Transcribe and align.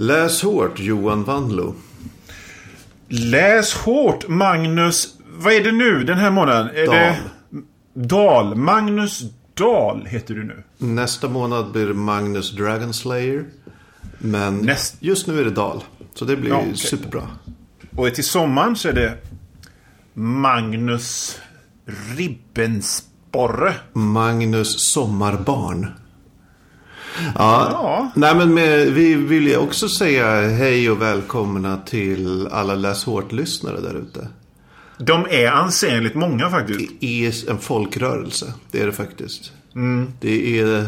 Läs 0.00 0.42
hårt 0.42 0.78
Johan 0.78 1.24
Wanlo. 1.24 1.74
Läs 3.08 3.74
hårt 3.74 4.28
Magnus. 4.28 5.14
Vad 5.36 5.52
är 5.52 5.64
det 5.64 5.72
nu 5.72 6.04
den 6.04 6.18
här 6.18 6.30
månaden? 6.30 6.70
Är 6.76 6.86
Dahl. 6.86 6.96
det 6.96 7.18
Dal. 8.08 8.54
Magnus 8.54 9.22
Dahl 9.54 10.06
heter 10.06 10.34
du 10.34 10.44
nu. 10.44 10.62
Nästa 10.78 11.28
månad 11.28 11.72
blir 11.72 11.86
Magnus 11.92 12.50
Dragonslayer. 12.52 13.44
Men 14.18 14.60
Näst- 14.66 14.96
just 15.00 15.26
nu 15.26 15.40
är 15.40 15.44
det 15.44 15.50
Dal. 15.50 15.84
Så 16.14 16.24
det 16.24 16.36
blir 16.36 16.50
Ja, 16.50 16.56
okej. 16.58 16.76
superbra. 16.76 17.22
Och 17.96 18.14
till 18.14 18.24
sommaren 18.24 18.76
så 18.76 18.88
är 18.88 18.92
det 18.92 19.18
Magnus 20.14 21.38
Ribbensporre. 22.16 23.74
Magnus 23.92 24.92
Sommarbarn. 24.92 25.86
Ja, 27.34 27.68
Ja. 27.72 28.10
Nej, 28.14 28.34
men 28.34 28.54
med, 28.54 28.92
vi 28.92 29.14
vill 29.14 29.46
ju 29.46 29.56
också 29.56 29.88
säga 29.88 30.48
hej 30.48 30.90
och 30.90 31.02
välkomna 31.02 31.76
till 31.76 32.48
alla 32.50 32.74
Läs 32.74 33.04
Hårt-lyssnare 33.04 33.80
där 33.80 33.94
ute. 33.94 34.28
De 34.98 35.26
är 35.30 35.46
ansenligt 35.50 36.14
många 36.14 36.50
faktiskt. 36.50 36.92
Det 37.00 37.26
är 37.26 37.50
en 37.50 37.58
folkrörelse. 37.58 38.52
Det 38.70 38.80
är 38.80 38.86
det 38.86 38.92
faktiskt. 38.92 39.52
Det, 40.20 40.60
är, 40.60 40.86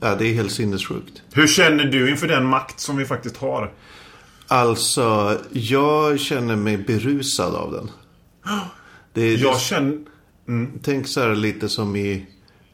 ja, 0.00 0.14
det 0.14 0.26
är 0.26 0.34
helt 0.34 0.52
sinnessjukt. 0.52 1.22
Hur 1.32 1.46
känner 1.46 1.84
du 1.84 2.10
inför 2.10 2.28
den 2.28 2.46
makt 2.46 2.80
som 2.80 2.96
vi 2.96 3.04
faktiskt 3.04 3.36
har? 3.36 3.72
Alltså, 4.48 5.38
jag 5.52 6.20
känner 6.20 6.56
mig 6.56 6.78
berusad 6.78 7.54
av 7.54 7.72
den. 7.72 7.90
Det 9.12 9.34
Jag 9.34 9.60
känner... 9.60 9.98
Tänk 10.82 11.08
så 11.08 11.20
här 11.20 11.34
lite 11.34 11.68
som 11.68 11.96
i 11.96 12.26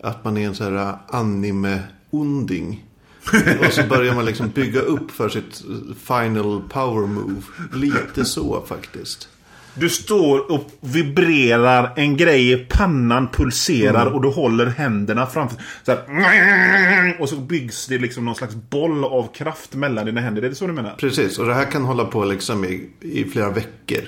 att 0.02 0.24
man 0.24 0.36
är 0.36 0.46
en 0.46 0.54
så 0.54 0.64
här 0.64 0.96
anime-onding. 1.08 2.84
Och 3.66 3.72
så 3.72 3.86
börjar 3.86 4.14
man 4.14 4.24
liksom 4.24 4.48
bygga 4.48 4.80
upp 4.80 5.10
för 5.10 5.28
sitt 5.28 5.62
final 6.06 6.62
power 6.68 7.06
move. 7.06 7.42
Lite 7.72 8.24
så 8.24 8.64
faktiskt. 8.66 9.28
Du 9.74 9.88
står 9.88 10.52
och 10.52 10.70
vibrerar, 10.80 11.92
en 11.96 12.16
grej 12.16 12.52
i 12.52 12.56
pannan 12.56 13.28
pulserar 13.28 14.06
och 14.06 14.22
du 14.22 14.28
håller 14.28 14.66
händerna 14.66 15.26
framför. 15.26 15.62
Så 15.82 15.92
här, 15.92 17.20
och 17.20 17.28
så 17.28 17.36
byggs 17.36 17.86
det 17.86 17.98
liksom 17.98 18.24
någon 18.24 18.34
slags 18.34 18.54
boll 18.54 19.04
av 19.04 19.32
kraft 19.34 19.74
mellan 19.74 20.06
dina 20.06 20.20
händer. 20.20 20.42
Det 20.42 20.48
är 20.48 20.54
så 20.54 20.66
du 20.66 20.72
menar? 20.72 20.94
Precis, 20.98 21.38
och 21.38 21.46
det 21.46 21.54
här 21.54 21.70
kan 21.70 21.84
hålla 21.84 22.04
på 22.04 22.24
liksom 22.24 22.64
i, 22.64 22.90
i 23.00 23.24
flera 23.24 23.50
veckor. 23.50 24.04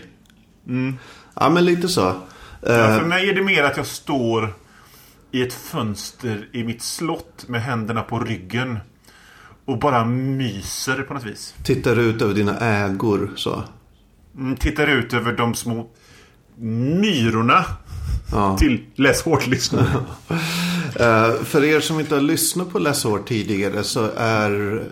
Ja, 1.35 1.51
men 1.51 1.65
lite 1.65 1.89
så. 1.89 2.01
Ja, 2.01 2.17
Eh, 2.63 2.99
för 2.99 3.07
mig 3.07 3.29
är 3.29 3.35
det 3.35 3.43
mer 3.43 3.63
att 3.63 3.77
jag 3.77 3.87
står 3.87 4.55
i 5.31 5.43
ett 5.43 5.55
fönster 5.55 6.49
i 6.53 6.65
mitt 6.65 6.83
slott 6.83 7.45
med 7.49 7.63
händerna 7.63 8.03
på 8.03 8.19
ryggen. 8.19 8.79
Och 9.65 9.79
bara 9.79 10.05
myser 10.05 11.03
på 11.03 11.15
något 11.15 11.25
vis. 11.25 11.55
tittar 11.65 11.99
ut 11.99 12.23
över 12.23 12.35
dina 12.35 12.59
ägor 12.59 13.33
så. 13.37 13.63
Mm, 14.37 14.57
Tittar 14.57 14.87
ut 14.87 15.15
över 15.15 15.33
de 15.33 15.55
små 15.55 15.91
myrorna. 16.57 17.65
Ja. 18.33 18.57
Till 18.61 18.81
Läs 18.95 19.23
hårt-lyssnare. 19.23 20.05
Eh, 21.01 21.33
för 21.35 21.65
er 21.65 21.81
som 21.81 22.01
inte 22.01 22.15
har 22.15 22.23
lyssnat 22.23 22.73
på 22.73 22.79
Läsår 22.79 23.19
tidigare 23.19 23.85
så 23.85 24.11
är, 24.17 24.83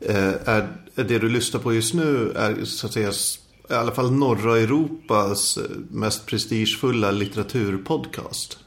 eh, 0.00 0.34
är 0.44 0.68
är 0.94 1.04
det 1.04 1.18
du 1.18 1.28
lyssnar 1.28 1.60
på 1.60 1.74
just 1.74 1.94
nu 1.94 2.32
är 2.36 2.64
så 2.64 2.86
att 2.86 2.92
säga 2.92 3.12
i 3.70 3.72
alla 3.74 3.92
fall 3.92 4.12
norra 4.12 4.58
Europas 4.58 5.58
mest 5.90 6.26
prestigefulla 6.26 7.10
litteraturpodcast. 7.10 8.58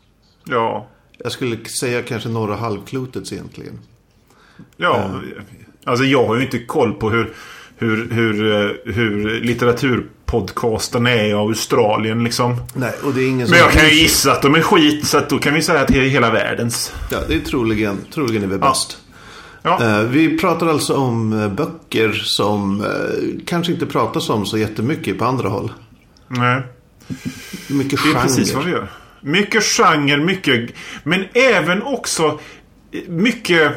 Ja. 0.43 0.87
Jag 1.17 1.31
skulle 1.31 1.65
säga 1.65 2.03
kanske 2.03 2.29
norra 2.29 2.55
halvklotets 2.55 3.33
egentligen. 3.33 3.79
Ja, 4.77 5.11
alltså 5.85 6.05
jag 6.05 6.27
har 6.27 6.35
ju 6.35 6.41
inte 6.43 6.59
koll 6.59 6.93
på 6.93 7.09
hur, 7.09 7.33
hur, 7.77 8.11
hur, 8.11 8.51
eh, 8.51 8.93
hur 8.93 9.41
litteraturpodcasten 9.41 11.07
är 11.07 11.23
i 11.25 11.33
Australien 11.33 12.23
liksom. 12.23 12.55
Nej, 12.73 12.91
och 13.03 13.13
det 13.13 13.21
är 13.23 13.27
ingen. 13.27 13.49
Men 13.49 13.59
jag 13.59 13.71
kan 13.71 13.85
ju 13.85 13.93
gissa 13.95 14.31
att 14.31 14.41
de 14.41 14.55
är 14.55 14.61
skit 14.61 15.07
så 15.07 15.17
att 15.17 15.29
då 15.29 15.39
kan 15.39 15.53
vi 15.53 15.61
säga 15.61 15.81
att 15.81 15.87
det 15.87 15.97
är 15.99 16.09
hela 16.09 16.31
världens. 16.31 16.93
Ja, 17.11 17.17
det 17.27 17.35
är 17.35 17.39
troligen, 17.39 17.97
troligen 18.13 18.43
är 18.43 18.47
vi 18.47 18.57
bäst. 18.57 18.97
Ja, 19.61 19.83
Eh, 19.83 20.01
Vi 20.03 20.37
pratar 20.37 20.67
alltså 20.67 20.95
om 20.95 21.33
eh, 21.41 21.49
böcker 21.49 22.11
som 22.13 22.81
eh, 22.81 23.43
kanske 23.45 23.73
inte 23.73 23.85
pratas 23.85 24.29
om 24.29 24.45
så 24.45 24.57
jättemycket 24.57 25.19
på 25.19 25.25
andra 25.25 25.49
håll. 25.49 25.71
nej. 26.27 26.61
Mycket 27.69 28.03
Det 28.03 28.09
är 28.09 28.13
genre. 28.13 28.21
precis 28.23 28.53
vad 28.53 28.65
vi 28.65 28.71
gör. 28.71 28.87
Mycket 29.21 29.63
genre, 29.63 30.17
mycket... 30.17 30.69
Men 31.03 31.25
även 31.33 31.83
också 31.83 32.39
eh, 32.91 33.01
mycket 33.07 33.71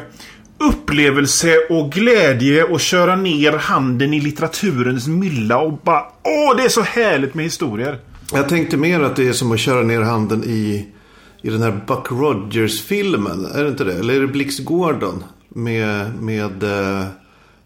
upplevelse 0.69 1.57
och 1.69 1.91
glädje 1.91 2.63
och 2.63 2.79
köra 2.79 3.15
ner 3.15 3.51
handen 3.51 4.13
i 4.13 4.19
litteraturens 4.21 5.07
mylla 5.07 5.57
och 5.57 5.73
bara... 5.83 6.01
Åh, 6.23 6.55
det 6.57 6.63
är 6.63 6.69
så 6.69 6.81
härligt 6.81 7.33
med 7.33 7.45
historier. 7.45 7.99
Jag 8.33 8.49
tänkte 8.49 8.77
mer 8.77 8.99
att 9.01 9.15
det 9.15 9.27
är 9.27 9.33
som 9.33 9.51
att 9.51 9.59
köra 9.59 9.81
ner 9.83 10.01
handen 10.01 10.43
i, 10.43 10.87
i 11.41 11.49
den 11.49 11.61
här 11.61 11.81
Buck 11.87 12.11
Rogers-filmen. 12.11 13.45
Är 13.45 13.63
det 13.63 13.69
inte 13.69 13.83
det? 13.83 13.93
Eller 13.93 14.13
är 14.13 14.19
det 14.21 14.27
Blix 14.27 14.59
Gordon? 14.59 15.23
Med, 15.49 16.15
med 16.21 16.63
eh, 16.63 17.05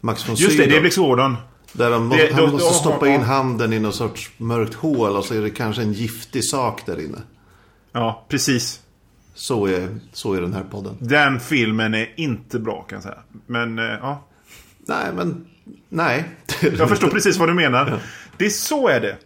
Max 0.00 0.28
von 0.28 0.34
Just 0.36 0.50
det, 0.50 0.56
Sydow. 0.56 0.70
det 0.70 0.76
är 0.76 0.80
Blix 0.80 0.96
Gordon. 0.96 1.36
Där 1.72 1.90
de, 1.90 2.08
det- 2.08 2.32
han 2.34 2.44
då- 2.46 2.52
måste 2.52 2.68
då- 2.68 2.72
stoppa 2.74 3.06
ja. 3.08 3.14
in 3.14 3.22
handen 3.22 3.72
i 3.72 3.78
någon 3.78 3.92
sorts 3.92 4.30
mörkt 4.36 4.74
hål 4.74 5.16
och 5.16 5.24
så 5.24 5.34
är 5.34 5.40
det 5.42 5.50
kanske 5.50 5.82
en 5.82 5.92
giftig 5.92 6.44
sak 6.44 6.82
där 6.86 7.00
inne. 7.00 7.18
Ja, 7.92 8.26
precis. 8.28 8.80
Så 9.36 9.66
är, 9.66 9.88
så 10.12 10.34
är 10.34 10.40
den 10.40 10.52
här 10.52 10.64
podden. 10.70 10.96
Den 11.00 11.40
filmen 11.40 11.94
är 11.94 12.12
inte 12.16 12.58
bra 12.58 12.82
kan 12.82 12.96
jag 12.96 13.02
säga. 13.02 13.18
Men, 13.46 13.78
eh, 13.78 13.84
ja. 13.84 14.24
Nej, 14.86 15.06
men 15.14 15.46
nej. 15.88 16.24
Jag 16.78 16.88
förstår 16.88 17.08
precis 17.08 17.36
vad 17.36 17.48
du 17.48 17.54
menar. 17.54 18.00
Det 18.36 18.46
är 18.46 18.50
så 18.50 18.88
är 18.88 19.00
det. 19.00 19.16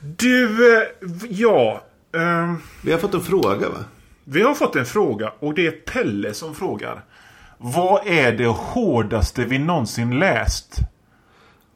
Du, 0.00 0.76
eh, 0.76 0.82
ja. 1.28 1.82
ehm, 2.16 2.56
Vi 2.82 2.92
har 2.92 2.98
fått 2.98 3.14
en 3.14 3.20
fråga 3.20 3.68
va? 3.68 3.84
vi 4.24 4.42
har 4.42 4.54
fått 4.54 4.76
en 4.76 4.86
fråga 4.86 5.32
och 5.38 5.54
det 5.54 5.66
är 5.66 5.70
Pelle 5.70 6.34
som 6.34 6.54
frågar. 6.54 7.04
Vad 7.58 8.06
är 8.06 8.32
det 8.32 8.46
hårdaste 8.46 9.44
vi 9.44 9.58
någonsin 9.58 10.18
läst? 10.18 10.78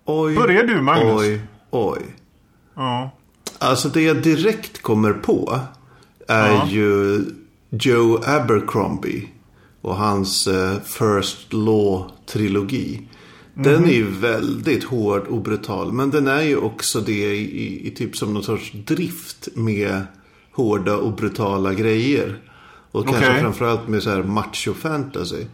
Oj, 0.04 0.34
Börjar 0.34 0.62
du, 0.62 0.80
Magnus? 0.80 1.20
Oj, 1.20 1.40
oj. 1.70 2.02
Ja. 2.74 3.10
Alltså 3.58 3.88
det 3.88 4.02
jag 4.02 4.22
direkt 4.22 4.82
kommer 4.82 5.12
på 5.12 5.60
är 6.28 6.52
Ja. 6.52 6.68
ju 6.68 7.24
Joe 7.70 8.20
Abercrombie 8.26 9.28
och 9.82 9.96
hans 9.96 10.46
eh, 10.46 10.78
First 10.84 11.52
Law-trilogi. 11.52 13.00
Den 13.54 13.74
Mhm. 13.74 13.84
är 13.84 13.92
ju 13.94 14.10
väldigt 14.10 14.84
hård 14.84 15.26
och 15.26 15.42
brutal. 15.42 15.92
Men 15.92 16.10
den 16.10 16.26
är 16.28 16.42
ju 16.42 16.56
också 16.56 17.00
det 17.00 17.34
i, 17.36 17.62
i, 17.62 17.86
i 17.88 17.90
typ 17.90 18.16
som 18.16 18.34
någon 18.34 18.42
sorts 18.42 18.72
drift 18.72 19.48
med 19.54 20.02
hårda 20.52 20.96
och 20.96 21.12
brutala 21.12 21.74
grejer. 21.74 22.38
Och 22.92 23.04
kanske 23.06 23.26
Okej. 23.28 23.40
framförallt 23.40 23.88
med 23.88 24.02
så 24.02 24.10
här 24.10 24.22
macho 24.22 24.74
fantasy. 24.74 25.44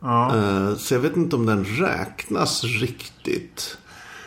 Ja. 0.00 0.36
Eh, 0.36 0.74
så 0.76 0.94
jag 0.94 1.00
vet 1.00 1.16
inte 1.16 1.36
om 1.36 1.46
den 1.46 1.64
räknas 1.64 2.64
riktigt. 2.64 3.78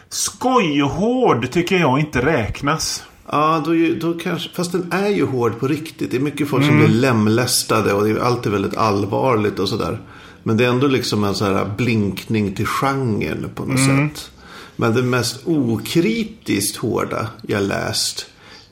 Skojhård 0.09 1.52
tycker 1.52 1.78
jag 1.80 2.00
inte 2.00 2.25
räknas. 2.25 3.03
Ja, 3.28 3.64
då, 3.66 3.74
då 4.02 4.20
kanske, 4.20 4.50
fast 4.50 4.72
den 4.72 4.92
är 4.92 5.09
ju 5.09 5.26
hård 5.26 5.59
på 5.59 5.68
riktigt. 5.68 6.12
Det 6.12 6.18
är 6.18 6.22
mycket 6.22 6.50
folk 6.50 6.66
som 6.66 6.78
blir 6.78 6.88
lemlästade 6.88 7.94
och 7.94 8.04
det 8.04 8.12
är 8.12 8.20
alltid 8.20 8.52
väldigt 8.52 8.78
allvarligt 8.78 9.59
och 9.59 9.70
sådär. 9.70 10.02
Men 10.44 10.58
det 10.58 10.66
är 10.66 10.70
ändå 10.70 10.88
liksom 10.88 11.24
en 11.24 11.36
så 11.36 11.46
här 11.46 11.72
blinkning 11.78 12.56
till 12.56 12.66
genren 12.66 13.50
på 13.56 13.66
något 13.66 13.80
sätt. 13.80 14.32
Men 14.76 14.94
det 14.96 15.04
mest 15.04 15.42
okritiskt 15.46 16.78
hårda 16.78 17.28
jag 17.48 17.64
läst, 17.64 18.26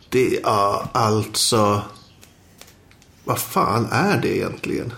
det 0.09 0.35
är 0.35 0.39
ja, 0.43 0.89
alltså... 0.93 1.81
Vad 3.23 3.39
fan 3.39 3.87
är 3.91 4.21
det 4.21 4.37
egentligen? 4.37 4.93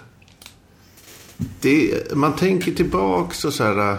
Det, 1.61 2.15
man 2.15 2.35
tänker 2.35 2.71
tillbaks 2.71 3.45
och 3.45 3.53
så 3.53 3.63
här... 3.63 3.97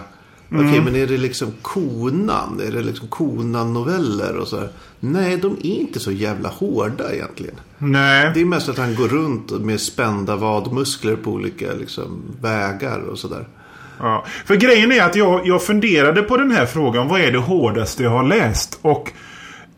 Okej, 0.51 0.81
men 0.81 0.95
är 0.95 1.07
det 1.07 1.17
liksom 1.17 1.53
konan? 1.61 2.61
Är 2.67 2.71
det 2.71 2.81
liksom 2.81 3.07
konan-noveller 3.07 4.37
och 4.37 4.47
så 4.47 4.59
här? 4.59 4.69
Nej, 4.99 5.37
de 5.37 5.57
är 5.63 5.79
inte 5.79 5.99
så 5.99 6.11
jävla 6.11 6.49
hårda 6.49 7.13
egentligen. 7.13 7.55
Nej. 7.77 8.31
Det 8.33 8.41
är 8.41 8.45
mest 8.45 8.69
att 8.69 8.77
han 8.77 8.95
går 8.95 9.07
runt 9.07 9.51
med 9.51 9.79
spända 9.79 10.35
vadmuskler 10.35 11.15
på 11.15 11.31
olika 11.31 11.73
liksom, 11.73 12.21
vägar 12.41 12.99
och 12.99 13.19
sådär. 13.19 13.47
Ja. 13.99 14.25
För 14.45 14.55
grejen 14.55 14.91
är 14.91 15.03
att 15.03 15.15
jag, 15.15 15.47
jag 15.47 15.63
funderade 15.63 16.21
på 16.21 16.37
den 16.37 16.51
här 16.51 16.65
frågan. 16.65 17.07
Vad 17.07 17.21
är 17.21 17.31
det 17.31 17.37
hårdaste 17.37 18.03
jag 18.03 18.09
har 18.09 18.23
läst? 18.23 18.79
Och 18.81 19.11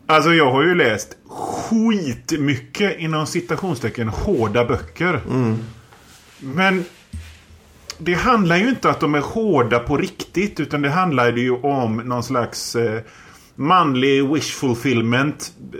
alltså 0.06 0.34
jag 0.34 0.52
har 0.52 0.62
ju 0.62 0.74
läst 0.74 1.08
skitmycket 1.28 2.98
inom 2.98 3.26
citationstecken 3.26 4.08
hårda 4.08 4.64
böcker. 4.64 5.20
Men 6.38 6.84
det 7.98 8.14
handlar 8.14 8.56
ju 8.56 8.68
inte 8.68 8.90
att 8.90 9.00
de 9.00 9.14
är 9.14 9.20
hårda 9.20 9.78
på 9.78 9.96
riktigt. 9.96 10.60
Utan 10.60 10.82
det 10.82 10.90
handlar 10.90 11.36
ju 11.36 11.50
om 11.50 11.96
någon 11.96 12.22
slags 12.22 12.76
eh, 12.76 13.00
manlig 13.54 14.28
wish 14.32 14.52
fulfillment. 14.54 15.52
eh, 15.72 15.78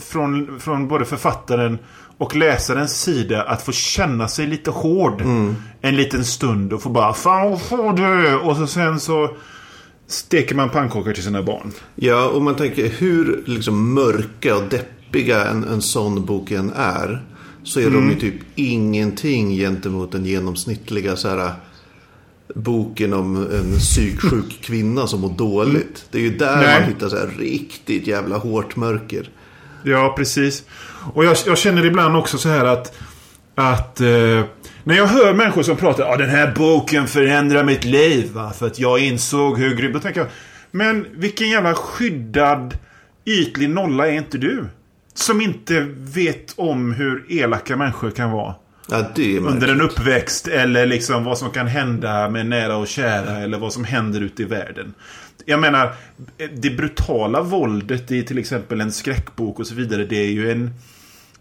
Från, 0.00 0.60
från 0.60 0.88
både 0.88 1.04
författaren 1.04 1.78
och 2.18 2.36
läsarens 2.36 3.00
sida 3.02 3.42
att 3.42 3.62
få 3.62 3.72
känna 3.72 4.28
sig 4.28 4.46
lite 4.46 4.70
hård 4.70 5.22
en 5.80 5.96
liten 5.96 6.24
stund 6.24 6.72
och 6.72 6.82
få 6.82 6.88
bara 6.88 7.12
Fan 7.14 7.52
hård 7.52 7.96
du 7.96 8.02
är!" 8.04 8.46
Och 8.48 8.56
så 8.56 8.66
sen 8.66 9.00
så 9.00 9.30
steker 10.06 10.54
man 10.54 10.70
pannkakor 10.70 11.12
till 11.12 11.22
sina 11.22 11.42
barn. 11.42 11.72
Ja, 11.94 12.28
och 12.28 12.42
man 12.42 12.54
tänker 12.54 12.88
hur 12.88 13.42
liksom 13.46 13.94
mörka 13.94 14.56
och 14.56 14.62
deppiga 14.70 15.46
en, 15.46 15.64
en 15.64 15.82
sån 15.82 16.24
bok 16.24 16.50
än 16.50 16.72
är. 16.76 17.24
Så 17.68 17.80
är 17.80 17.84
de 17.84 17.96
Mm. 17.96 18.10
ju 18.10 18.14
typ 18.16 18.34
ingenting 18.54 19.50
gentemot 19.56 20.12
den 20.12 20.24
genomsnittliga 20.24 21.16
så 21.16 21.28
här, 21.28 21.52
boken 22.54 23.12
om 23.14 23.36
en 23.36 23.78
psyksjuk 23.78 24.58
kvinna 24.62 25.06
som 25.06 25.20
mår 25.20 25.34
dåligt. 25.34 26.04
Det 26.10 26.18
är 26.18 26.22
ju 26.22 26.36
där 26.36 26.52
Mm. 26.52 26.64
Nej. 26.64 26.80
man 26.80 26.88
hittar 26.88 27.08
så 27.08 27.16
här 27.16 27.30
riktigt 27.38 28.06
jävla 28.06 28.36
hårt 28.36 28.76
mörker. 28.76 29.30
Ja, 29.84 30.14
precis. 30.16 30.64
Och 31.14 31.24
jag, 31.24 31.36
jag 31.46 31.58
känner 31.58 31.86
ibland 31.86 32.16
också 32.16 32.38
så 32.38 32.48
här 32.48 32.64
att... 32.64 32.98
Att... 33.54 34.00
Eh, 34.00 34.42
när 34.84 34.96
jag 34.96 35.06
hör 35.06 35.34
människor 35.34 35.62
som 35.62 35.76
pratar 35.76 36.04
ja 36.04 36.16
den 36.16 36.30
här 36.30 36.54
boken 36.56 37.06
förändrar 37.06 37.64
mitt 37.64 37.84
liv 37.84 38.30
va? 38.32 38.52
För 38.58 38.66
att 38.66 38.78
jag 38.78 38.98
insåg 38.98 39.58
hur 39.58 39.74
grym... 39.76 39.92
Då 39.92 39.98
tänker 40.00 40.20
jag... 40.20 40.28
Men 40.70 41.06
vilken 41.14 41.48
jävla 41.48 41.74
skyddad 41.74 42.78
ytlig 43.24 43.70
nolla 43.70 44.08
är 44.08 44.12
inte 44.12 44.38
du? 44.38 44.64
Som 45.18 45.40
inte 45.40 45.80
vet 45.98 46.54
om 46.56 46.92
hur 46.92 47.26
elaka 47.32 47.76
människor 47.76 48.10
kan 48.10 48.30
vara. 48.30 48.54
Ja, 48.90 49.04
Under 49.40 49.68
en 49.68 49.80
uppväxt 49.80 50.48
eller 50.48 50.86
liksom 50.86 51.24
vad 51.24 51.38
som 51.38 51.50
kan 51.50 51.66
hända 51.66 52.30
med 52.30 52.46
nära 52.46 52.76
och 52.76 52.86
kära 52.88 53.38
eller 53.38 53.58
vad 53.58 53.72
som 53.72 53.84
händer 53.84 54.20
ute 54.20 54.42
i 54.42 54.44
världen. 54.44 54.94
Jag 55.44 55.60
menar, 55.60 55.92
det 56.56 56.70
brutala 56.70 57.42
våldet 57.42 58.10
i 58.10 58.22
till 58.22 58.38
exempel 58.38 58.80
en 58.80 58.92
skräckbok 58.92 59.58
och 59.60 59.66
så 59.66 59.74
vidare. 59.74 60.04
Det 60.04 60.16
är 60.16 60.30
ju 60.30 60.50
en, 60.52 60.70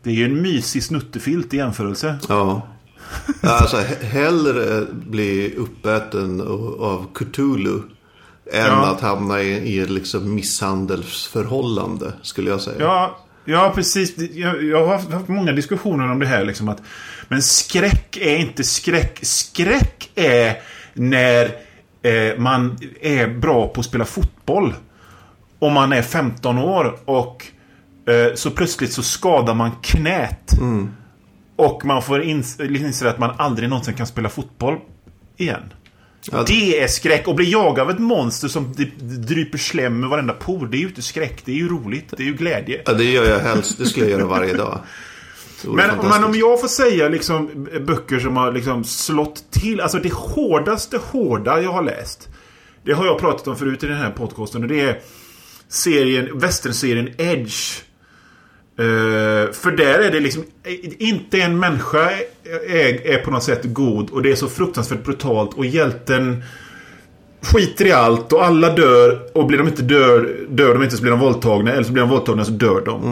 det 0.04 0.10
är 0.10 0.14
ju 0.14 0.26
en 0.26 0.42
mysig 0.42 0.84
snuttefilt 0.84 1.54
i 1.54 1.58
jämförelse. 1.58 2.16
Ja. 2.30 2.68
Alltså 3.42 3.78
he- 3.78 4.04
hellre 4.06 4.86
bli 4.94 5.54
uppäten 5.58 6.42
av 6.80 7.06
Cthulhu. 7.14 7.80
Än 8.54 8.66
Ja. 8.66 8.92
att 8.92 9.02
hamna 9.02 9.42
i, 9.42 9.78
i 9.78 9.86
liksom 9.88 10.36
misshandelsförhållande. 10.36 12.14
Skulle 12.22 12.50
jag 12.50 12.62
säga. 12.62 12.76
Ja, 12.80 13.18
ja 13.48 13.72
precis. 13.76 14.18
Jag, 14.34 14.64
jag 14.64 14.86
har 14.88 14.98
haft- 15.12 15.28
många 15.28 15.52
diskussioner 15.52 16.12
om 16.12 16.20
det 16.20 16.26
här. 16.28 16.46
Liksom 16.46 16.70
att, 16.70 16.82
men 17.28 17.42
skräck 17.42 18.18
är 18.18 18.38
inte 18.38 18.64
skräck. 18.64 19.20
Skräck 19.22 20.10
är 20.16 20.58
när 20.94 21.46
eh, 22.02 22.38
man 22.38 22.78
är 23.02 23.28
bra 23.28 23.68
på 23.68 23.80
att 23.80 23.86
spela 23.86 24.06
fotboll. 24.06 24.74
Om 25.60 25.74
man 25.74 25.94
är 25.94 26.02
15 26.02 26.58
år 26.58 27.00
och 27.06 27.46
eh, 28.10 28.34
så 28.36 28.52
plötsligt 28.52 28.94
så 28.94 29.04
skadar 29.04 29.54
man 29.54 29.72
knät. 29.82 30.52
Och 31.56 31.86
man 31.86 32.02
får 32.02 32.24
ins- 32.24 32.78
inse 32.86 33.10
att 33.10 33.20
man 33.20 33.32
aldrig 33.38 33.70
någonsin 33.70 33.94
kan 33.94 34.08
spela 34.08 34.30
fotboll 34.30 34.78
igen. 35.38 35.74
Ja, 36.32 36.44
Det 36.48 36.80
är 36.84 36.88
skräck. 36.88 37.28
Och 37.28 37.36
bli 37.36 37.52
jagad 37.52 37.80
av 37.80 37.90
ett 37.90 38.00
monster 38.00 38.48
som 38.48 38.76
dryper 39.00 39.58
slem 39.58 40.00
med 40.00 40.10
varenda 40.10 40.34
por. 40.34 40.68
Det 40.68 40.78
är 40.78 40.80
ju 40.80 40.88
inte 40.88 41.02
skräck. 41.02 41.42
Det 41.46 41.52
är 41.52 41.56
ju 41.56 41.70
roligt. 41.70 42.14
Det 42.18 42.24
är 42.24 42.28
ju 42.28 42.34
glädje. 42.34 42.82
Ja, 42.86 42.94
det 42.94 43.04
gör 43.04 43.30
jag 43.30 43.40
helst. 43.40 43.78
Det 43.78 43.86
skulle 43.86 44.06
jag 44.06 44.20
göra 44.20 44.30
varje 44.30 44.54
dag. 44.54 44.80
Men, 45.64 45.90
men 46.10 46.24
om 46.24 46.36
jag 46.36 46.62
får 46.62 46.68
säga 46.68 47.10
liksom 47.10 47.68
böcker 47.82 48.20
som 48.20 48.38
har 48.38 48.52
liksom 48.52 48.84
slått 48.84 49.52
till. 49.52 49.82
Alltså 49.82 49.98
det 49.98 50.14
hårdaste 50.14 50.98
hårda 50.98 51.62
jag 51.62 51.72
har 51.72 51.82
läst. 51.82 52.30
Det 52.84 52.94
har 52.94 53.06
jag 53.06 53.20
pratat 53.20 53.48
om 53.48 53.56
förut 53.56 53.84
i 53.84 53.88
den 53.88 53.98
här 53.98 54.12
podcasten. 54.12 54.62
Och 54.64 54.68
det 54.68 54.82
är 54.82 55.00
serien, 55.70 56.40
westernserien 56.40 57.10
Edge. 57.18 57.82
Eh, 58.80 59.52
för 59.54 59.72
där 59.72 60.00
är 60.00 60.12
det 60.12 60.20
liksom 60.20 60.44
inte 60.98 61.42
en 61.42 61.60
människa 61.60 62.12
är, 62.70 63.08
är 63.08 63.18
på 63.18 63.32
något 63.32 63.44
sätt 63.44 63.62
god 63.64 64.10
och 64.10 64.22
det 64.22 64.32
är 64.32 64.36
så 64.36 64.48
fruktansvärt 64.48 65.04
brutalt 65.04 65.54
och 65.54 65.66
hjälten 65.66 66.44
skiter 67.42 67.86
i 67.86 67.92
allt 67.92 68.34
och 68.34 68.46
alla 68.46 68.74
dör 68.76 69.20
och 69.34 69.46
blir 69.48 69.58
de 69.58 69.68
inte 69.68 69.82
dör, 69.82 70.36
dör 70.50 70.74
de 70.74 70.84
inte 70.84 70.96
så 70.96 71.02
blir 71.02 71.12
de 71.12 71.20
våldtagna 71.20 71.72
eller 71.72 71.84
så 71.84 71.92
blir 71.92 72.04
de 72.04 72.10
våldtagna 72.10 72.46
så 72.46 72.52
dör 72.52 72.82
de. 72.86 73.04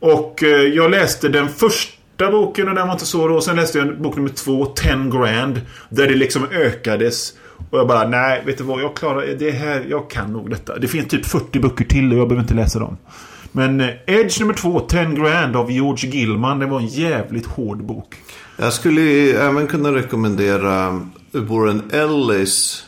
Och 0.00 0.42
eh, 0.42 0.48
jag 0.48 0.90
läste 0.90 1.28
den 1.28 1.48
första 1.48 2.30
boken 2.30 2.68
och 2.68 2.74
den 2.74 2.86
var 2.86 2.92
inte 2.92 3.06
så 3.06 3.28
då. 3.28 3.40
Sen 3.40 3.56
läste 3.56 3.78
jag 3.78 4.00
bok 4.00 4.16
nummer 4.16 4.28
två, 4.28 4.66
10 4.66 4.92
grand. 4.92 5.60
Där 5.88 6.08
det 6.08 6.14
liksom 6.14 6.46
ökades. 6.52 7.32
Och 7.70 7.78
jag 7.78 7.88
bara, 7.88 8.08
nej, 8.08 8.42
vet 8.46 8.58
du 8.58 8.64
vad? 8.64 8.82
Jag 8.82 8.96
klarar 8.96 9.26
det 9.38 9.50
här. 9.50 9.86
Jag 9.88 10.10
kan 10.10 10.32
nog 10.32 10.50
detta. 10.50 10.78
Det 10.78 10.88
finns 10.88 11.08
typ 11.08 11.26
40 11.26 11.58
böcker 11.60 11.84
till 11.84 12.12
och 12.12 12.18
jag 12.18 12.28
behöver 12.28 12.42
inte 12.42 12.54
läsa 12.54 12.78
dem. 12.78 12.96
Men 13.52 13.80
eh, 13.80 13.88
Edge 14.06 14.40
nummer 14.40 14.54
två, 14.54 14.80
10 14.80 15.04
grand 15.04 15.56
av 15.56 15.70
George 15.70 16.10
Gilman. 16.10 16.58
Det 16.58 16.66
var 16.66 16.80
en 16.80 16.86
jävligt 16.86 17.46
hård 17.46 17.84
bok. 17.84 18.14
Jag 18.56 18.72
skulle 18.72 19.32
även 19.32 19.66
kunna 19.66 19.92
rekommendera 19.94 21.00
Warren 21.32 21.82
Ellis. 21.92 22.84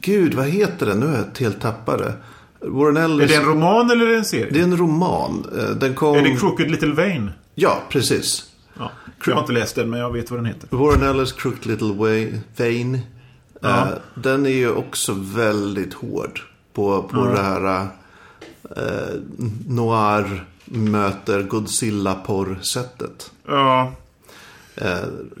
Gud, 0.00 0.34
vad 0.34 0.46
heter 0.46 0.86
den? 0.86 1.00
Nu 1.00 1.06
är 1.06 1.12
jag 1.34 1.40
helt 1.40 1.60
tappade. 1.60 2.12
Warren 2.60 2.96
Är 2.96 3.04
Ellis. 3.04 3.30
det 3.30 3.36
en 3.36 3.44
roman 3.44 3.90
eller 3.90 4.06
är 4.06 4.10
det 4.10 4.16
en 4.16 4.24
serie? 4.24 4.48
Det 4.50 4.58
är 4.58 4.62
en 4.64 4.76
roman. 4.76 5.46
Eh, 5.58 5.70
Den 5.76 5.94
kom... 5.94 6.16
Är 6.16 6.22
det 6.22 6.36
Crooked 6.36 6.70
Little 6.70 6.92
Vain? 6.94 7.30
Ja, 7.54 7.82
precis. 7.88 8.44
Ja. 8.78 8.90
Jag 9.26 9.34
har 9.34 9.40
inte 9.40 9.52
läst 9.52 9.74
den 9.74 9.90
men 9.90 10.00
jag 10.00 10.12
vet 10.12 10.30
vad 10.30 10.38
den 10.38 10.46
heter. 10.46 10.68
Warren 10.76 11.02
Ellis 11.02 11.32
Crooked 11.32 11.66
Little 11.66 11.92
Way, 11.94 12.32
Vein. 12.56 12.98
Ja. 13.60 13.68
Eh, 13.68 13.86
den 14.14 14.46
är 14.46 14.50
ju 14.50 14.70
också 14.70 15.12
väldigt 15.18 15.94
hård. 15.94 16.40
På, 16.74 17.02
på 17.02 17.26
det 17.26 17.42
här 17.42 17.86
eh, 18.76 19.20
noir 19.68 20.44
möter 20.64 21.42
Godzilla-porr-sättet. 21.42 23.30
Ja. 23.48 23.92
Eh, 24.76 24.86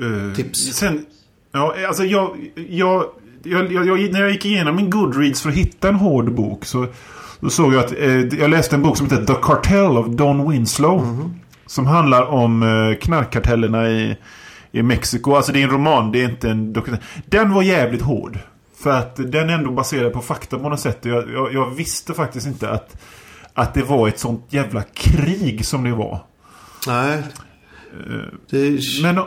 Eh, 0.00 0.34
Tips. 0.36 0.58
Sen, 0.74 1.06
ja, 1.52 1.74
alltså 1.88 2.04
jag, 2.04 2.36
jag, 2.68 3.04
jag, 3.42 3.72
jag, 3.72 4.12
när 4.12 4.20
jag 4.20 4.30
gick 4.30 4.46
igenom 4.46 4.76
min 4.76 4.90
Goodreads 4.90 5.42
för 5.42 5.48
att 5.48 5.54
hitta 5.54 5.88
en 5.88 5.94
hård 5.94 6.34
bok 6.34 6.64
så 6.64 6.86
då 7.40 7.50
såg 7.50 7.74
jag 7.74 7.84
att 7.84 7.92
eh, 7.92 8.18
jag 8.20 8.50
läste 8.50 8.76
en 8.76 8.82
bok 8.82 8.96
som 8.96 9.10
heter 9.10 9.24
The 9.24 9.34
Cartel 9.42 9.98
of 9.98 10.06
Don 10.06 10.50
Winslow. 10.50 11.30
Som 11.66 11.86
handlar 11.86 12.22
om 12.22 12.62
eh, 12.62 12.98
knarkkartellerna 12.98 13.90
i, 13.90 14.16
i 14.72 14.82
Mexiko. 14.82 15.34
Alltså 15.34 15.52
det 15.52 15.60
är 15.60 15.64
en 15.64 15.70
roman, 15.70 16.12
det 16.12 16.20
är 16.22 16.28
inte 16.28 16.50
en 16.50 16.72
dokumentär. 16.72 17.06
Den 17.26 17.52
var 17.52 17.62
jävligt 17.62 18.02
hård. 18.02 18.38
För 18.82 18.90
att 18.90 19.16
den 19.16 19.50
är 19.50 19.54
ändå 19.54 19.70
baserad 19.70 20.12
på 20.12 20.20
fakta 20.20 20.58
på 20.58 20.68
något 20.68 20.80
sätt. 20.80 20.98
Jag, 21.02 21.30
jag, 21.30 21.52
jag 21.54 21.70
visste 21.70 22.14
faktiskt 22.14 22.46
inte 22.46 22.70
att, 22.70 22.96
att 23.54 23.74
det 23.74 23.82
var 23.82 24.08
ett 24.08 24.18
sånt 24.18 24.46
jävla 24.48 24.82
krig 24.82 25.66
som 25.66 25.84
det 25.84 25.92
var. 25.92 26.24
nej. 26.86 27.22
Det 28.50 28.80
men, 29.02 29.20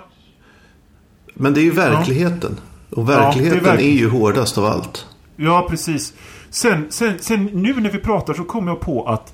Men 1.33 1.53
det 1.53 1.59
är 1.59 1.63
ju 1.63 1.71
verkligheten. 1.71 2.59
Och 2.89 3.05
det 3.05 3.13
är 3.13 3.19
verkligheten 3.19 3.79
är, 3.79 3.81
ju 3.81 4.09
hårdast 4.09 4.57
av 4.57 4.65
allt. 4.65 5.07
Ja, 5.35 5.67
precis. 5.69 6.13
Sen, 6.49 6.85
sen, 6.89 7.13
sen 7.19 7.45
nu 7.45 7.73
när 7.73 7.91
vi 7.91 7.97
pratar 7.97 8.33
så 8.33 8.43
kom 8.43 8.67
jag 8.67 8.79
på 8.79 9.05
att 9.07 9.33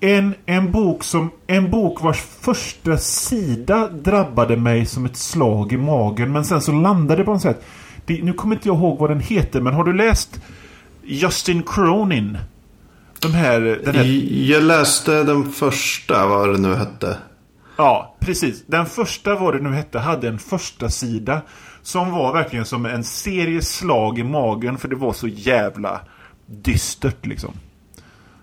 en, 0.00 0.34
en, 0.46 0.72
bok 0.72 1.04
som, 1.04 1.30
en 1.46 1.70
bok 1.70 2.02
vars 2.02 2.20
första 2.40 2.98
sida 2.98 3.88
drabbade 3.88 4.56
mig 4.56 4.86
som 4.86 5.04
ett 5.04 5.16
slag 5.16 5.72
i 5.72 5.76
magen. 5.76 6.32
Men 6.32 6.44
sen 6.44 6.60
så 6.60 6.72
landade 6.72 7.20
det 7.20 7.24
på 7.24 7.32
något 7.32 7.42
sätt. 7.42 7.64
Det, 8.06 8.22
nu 8.22 8.32
kommer 8.32 8.54
inte 8.54 8.68
jag 8.68 8.76
ihåg 8.76 8.98
vad 8.98 9.10
den 9.10 9.20
heter, 9.20 9.60
men 9.60 9.74
har 9.74 9.84
du 9.84 9.92
läst 9.92 10.40
Justin 11.02 11.62
Cronin? 11.62 12.38
De 13.20 13.32
här, 13.34 13.60
den 13.84 13.94
här 13.94 14.04
Jag 14.50 14.62
läste 14.62 15.22
den 15.22 15.52
första, 15.52 16.26
vad 16.26 16.48
det 16.52 16.58
nu 16.58 16.74
hette. 16.74 17.16
Ja, 17.76 18.16
precis. 18.20 18.62
Den 18.66 18.86
första, 18.86 19.34
vad 19.34 19.54
det 19.54 19.60
nu 19.62 19.70
hette, 19.70 19.98
hade 19.98 20.28
en 20.28 20.38
första 20.38 20.88
sida 20.90 21.40
Som 21.82 22.10
var 22.10 22.32
verkligen 22.32 22.64
som 22.64 22.86
en 22.86 23.04
serie 23.04 23.62
slag 23.62 24.18
i 24.18 24.24
magen 24.24 24.78
för 24.78 24.88
det 24.88 24.96
var 24.96 25.12
så 25.12 25.28
jävla 25.28 26.00
dystert 26.46 27.26
liksom. 27.26 27.50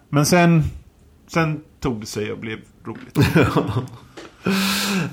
Men 0.10 0.26
sen, 0.26 0.64
sen 1.28 1.62
tog 1.80 2.00
det 2.00 2.06
sig 2.06 2.32
och 2.32 2.38
blev 2.40 2.60
roligt. 2.86 3.18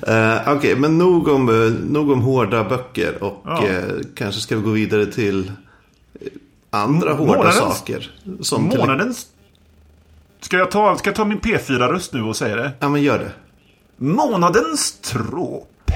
Eh, 0.06 0.52
Okej, 0.56 0.76
men 0.76 0.98
nog 0.98 1.28
om, 1.28 1.46
nog 1.90 2.10
om 2.10 2.20
hårda 2.22 2.64
böcker. 2.64 3.22
Och 3.24 3.42
Ja. 3.44 3.66
eh, 3.66 3.82
kanske 4.14 4.40
ska 4.40 4.56
vi 4.56 4.62
gå 4.62 4.70
vidare 4.70 5.06
till 5.06 5.52
andra 6.70 7.12
hårda 7.12 7.32
Månadens- 7.42 7.52
saker. 7.52 8.10
Som 8.40 8.62
Månadens... 8.64 9.26
Ska 10.44 10.56
jag, 10.56 10.70
ta, 10.70 10.96
ska 10.96 11.08
jag 11.08 11.16
ta 11.16 11.24
min 11.24 11.40
P4-röst 11.40 12.12
nu 12.12 12.22
och 12.22 12.36
säga 12.36 12.56
det? 12.56 12.72
Ja, 12.80 12.88
men 12.88 13.02
gör 13.02 13.18
det. 13.18 13.30
Månadens 13.96 15.00
tråp. 15.00 15.90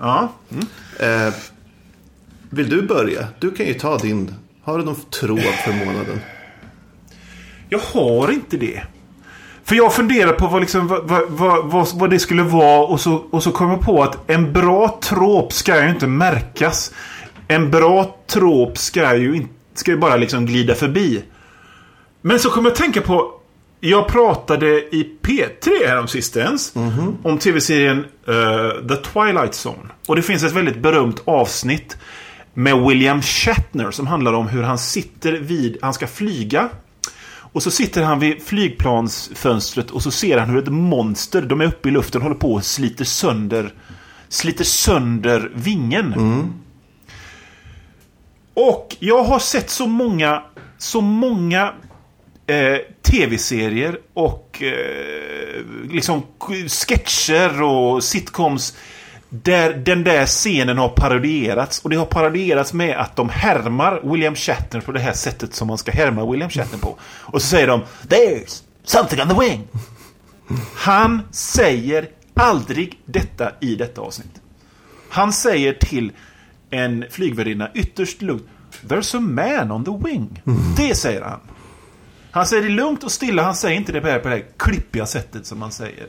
Ja. 0.00 0.28
Eh, 0.98 1.34
vill 2.50 2.70
du 2.70 2.82
börja? 2.82 3.28
Du 3.38 3.50
kan 3.50 3.66
ju 3.66 3.74
ta 3.74 3.98
din. 3.98 4.34
Har 4.62 4.78
du 4.78 4.84
någon 4.84 5.00
tråd 5.10 5.40
för 5.40 5.72
månaden? 5.72 6.20
Jag 7.68 7.78
har 7.78 8.32
inte 8.32 8.56
det. 8.56 8.82
För 9.64 9.76
jag 9.76 9.94
funderar 9.94 10.32
på 10.32 10.46
vad, 10.46 10.60
liksom, 10.60 10.86
vad, 10.86 11.08
vad, 11.28 11.64
vad, 11.64 11.88
vad, 11.94 12.10
det 12.10 12.18
skulle 12.18 12.42
vara 12.42 12.86
och 12.86 13.00
så, 13.00 13.14
och 13.14 13.42
så 13.42 13.52
kom 13.52 13.70
jag 13.70 13.80
på 13.80 14.02
att 14.02 14.30
en 14.30 14.52
bra 14.52 14.98
tråp 15.02 15.52
ska 15.52 15.82
ju 15.82 15.90
inte 15.90 16.06
märkas. 16.06 16.92
En 17.48 17.70
bra 17.70 18.16
tråp 18.26 18.78
ska 18.78 19.16
ju, 19.16 19.36
in, 19.36 19.48
ska 19.74 19.90
ju 19.90 19.96
bara 19.96 20.16
liksom 20.16 20.46
glida 20.46 20.74
förbi. 20.74 21.22
Men 22.22 22.38
så 22.38 22.50
kom 22.50 22.64
jag 22.64 22.72
att 22.72 22.78
tänka 22.78 23.00
på 23.00 23.32
Jag 23.80 24.08
pratade 24.08 24.66
i 24.66 25.16
P3 25.22 25.86
häromsistens 25.86 26.76
mm 26.76 27.16
om 27.22 27.38
tv-serien 27.38 27.98
uh, 28.28 28.88
The 28.88 28.96
Twilight 28.96 29.66
Zone. 29.66 29.88
Och 30.06 30.16
det 30.16 30.22
finns 30.22 30.42
ett 30.42 30.52
väldigt 30.52 30.78
berömt 30.78 31.22
avsnitt 31.24 31.96
med 32.54 32.86
William 32.86 33.22
Shatner 33.22 33.90
som 33.90 34.06
handlar 34.06 34.32
om 34.32 34.48
hur 34.48 34.62
han 34.62 34.78
sitter 34.78 35.32
vid, 35.32 35.78
han 35.82 35.94
ska 35.94 36.06
flyga. 36.06 36.68
Och 37.52 37.62
så 37.62 37.70
sitter 37.70 38.02
han 38.02 38.18
vid 38.18 38.42
flygplansfönstret 38.42 39.90
och 39.90 40.02
så 40.02 40.10
ser 40.10 40.38
han 40.38 40.50
hur 40.50 40.58
ett 40.58 40.72
monster, 40.72 41.42
de 41.42 41.60
är 41.60 41.64
uppe 41.64 41.88
i 41.88 41.92
luften, 41.92 42.22
håller 42.22 42.34
på 42.34 42.52
och 42.52 42.64
sliter 42.64 43.04
sönder, 43.04 43.74
sliter 44.28 44.64
sönder 44.64 45.50
vingen. 45.54 46.12
Mm. 46.12 46.52
Och 48.54 48.96
jag 48.98 49.24
har 49.24 49.38
sett 49.38 49.70
så 49.70 49.86
många, 49.86 50.42
så 50.78 51.00
många 51.00 51.72
eh, 52.50 52.78
tv-serier 53.02 53.98
och 54.14 54.62
eh, 54.62 55.64
liksom 55.90 56.22
sketcher 56.68 57.62
och 57.62 58.04
sitcoms 58.04 58.76
där 59.28 59.74
den 59.74 60.04
där 60.04 60.26
scenen 60.26 60.78
har 60.78 60.88
parodierats. 60.88 61.80
Och 61.84 61.90
det 61.90 61.96
har 61.96 62.06
parodierats 62.06 62.72
med 62.72 62.96
att 62.96 63.16
de 63.16 63.28
härmar 63.28 64.00
William 64.04 64.34
Shatner 64.34 64.80
på 64.80 64.92
det 64.92 65.00
här 65.00 65.12
sättet 65.12 65.54
som 65.54 65.68
man 65.68 65.78
ska 65.78 65.92
härma 65.92 66.30
William 66.30 66.50
Shatner 66.50 66.78
på. 66.78 66.96
Och 67.02 67.42
så 67.42 67.48
säger 67.48 67.66
de 67.66 67.82
There's 68.08 68.62
something 68.84 69.20
on 69.20 69.28
the 69.28 69.40
wing. 69.40 69.68
Han 70.74 71.22
säger 71.30 72.08
aldrig 72.34 73.00
detta 73.04 73.52
i 73.60 73.74
detta 73.74 74.00
avsnitt. 74.00 74.40
Han 75.08 75.32
säger 75.32 75.72
till 75.72 76.12
en 76.70 77.04
flygvärdinna 77.10 77.70
ytterst 77.74 78.22
lugnt 78.22 78.46
There's 78.88 79.16
a 79.16 79.20
man 79.20 79.70
on 79.70 79.84
the 79.84 80.08
wing. 80.08 80.42
Det 80.76 80.94
säger 80.94 81.22
han. 81.22 81.40
Han 82.30 82.46
säger 82.46 82.62
det 82.62 82.68
lugnt 82.68 83.04
och 83.04 83.12
stilla. 83.12 83.42
Han 83.42 83.54
säger 83.54 83.76
inte 83.76 83.92
det 83.92 84.00
på 84.00 84.28
det 84.28 84.34
här 84.34 84.44
klippiga 84.56 85.06
sättet 85.06 85.46
som 85.46 85.58
man 85.58 85.72
säger. 85.72 86.08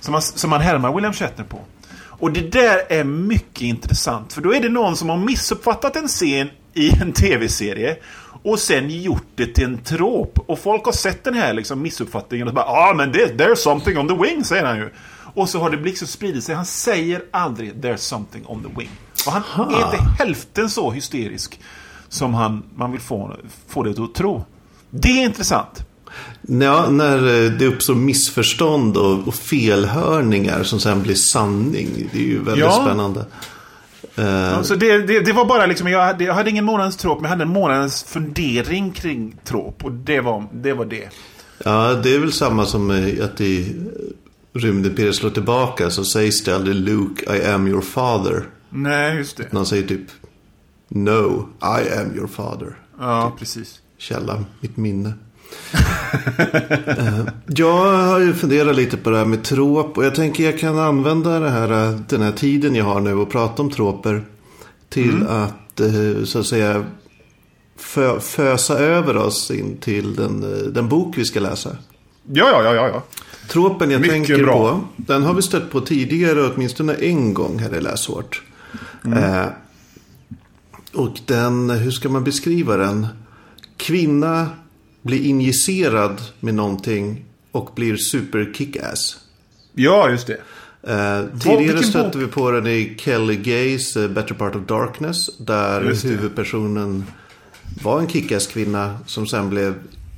Som 0.00 0.12
man, 0.12 0.22
som 0.22 0.50
man 0.50 0.60
härmar 0.60 0.92
William 0.94 1.12
Shatner 1.12 1.44
på. 1.44 1.60
Och 1.96 2.32
det 2.32 2.52
där 2.52 2.80
är 2.88 3.04
mycket 3.04 3.62
intressant. 3.62 4.32
För 4.32 4.42
då 4.42 4.54
är 4.54 4.60
det 4.60 4.68
någon 4.68 4.96
som 4.96 5.08
har 5.08 5.16
missuppfattat 5.16 5.96
en 5.96 6.08
scen 6.08 6.48
i 6.74 6.90
en 7.02 7.12
tv-serie. 7.12 7.96
Och 8.42 8.58
sen 8.58 8.90
gjort 8.90 9.26
det 9.34 9.46
till 9.46 9.64
en 9.64 9.78
trop. 9.78 10.38
Och 10.46 10.58
folk 10.58 10.84
har 10.84 10.92
sett 10.92 11.24
den 11.24 11.34
här 11.34 11.52
liksom 11.52 11.82
missuppfattningen. 11.82 12.48
Och 12.48 12.54
bara 12.54 12.66
ja 12.66 12.90
ah, 12.90 12.94
men 12.94 13.12
det, 13.12 13.38
there's 13.38 13.54
something 13.54 13.98
on 13.98 14.08
the 14.08 14.14
wing 14.14 14.44
säger 14.44 14.64
han 14.64 14.76
ju. 14.76 14.90
Och 15.34 15.48
så 15.48 15.58
har 15.58 15.70
det 15.70 15.76
liksom 15.76 16.08
spridit 16.08 16.44
sig. 16.44 16.54
Han 16.54 16.66
säger 16.66 17.22
aldrig 17.30 17.74
there's 17.74 17.96
something 17.96 18.46
on 18.46 18.62
the 18.62 18.80
wing. 18.80 18.90
Och 19.26 19.32
han 19.32 19.42
Aha. 19.54 19.80
är 19.80 19.84
inte 19.84 20.04
hälften 20.18 20.70
så 20.70 20.90
hysterisk 20.90 21.60
som 22.08 22.34
han, 22.34 22.62
man 22.74 22.92
vill 22.92 23.00
få, 23.00 23.36
få 23.68 23.82
det 23.82 24.04
att 24.04 24.14
tro. 24.14 24.44
Det 24.96 25.08
är 25.08 25.24
intressant. 25.24 25.86
Ja, 26.48 26.90
när 26.90 27.16
eh, 27.44 27.50
det 27.50 27.66
uppstår 27.66 27.94
missförstånd 27.94 28.96
och, 28.96 29.28
och 29.28 29.34
felhörningar 29.34 30.62
som 30.62 30.80
sen 30.80 31.02
blir 31.02 31.14
sanning. 31.14 31.88
Det 32.12 32.18
är 32.18 32.22
ju 32.22 32.38
väldigt 32.42 32.64
Ja. 32.64 32.82
spännande. 32.84 33.24
Eh, 34.16 34.62
Så 34.62 34.74
det, 34.74 34.98
det, 34.98 35.20
det 35.20 35.32
var 35.32 35.44
bara 35.44 35.66
liksom, 35.66 35.88
jag 35.88 36.04
hade, 36.04 36.24
jag 36.24 36.34
hade 36.34 36.50
ingen 36.50 36.64
månadens 36.64 36.96
tråp, 36.96 37.18
men 37.18 37.24
jag 37.24 37.30
hade 37.30 37.42
en 37.42 37.48
månadens 37.48 38.04
fundering 38.04 38.90
kring 38.92 39.36
tråp. 39.44 39.84
Och 39.84 39.92
det 39.92 40.20
var 40.20 40.44
det. 40.52 40.72
Var 40.72 40.84
det. 40.84 41.08
Ja, 41.64 41.94
det 42.02 42.14
är 42.14 42.18
väl 42.18 42.32
samma 42.32 42.66
som 42.66 42.90
eh, 42.90 43.24
att 43.24 43.40
i 43.40 43.74
Rymdimperiet 44.52 45.14
slår 45.14 45.30
tillbaka 45.30 45.90
så 45.90 46.04
sägs 46.04 46.44
det 46.44 46.54
aldrig 46.54 46.76
Luke, 46.76 47.36
I 47.36 47.44
am 47.46 47.68
your 47.68 47.80
father. 47.82 48.44
Nej, 48.70 49.16
just 49.16 49.36
det. 49.36 49.52
Man 49.52 49.66
säger 49.66 49.86
typ 49.88 50.00
No, 50.88 51.48
I 51.62 51.98
am 52.00 52.16
your 52.16 52.26
father. 52.28 52.76
Ja, 53.00 53.32
precis. 53.38 53.80
Källa, 53.98 54.44
mitt 54.60 54.76
minne. 54.76 55.12
Eh, 56.98 57.20
jag 57.46 57.82
har 57.82 58.20
ju 58.20 58.34
funderat 58.34 58.76
lite 58.76 58.96
på 58.96 59.10
det 59.10 59.18
här 59.18 59.24
med 59.24 59.44
tråp 59.44 59.98
och 59.98 60.04
jag 60.04 60.14
tänker 60.14 60.44
jag 60.44 60.58
kan 60.58 60.78
använda 60.78 61.40
det 61.40 61.50
här, 61.50 61.88
eh, 61.88 61.98
den 62.08 62.22
här 62.22 62.32
tiden 62.32 62.74
jag 62.74 62.84
har 62.84 63.00
nu 63.00 63.14
och 63.14 63.30
prata 63.30 63.62
om 63.62 63.70
tråper 63.70 64.24
till 64.88 65.26
att 65.26 65.80
eh, 65.80 66.24
så 66.24 66.38
att 66.38 66.46
säga 66.46 66.84
fö, 67.76 68.20
fösa 68.20 68.78
över 68.78 69.16
oss 69.16 69.50
in 69.50 69.76
till 69.76 70.14
den, 70.14 70.40
den 70.72 70.88
bok 70.88 71.18
vi 71.18 71.24
ska 71.24 71.40
läsa. 71.40 71.76
Ja, 72.32 72.62
ja, 72.64 72.74
ja, 72.74 72.88
ja. 72.88 73.02
Tråpen 73.48 73.90
jag 73.90 74.00
Mycket 74.00 74.14
tänker 74.14 74.44
bra. 74.44 74.52
på, 74.70 74.80
den 74.96 75.22
har 75.22 75.34
vi 75.34 75.42
stött 75.42 75.70
på 75.70 75.80
tidigare 75.80 76.50
åtminstone 76.54 76.94
en 76.94 77.34
gång 77.34 77.58
här 77.58 77.74
i 77.74 77.80
Läsvårt. 77.80 78.42
Eh, 79.04 79.46
och 80.94 81.18
den, 81.26 81.70
hur 81.70 81.90
ska 81.90 82.08
man 82.08 82.24
beskriva 82.24 82.76
den? 82.76 83.06
Kvinna 83.76 84.48
blir 85.02 85.22
injicerad 85.22 86.20
med 86.40 86.54
någonting 86.54 87.24
och 87.52 87.70
blir 87.74 87.96
super 87.96 88.52
kick-ass. 88.54 89.16
Ja, 89.74 90.10
just 90.10 90.26
det. 90.26 90.38
Eh, 90.86 91.38
tidigare 91.40 91.82
stötte 91.82 92.18
vi 92.18 92.26
på 92.26 92.50
den 92.50 92.66
i 92.66 92.94
Kelly 92.98 93.36
Gays 93.36 93.96
eh, 93.96 94.08
Better 94.10 94.34
Part 94.34 94.56
of 94.56 94.66
Darkness. 94.66 95.38
Där 95.38 96.08
huvudpersonen 96.08 97.04
var 97.82 98.00
en 98.00 98.08
kickass 98.08 98.46
kvinna 98.46 98.98
som 99.06 99.26
sen 99.26 99.50
blev 99.50 99.74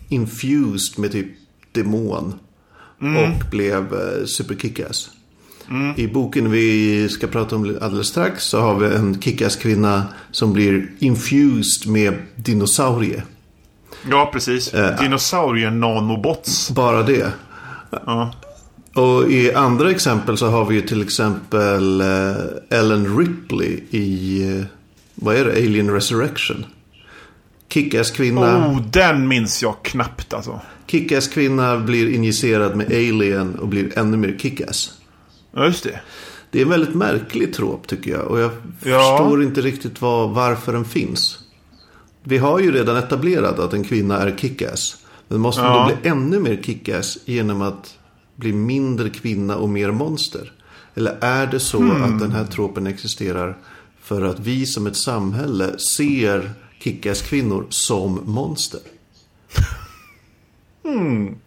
infused 0.08 0.98
med 0.98 1.12
typ 1.12 1.26
demon. 1.72 2.34
Mm. 3.02 3.16
Och 3.16 3.50
blev 3.50 3.94
eh, 3.94 4.24
super 4.26 4.54
kickass. 4.54 5.10
I 5.96 6.06
boken 6.06 6.50
vi 6.50 7.08
ska 7.08 7.26
prata 7.26 7.56
om 7.56 7.78
alldeles 7.80 8.06
strax 8.06 8.44
så 8.44 8.60
har 8.60 8.78
vi 8.78 8.96
en 8.96 9.20
kickass 9.20 9.56
kvinna 9.56 10.04
som 10.30 10.52
blir 10.52 10.90
infused 10.98 11.92
med 11.92 12.14
dinosaurie. 12.36 13.22
Ja, 14.10 14.30
precis. 14.32 14.74
Eh, 14.74 15.00
Dinosaurien 15.00 15.80
nanobots. 15.80 16.70
Bara 16.70 17.02
det. 17.02 17.32
Ja. 17.90 18.34
Och 18.94 19.30
i 19.30 19.52
andra 19.54 19.90
exempel 19.90 20.36
så 20.38 20.46
har 20.46 20.64
vi 20.64 20.74
ju 20.74 20.80
till 20.80 21.02
exempel 21.02 22.00
eh, 22.00 22.78
Ellen 22.78 23.18
Ripley 23.18 23.80
i, 23.90 24.42
eh, 24.58 24.64
vad 25.14 25.36
är 25.36 25.44
det, 25.44 25.50
Alien 25.52 25.90
Resurrection. 25.90 26.64
Kickass 27.68 28.10
kvinna, 28.10 28.68
Oh, 28.68 28.82
den 28.90 29.28
minns 29.28 29.62
jag 29.62 29.74
knappt 29.82 30.34
alltså. 30.34 30.60
kickass 30.86 31.28
kvinna 31.28 31.76
blir 31.78 32.14
injicerad 32.14 32.76
med 32.76 32.86
alien 32.86 33.54
och 33.58 33.68
blir 33.68 33.98
ännu 33.98 34.16
mer 34.16 34.36
kickass. 34.38 34.92
Ja, 35.54 35.64
just 35.66 35.84
det. 35.84 36.00
Det 36.50 36.58
är 36.58 36.62
en 36.62 36.68
väldigt 36.70 36.94
märklig 36.94 37.54
trop 37.54 37.86
tycker 37.88 38.10
jag. 38.10 38.22
Och 38.26 38.40
jag 38.40 38.50
Ja. 38.82 39.16
förstår 39.18 39.42
inte 39.42 39.60
riktigt 39.60 40.00
vad, 40.00 40.30
varför 40.30 40.72
den 40.72 40.84
finns. 40.84 41.38
Vi 42.28 42.38
har 42.38 42.58
ju 42.60 42.72
redan 42.72 42.96
etablerat 42.96 43.58
att 43.58 43.72
en 43.72 43.84
kvinna 43.84 44.18
är 44.18 44.36
kickass. 44.36 44.96
Men 45.28 45.40
måste 45.40 45.62
hon 45.62 45.70
Ja. 45.70 45.78
då 45.90 45.96
bli 46.00 46.10
ännu 46.10 46.38
mer 46.40 46.62
kickass 46.62 47.18
genom 47.24 47.62
att 47.62 47.98
bli 48.36 48.52
mindre 48.52 49.10
kvinna 49.10 49.56
och 49.56 49.68
mer 49.68 49.90
monster? 49.90 50.52
Eller 50.94 51.16
är 51.20 51.46
det 51.46 51.60
så 51.60 51.78
Hmm. 51.78 52.02
att 52.04 52.20
den 52.20 52.30
här 52.32 52.44
tropen 52.44 52.86
existerar 52.86 53.56
för 54.02 54.22
att 54.22 54.40
vi 54.40 54.66
som 54.66 54.86
ett 54.86 54.96
samhälle 54.96 55.78
ser 55.78 56.50
kickass 56.80 57.22
kvinnor 57.22 57.66
som 57.68 58.20
monster? 58.24 58.80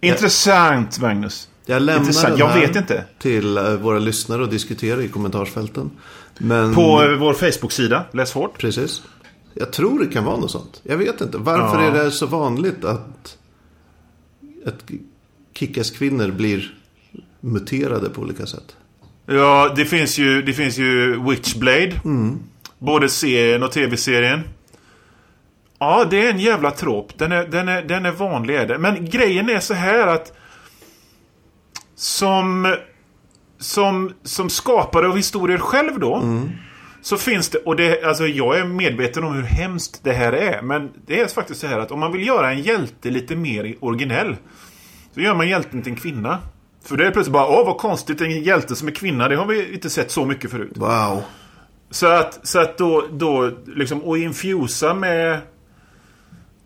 Intressant, 0.00 0.98
Magnus. 1.00 1.48
Jag 1.66 1.82
lämnar 1.82 2.00
Intressant. 2.00 2.38
Jag 2.38 2.54
vet 2.54 2.76
inte. 2.76 3.04
till 3.18 3.56
eh, 3.58 3.72
våra 3.74 3.98
lyssnare 3.98 4.42
och 4.42 4.48
diskutera 4.48 5.02
i 5.02 5.08
kommentarsfälten. 5.08 5.90
Men... 6.38 6.74
På 6.74 6.82
vår 7.18 7.34
Facebook-sida, 7.34 8.04
Läs 8.12 8.32
hårt. 8.32 8.58
Precis. 8.58 9.02
Jag 9.58 9.72
tror 9.72 9.98
det 9.98 10.06
kan 10.06 10.24
vara 10.24 10.36
något 10.36 10.50
sånt. 10.50 10.80
Jag 10.82 10.96
vet 10.96 11.20
inte. 11.20 11.38
Varför 11.38 11.82
Ja. 11.82 11.88
är 11.88 12.04
det 12.04 12.10
så 12.10 12.26
vanligt 12.26 12.84
att, 12.84 13.38
att 14.66 14.84
kickass 15.54 15.90
kvinnor 15.90 16.30
blir 16.30 16.74
muterade 17.40 18.10
på 18.10 18.20
olika 18.20 18.46
sätt? 18.46 18.76
Ja, 19.26 19.72
det 19.76 19.84
finns 19.84 20.18
ju, 20.18 20.42
det 20.42 20.52
finns 20.52 20.78
ju 20.78 21.22
Witchblade. 21.30 22.00
Mm. 22.04 22.38
Både 22.78 23.08
serien 23.08 23.62
och 23.62 23.72
tv-serien. 23.72 24.40
Ja, 25.78 26.04
det 26.10 26.26
är 26.26 26.30
en 26.30 26.40
jävla 26.40 26.70
trop. 26.70 27.18
Den 27.18 27.32
är, 27.32 27.46
den 27.46 27.68
är, 27.68 27.82
den 27.82 28.06
är 28.06 28.12
vanlig 28.12 28.54
är 28.54 28.66
det. 28.66 28.78
Men 28.78 29.10
grejen 29.10 29.48
är 29.50 29.60
så 29.60 29.74
här 29.74 30.06
att 30.06 30.32
som, 31.94 32.76
som, 33.58 34.12
som 34.22 34.50
skapare 34.50 35.08
av 35.08 35.16
historier 35.16 35.58
själv 35.58 35.98
då. 36.00 36.16
Mm. 36.16 36.48
Så 37.02 37.16
finns 37.16 37.48
det, 37.48 37.58
och 37.58 37.76
det, 37.76 38.02
alltså 38.04 38.26
jag 38.26 38.58
är 38.58 38.64
medveten 38.64 39.24
om 39.24 39.34
hur 39.34 39.42
hemskt 39.42 40.00
det 40.04 40.12
här 40.12 40.32
är. 40.32 40.62
Men 40.62 40.90
det 41.06 41.20
är 41.20 41.26
faktiskt 41.26 41.60
så 41.60 41.66
här 41.66 41.78
att 41.78 41.90
om 41.90 42.00
man 42.00 42.12
vill 42.12 42.26
göra 42.26 42.52
en 42.52 42.62
hjälte 42.62 43.10
lite 43.10 43.36
mer 43.36 43.74
originell. 43.80 44.36
Så 45.14 45.20
gör 45.20 45.34
man 45.34 45.48
hjälten 45.48 45.82
till 45.82 45.92
en 45.92 45.98
kvinna. 45.98 46.38
För 46.84 46.96
det 46.96 47.06
är 47.06 47.10
plötsligt 47.10 47.32
bara, 47.32 47.46
åh 47.46 47.66
vad 47.66 47.78
konstigt, 47.78 48.20
en 48.20 48.42
hjälte 48.42 48.76
som 48.76 48.88
är 48.88 48.92
kvinna, 48.92 49.28
det 49.28 49.36
har 49.36 49.46
vi 49.46 49.72
inte 49.72 49.90
sett 49.90 50.10
så 50.10 50.24
mycket 50.24 50.50
förut. 50.50 50.72
Wow. 50.74 51.22
Så 51.90 52.06
att, 52.06 52.40
så 52.42 52.58
att 52.58 52.78
då, 52.78 53.08
då 53.12 53.52
liksom, 53.66 54.02
och 54.02 54.18
infusa 54.18 54.94
med 54.94 55.40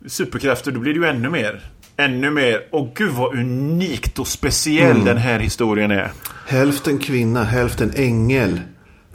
superkrafter, 0.07 0.73
då 0.73 0.81
blir 0.81 0.95
det 0.95 1.01
ju 1.01 1.07
ännu 1.07 1.31
mer. 1.31 1.63
Ännu 1.97 2.31
mer. 2.31 2.69
Och 2.71 2.95
gud 2.95 3.11
vad 3.11 3.35
unikt 3.35 4.19
och 4.19 4.27
speciell 4.27 5.05
den 5.05 5.17
här 5.17 5.39
historien 5.39 5.91
är. 5.91 6.11
Hälften 6.47 6.99
kvinna, 6.99 7.45
hälften 7.45 7.93
ängel. 7.97 8.61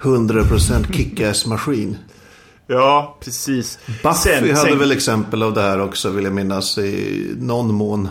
100% 0.02 0.94
kickass 0.94 1.46
maskin. 1.46 1.98
Ja, 2.68 3.18
precis. 3.22 3.80
Buffy 4.04 4.14
Sen- 4.16 4.56
hade 4.56 4.70
sen- 4.70 4.80
väl 4.80 4.92
exempel 4.92 5.44
av 5.44 5.54
det 5.54 5.62
här 5.62 5.82
också 5.82 6.10
vill 6.10 6.24
jag 6.24 6.34
minnas 6.34 6.78
i 6.78 7.36
någon 7.38 7.74
mån. 7.74 8.10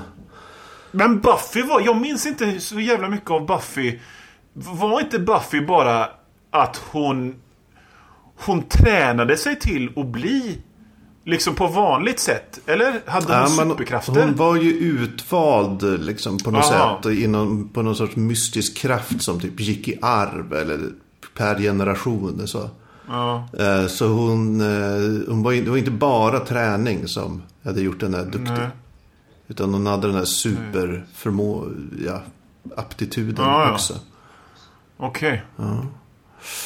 Men 0.92 1.20
Buffy 1.20 1.62
var... 1.62 1.80
Jag 1.80 2.00
minns 2.00 2.26
inte 2.26 2.60
så 2.60 2.80
jävla 2.80 3.08
mycket 3.08 3.30
av 3.30 3.46
Buffy. 3.46 3.98
Var 4.52 5.00
inte 5.00 5.18
Buffy 5.18 5.60
bara 5.66 6.08
att 6.50 6.82
hon... 6.90 7.34
Hon 8.44 8.62
tränade 8.62 9.36
sig 9.36 9.58
till 9.58 9.90
att 9.96 10.06
bli... 10.06 10.58
Liksom 11.24 11.54
på 11.54 11.66
vanligt 11.66 12.18
sätt? 12.20 12.60
Eller 12.66 13.00
hade 13.06 13.26
hon 13.26 13.34
Ja, 13.34 13.46
superkrafter? 13.48 14.22
Hon 14.24 14.36
var 14.36 14.56
ju 14.56 14.70
utvald 14.72 16.00
liksom, 16.04 16.38
på 16.38 16.50
något 16.50 16.64
Aha. 16.64 17.00
sätt. 17.02 17.12
Inom, 17.12 17.68
på 17.68 17.82
någon 17.82 17.96
sorts 17.96 18.16
mystisk 18.16 18.76
kraft 18.76 19.22
som 19.22 19.40
typ 19.40 19.60
gick 19.60 19.88
i 19.88 19.98
arv. 20.02 20.54
Eller 20.54 20.78
per 21.36 21.58
generation. 21.58 22.48
Så, 22.48 22.70
Ja. 23.08 23.48
Eh, 23.58 23.86
så 23.86 24.06
hon, 24.08 24.60
eh, 24.60 25.28
hon 25.28 25.42
var, 25.42 25.52
det 25.52 25.70
var 25.70 25.76
inte 25.76 25.90
bara 25.90 26.40
träning 26.40 27.08
som 27.08 27.42
hade 27.64 27.80
gjort 27.80 28.02
henne 28.02 28.22
duktig. 28.22 28.42
Nej. 28.42 28.68
Utan 29.48 29.72
hon 29.72 29.86
hade 29.86 30.06
den 30.06 30.16
här 30.16 30.24
superförmå... 30.24 31.64
Ja, 32.06 32.22
aptituden 32.76 33.44
Ja, 33.44 33.66
ja. 33.66 33.72
också. 33.72 33.94
Okej. 34.96 35.42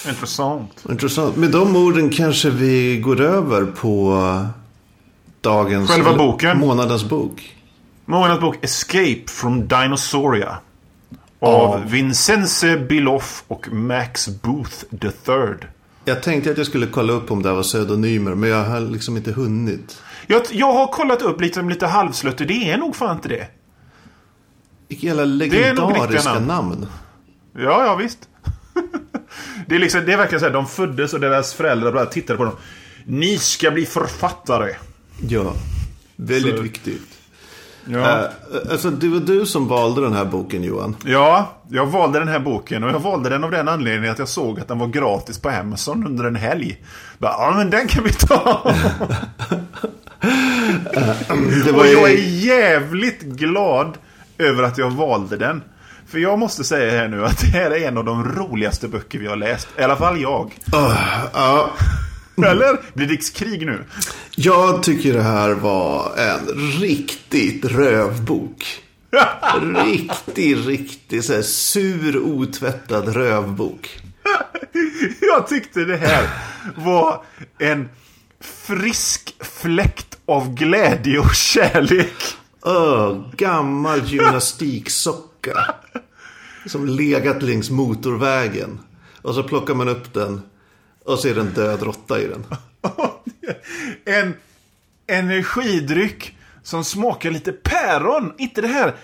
Intressant. 0.08 0.84
Intressant. 0.90 1.36
Med 1.36 1.50
de 1.50 1.76
orden 1.76 2.10
kanske 2.10 2.50
vi 2.50 3.00
går 3.00 3.20
över 3.20 3.64
på 3.64 4.16
dagens... 5.40 5.90
Själva 5.90 6.16
boken. 6.16 6.58
Månadens 6.58 7.08
bok. 7.08 7.56
Månadens 8.04 8.40
bok 8.40 8.56
Escape 8.64 9.22
from 9.26 9.68
Dinosauria. 9.68 10.58
Av. 11.40 11.90
Vincenze 11.90 12.76
Biloff 12.76 13.44
och 13.48 13.72
Max 13.72 14.28
Booth 14.28 14.84
III. 15.02 15.68
Jag 16.04 16.22
tänkte 16.22 16.50
att 16.50 16.58
jag 16.58 16.66
skulle 16.66 16.86
kolla 16.86 17.12
upp 17.12 17.30
om 17.30 17.42
det 17.42 17.48
här 17.48 17.56
var 17.56 17.62
pseudonymer. 17.62 18.34
Men 18.34 18.50
jag 18.50 18.64
har 18.64 18.80
liksom 18.80 19.16
inte 19.16 19.32
hunnit. 19.32 20.02
Jag, 20.26 20.42
jag 20.50 20.72
har 20.72 20.86
kollat 20.86 21.22
upp 21.22 21.40
lite, 21.40 21.62
lite 21.62 21.86
halvslötter. 21.86 22.44
Det 22.44 22.70
är 22.70 22.78
nog 22.78 22.96
fan 22.96 23.16
inte 23.16 23.28
det. 23.28 23.46
Vilka 24.88 25.06
jävla 25.06 25.24
legendariska 25.24 26.32
namn. 26.34 26.46
namn. 26.46 26.86
Ja, 27.54 27.84
ja 27.86 27.96
visst. 27.96 28.18
det, 29.66 29.74
är 29.74 29.78
liksom, 29.78 30.06
det 30.06 30.12
är 30.12 30.16
verkligen 30.16 30.40
så 30.40 30.46
här, 30.46 30.52
de 30.52 30.66
föddes 30.66 31.14
och 31.14 31.20
deras 31.20 31.54
föräldrar 31.54 31.92
bara 31.92 32.06
tittade 32.06 32.36
på 32.36 32.44
dem. 32.44 32.56
Ni 33.04 33.38
ska 33.38 33.70
bli 33.70 33.86
författare. 33.86 34.74
Ja, 35.28 35.54
väldigt 36.16 36.56
Så- 36.56 36.62
viktigt. 36.62 37.19
Ja. 37.84 38.18
Eh, 38.18 38.24
alltså, 38.70 38.90
det 38.90 39.08
var 39.08 39.20
du 39.20 39.46
som 39.46 39.68
valde 39.68 40.00
den 40.00 40.12
här 40.12 40.24
boken 40.24 40.62
Johan. 40.62 40.96
ja, 41.04 41.52
jag 41.68 41.86
valde 41.86 42.18
den 42.18 42.28
här 42.28 42.38
boken 42.38 42.84
och 42.84 42.90
jag 42.90 43.00
valde 43.00 43.28
den 43.28 43.44
av 43.44 43.50
den 43.50 43.68
anledningen 43.68 44.12
att 44.12 44.18
jag 44.18 44.28
såg 44.28 44.60
att 44.60 44.68
den 44.68 44.78
var 44.78 44.86
gratis 44.86 45.38
på 45.38 45.48
Amazon 45.48 46.06
under 46.06 46.24
en 46.24 46.36
helg. 46.36 46.82
Bara, 47.18 47.32
ja, 47.32 47.54
men 47.56 47.70
den 47.70 47.88
kan 47.88 48.04
vi 48.04 48.12
ta. 48.12 48.74
Och 51.74 51.86
jag 51.86 52.10
är 52.10 52.44
jävligt 52.44 53.22
glad 53.22 53.98
över 54.38 54.62
att 54.62 54.78
jag 54.78 54.90
valde 54.90 55.36
den. 55.36 55.62
För 56.06 56.18
jag 56.18 56.38
måste 56.38 56.64
säga 56.64 57.00
här 57.00 57.08
nu 57.08 57.24
att 57.24 57.40
det 57.40 57.46
här 57.46 57.70
är 57.70 57.88
en 57.88 57.98
av 57.98 58.04
de 58.04 58.24
roligaste 58.24 58.88
böcker 58.88 59.18
vi 59.18 59.26
har 59.26 59.36
läst. 59.36 59.68
I 59.78 59.82
alla 59.82 59.96
fall 59.96 60.20
jag. 60.20 60.54
Åh, 60.72 60.96
ja, 61.34 61.70
Eller? 62.46 62.80
Blir 62.94 63.06
det 63.06 63.34
krig 63.34 63.66
nu? 63.66 63.84
jag 64.36 64.82
tycker 64.82 65.12
det 65.14 65.22
här 65.22 65.50
var 65.50 66.16
en 66.16 66.46
riktigt 66.80 67.64
rövbok. 67.64 68.64
Riktig, 69.84 70.68
riktig 70.68 71.24
så 71.24 71.34
här, 71.34 71.42
sur, 71.42 72.18
otvättad 72.18 73.08
rövbok. 73.08 74.00
Jag 75.20 75.48
tyckte 75.48 75.84
det 75.84 75.96
här 75.96 76.28
var 76.76 77.24
en 77.58 77.88
frisk 78.40 79.34
fläkt 79.40 80.18
av 80.26 80.54
glädje 80.54 81.18
och 81.18 81.34
kärlek. 81.34 82.14
Öh, 82.66 83.20
gammal 83.36 84.04
gymnastiksocka. 84.04 85.74
Som 86.66 86.86
legat 86.86 87.42
längs 87.42 87.70
motorvägen. 87.70 88.78
Och 89.22 89.34
så 89.34 89.42
plockar 89.42 89.74
man 89.74 89.88
upp 89.88 90.14
den. 90.14 90.42
Och 91.04 91.18
så 91.18 91.28
är 91.28 91.34
det 91.34 91.40
en 91.40 91.54
död 91.54 91.82
råtta 91.82 92.20
i 92.20 92.26
den. 92.26 92.46
En 94.04 94.34
energidryck 95.06 96.36
som 96.62 96.84
smakar 96.84 97.30
lite 97.30 97.52
päron. 97.52 98.32
Inte 98.38 98.60
det 98.60 98.68
här 98.68 98.94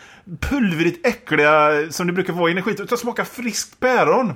pulvrigt 0.41 1.07
äckliga 1.07 1.71
som 1.91 2.07
det 2.07 2.13
brukar 2.13 2.33
vara 2.33 2.49
i 2.49 2.53
energidryck. 2.53 2.87
Utan 2.87 2.99
smakar 2.99 3.25
friskt 3.25 3.81
päron. 3.81 4.33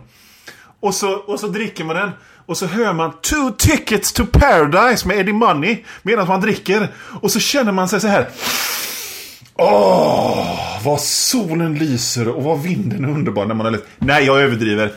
Och 0.81 0.95
så, 0.95 1.13
och 1.13 1.41
så 1.41 1.47
dricker 1.47 1.85
man 1.85 1.97
den. 1.97 2.11
Och 2.47 2.57
så 2.57 2.67
hör 2.67 2.93
man 2.93 3.13
Two 3.13 3.51
tickets 3.59 4.13
to 4.13 4.27
paradise 4.33 5.09
med 5.09 5.19
Eddie 5.19 5.33
Money. 5.33 5.85
Medan 6.03 6.29
man 6.29 6.41
dricker. 6.41 6.89
Och 7.23 7.31
så 7.31 7.41
känner 7.41 7.73
man 7.73 7.89
sig 7.89 8.01
så 8.01 8.09
här. 8.09 8.29
Åh, 9.55 10.81
vad 10.85 11.01
solen 11.01 11.75
lyser 11.75 12.29
och 12.29 12.43
vad 12.43 12.63
vinden 12.63 13.05
är 13.05 13.09
underbar 13.09 13.47
när 13.47 13.55
man 13.55 13.67
har 13.67 13.71
läst. 13.71 13.85
Nej, 13.99 14.25
jag 14.25 14.41
överdriver. 14.41 14.93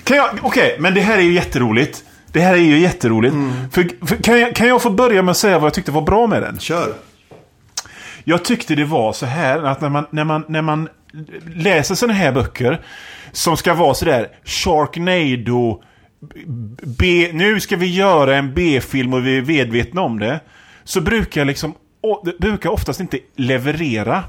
Okej, 0.00 0.20
okay, 0.20 0.38
okej, 0.42 0.76
men 0.80 0.94
det 0.94 1.00
här 1.00 1.18
är 1.18 1.22
ju 1.22 1.32
jätteroligt. 1.32 2.04
Det 2.32 2.40
här 2.40 2.52
är 2.52 2.58
ju 2.58 2.78
jätteroligt. 2.78 3.34
För, 3.72 4.06
för, 4.06 4.16
kan, 4.16 4.40
jag, 4.40 4.56
kan 4.56 4.68
jag 4.68 4.82
få 4.82 4.90
börja 4.90 5.22
med 5.22 5.30
att 5.30 5.36
säga 5.36 5.58
vad 5.58 5.66
jag 5.66 5.74
tyckte 5.74 5.92
var 5.92 6.02
bra 6.02 6.26
med 6.26 6.42
den? 6.42 6.58
Kör. 6.58 6.94
Jag 8.24 8.44
tyckte 8.44 8.74
det 8.74 8.84
var 8.84 9.12
så 9.12 9.26
här 9.26 9.62
att 9.62 9.80
när 9.80 9.88
man, 9.88 10.06
när 10.10 10.24
man, 10.24 10.44
när 10.48 10.62
man 10.62 10.88
läser 11.54 11.94
såna 11.94 12.12
här 12.12 12.32
böcker 12.32 12.80
som 13.32 13.56
ska 13.56 13.74
vara 13.74 13.94
sådär 13.94 14.28
Sharknado 14.44 15.82
B, 16.82 17.30
nu 17.32 17.60
ska 17.60 17.76
vi 17.76 17.94
göra 17.94 18.36
en 18.36 18.54
B-film 18.54 19.14
och 19.14 19.26
vi 19.26 19.38
är 19.38 19.42
medvetna 19.42 20.00
om 20.00 20.18
det. 20.18 20.40
Så 20.84 21.00
brukar 21.00 21.40
jag 21.40 21.46
liksom, 21.46 21.74
brukar 22.38 22.70
oftast 22.70 23.00
inte 23.00 23.18
leverera. 23.36 24.24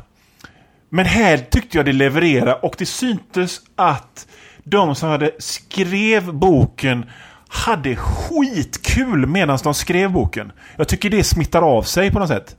Men 0.90 1.06
här 1.06 1.38
tyckte 1.38 1.78
jag 1.78 1.86
det 1.86 1.94
leverera 1.94 2.56
och 2.56 2.76
det 2.78 2.86
syntes 2.86 3.62
att 3.76 4.28
de 4.64 4.96
som 4.96 5.10
hade 5.10 5.32
skrev 5.40 6.34
boken 6.34 7.06
hade 7.50 7.96
skitkul 7.96 9.26
medan 9.26 9.60
de 9.64 9.74
skrev 9.74 10.12
boken. 10.12 10.52
Jag 10.76 10.88
tycker 10.88 11.10
det 11.10 11.24
smittar 11.24 11.62
av 11.62 11.84
sig 11.84 12.12
på 12.12 12.20
något 12.20 12.28
sätt. 12.28 12.56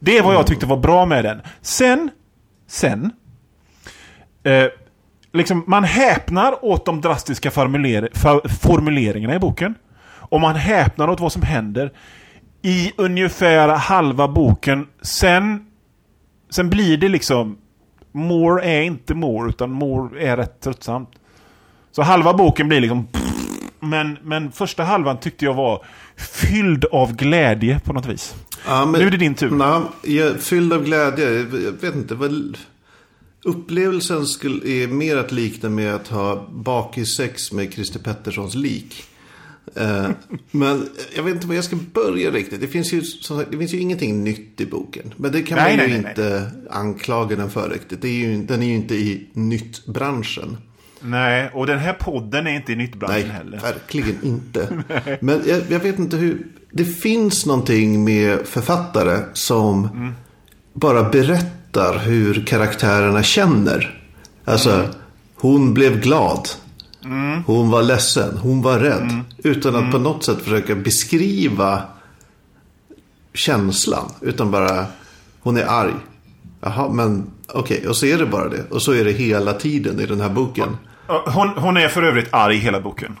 Det 0.00 0.18
är 0.18 0.22
vad 0.22 0.34
jag 0.34 0.46
tyckte 0.46 0.66
var 0.66 0.76
bra 0.76 1.06
med 1.06 1.24
den. 1.24 1.40
Sen, 1.60 2.10
sen, 2.66 3.12
eh, 4.42 4.66
liksom 5.32 5.64
man 5.66 5.84
häpnar 5.84 6.64
åt 6.64 6.86
de 6.86 7.00
drastiska 7.00 7.50
formuler 7.50 8.08
formuleringarna 8.48 9.34
i 9.34 9.38
boken. 9.38 9.74
Och 10.30 10.40
man 10.40 10.56
häpnar 10.56 11.08
åt 11.08 11.20
vad 11.20 11.32
som 11.32 11.42
händer 11.42 11.92
i 12.62 12.92
ungefär 12.96 13.68
halva 13.68 14.28
boken. 14.28 14.86
Sen, 15.02 15.66
sen 16.50 16.70
blir 16.70 16.96
det 16.96 17.08
liksom, 17.08 17.58
more 18.12 18.64
är 18.64 18.82
inte 18.82 19.14
more, 19.14 19.48
utan 19.48 19.70
more 19.70 20.24
är 20.24 20.36
rätt 20.36 20.60
tröttsamt. 20.60 21.10
Så 21.90 22.02
halva 22.02 22.34
boken 22.34 22.68
blir 22.68 22.80
liksom 22.80 23.08
men, 23.80 24.18
men 24.22 24.52
första 24.52 24.84
halvan 24.84 25.20
tyckte 25.20 25.44
jag 25.44 25.54
var 25.54 25.84
fylld 26.16 26.84
av 26.84 27.16
glädje 27.16 27.80
på 27.84 27.92
något 27.92 28.06
vis. 28.06 28.34
Ja, 28.66 28.86
men, 28.86 29.00
Nu 29.00 29.06
är 29.06 29.10
det 29.10 29.16
din 29.16 29.34
tur. 29.34 29.50
Nej, 29.50 29.80
jag 30.02 30.40
fylld 30.40 30.72
av 30.72 30.84
glädje. 30.84 31.32
Jag 31.32 31.72
vet 31.80 31.94
inte. 31.94 32.14
Väl, 32.14 32.56
upplevelsen 33.44 34.26
skulle, 34.26 34.68
är 34.68 34.86
mer 34.86 35.16
att 35.16 35.32
likna 35.32 35.68
med 35.68 35.94
att 35.94 36.08
ha 36.08 36.46
bakis-sex 36.50 37.52
med 37.52 37.72
Christer 37.72 38.00
Petterssons 38.00 38.54
lik. 38.54 39.04
Eh, 39.74 40.10
men 40.50 40.88
jag 41.16 41.22
vet 41.22 41.34
inte 41.34 41.46
var 41.46 41.54
jag 41.54 41.64
ska 41.64 41.76
börja 41.76 42.30
riktigt. 42.30 42.60
Det 42.60 42.68
finns 42.68 42.92
ju, 42.92 43.02
sagt, 43.02 43.50
det 43.50 43.58
finns 43.58 43.74
ju 43.74 43.78
ingenting 43.78 44.24
nytt 44.24 44.60
i 44.60 44.66
boken. 44.66 45.14
Men 45.16 45.32
det 45.32 45.42
kan 45.42 45.58
Nej, 45.58 45.76
man 45.76 45.86
ju 45.86 45.92
nej, 45.92 46.02
nej, 46.02 46.10
inte 46.10 46.50
anklaga 46.70 47.36
den 47.36 47.50
för 47.50 47.70
riktigt. 47.70 48.02
Det 48.02 48.08
är 48.08 48.28
ju, 48.28 48.42
den 48.42 48.62
är 48.62 48.66
ju 48.66 48.74
inte 48.74 48.94
i 48.94 49.26
nytt-branschen. 49.32 50.56
Nej, 51.00 51.50
och 51.54 51.66
den 51.66 51.78
här 51.78 51.92
podden 51.92 52.46
är 52.46 52.50
inte 52.56 52.72
i 52.72 52.76
nyttbranschen 52.76 53.20
Nej, 53.28 53.36
heller. 53.36 53.58
verkligen 53.60 54.18
inte. 54.22 54.82
Men 55.20 55.42
jag, 55.46 55.62
jag 55.68 55.80
vet 55.80 55.98
inte 55.98 56.16
hur... 56.16 56.46
Det 56.70 56.84
finns 56.84 57.46
någonting 57.46 58.04
med 58.04 58.38
författare 58.46 59.18
som 59.32 59.84
Mm. 59.84 60.12
bara 60.72 61.02
berättar 61.02 61.98
hur 61.98 62.46
karaktärerna 62.46 63.22
känner. 63.22 64.02
Alltså, 64.44 64.70
Mm. 64.74 64.86
hon 65.34 65.74
blev 65.74 66.00
glad. 66.00 66.48
Hon 67.46 67.70
var 67.70 67.82
ledsen. 67.82 68.36
Hon 68.36 68.62
var 68.62 68.78
rädd. 68.78 69.02
Mm. 69.02 69.20
Utan 69.38 69.76
att 69.76 69.92
på 69.92 69.98
något 69.98 70.24
sätt 70.24 70.38
försöka 70.42 70.74
beskriva 70.74 71.82
känslan. 73.34 74.10
Utan 74.20 74.50
bara, 74.50 74.86
hon 75.40 75.56
är 75.56 75.64
arg. 75.64 75.94
Jaha, 76.60 76.88
men 76.92 77.30
okej. 77.48 77.88
Och 77.88 77.96
så 77.96 78.06
är 78.06 78.18
det 78.18 78.26
bara 78.26 78.48
det. 78.48 78.64
Och 78.70 78.82
så 78.82 78.92
är 78.92 79.04
det 79.04 79.12
hela 79.12 79.52
tiden 79.52 80.00
i 80.00 80.06
den 80.06 80.20
här 80.20 80.28
boken. 80.30 80.76
Hon, 81.08 81.48
hon 81.48 81.76
är 81.76 81.88
för 81.88 82.02
övrigt 82.02 82.34
arg 82.34 82.56
hela 82.56 82.80
boken. 82.80 83.18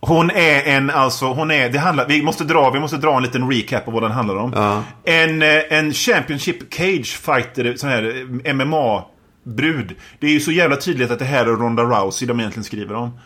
Hon 0.00 0.30
är 0.30 0.62
en, 0.62 0.90
alltså, 0.90 1.26
hon 1.26 1.50
är, 1.50 1.68
det 1.68 1.78
handlar, 1.78 2.08
vi 2.08 2.22
måste 2.22 2.44
dra, 2.44 2.70
vi 2.70 2.80
måste 2.80 2.96
dra 2.96 3.16
en 3.16 3.22
liten 3.22 3.50
recap 3.50 3.88
av 3.88 3.94
vad 3.94 4.02
den 4.02 4.10
handlar 4.10 4.36
om. 4.36 4.52
Ja. 4.56 4.82
En, 5.04 5.42
eh, 5.42 5.48
en 5.70 5.92
Championship 5.92 6.74
Cage 6.74 7.20
Fighter, 7.20 7.76
sån 7.76 7.90
här 7.90 8.02
eh, 8.44 8.54
MMA-brud. 8.54 9.94
Det 10.18 10.26
är 10.26 10.30
ju 10.30 10.40
så 10.40 10.52
jävla 10.52 10.76
tydligt 10.76 11.10
att 11.10 11.18
det 11.18 11.24
här 11.24 11.46
är 11.46 11.50
Ronda 11.50 11.82
Rousey 11.82 12.28
de 12.28 12.40
egentligen 12.40 12.64
skriver 12.64 12.94
om. 12.94 13.18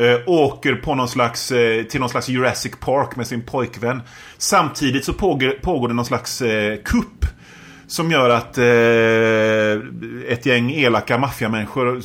Eh, 0.00 0.18
åker 0.26 0.74
på 0.74 0.94
någon 0.94 1.08
slags, 1.08 1.48
till 1.90 2.00
någon 2.00 2.08
slags 2.08 2.28
Jurassic 2.28 2.72
Park 2.80 3.16
med 3.16 3.26
sin 3.26 3.42
pojkvän. 3.42 4.02
Samtidigt 4.38 5.04
så 5.04 5.12
pågår, 5.12 5.50
pågår 5.62 5.88
det 5.88 5.94
någon 5.94 6.04
slags 6.04 6.42
eh, 6.42 6.76
kupp. 6.84 7.26
Som 7.92 8.10
gör 8.10 8.30
att 8.30 8.58
eh, 8.58 10.32
ett 10.32 10.46
gäng 10.46 10.72
elaka 10.72 11.18
maffiamänniskor 11.18 12.02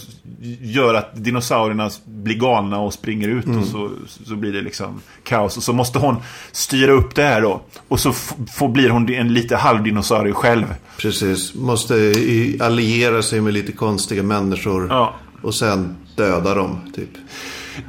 gör 0.62 0.94
att 0.94 1.24
dinosaurierna 1.24 1.90
blir 2.06 2.36
galna 2.36 2.80
och 2.80 2.94
springer 2.94 3.28
ut 3.28 3.46
och 3.46 3.66
så, 3.66 3.92
så 4.26 4.36
blir 4.36 4.54
det 4.54 4.62
liksom 4.62 5.02
kaos. 5.24 5.58
Och 5.58 5.64
så 5.64 5.74
måste 5.74 6.00
hon 6.00 6.16
styra 6.52 6.92
upp 6.92 7.16
det 7.16 7.24
här 7.24 7.42
då. 7.42 7.62
Och 7.88 8.00
så 8.00 8.14
får, 8.58 8.70
blir 8.70 8.90
hon 8.90 9.14
en 9.14 9.34
lite 9.34 9.56
halvdinosaurie 9.56 10.34
själv. 10.34 10.66
Precis. 10.98 11.56
Måste 11.56 12.14
alliera 12.60 13.22
sig 13.22 13.42
med 13.42 13.54
lite 13.54 13.72
konstiga 13.72 14.24
människor. 14.24 14.88
Ja. 14.90 15.16
Och 15.42 15.56
sen 15.56 15.96
döda 16.16 16.56
dem, 16.56 16.92
typ. 16.96 17.10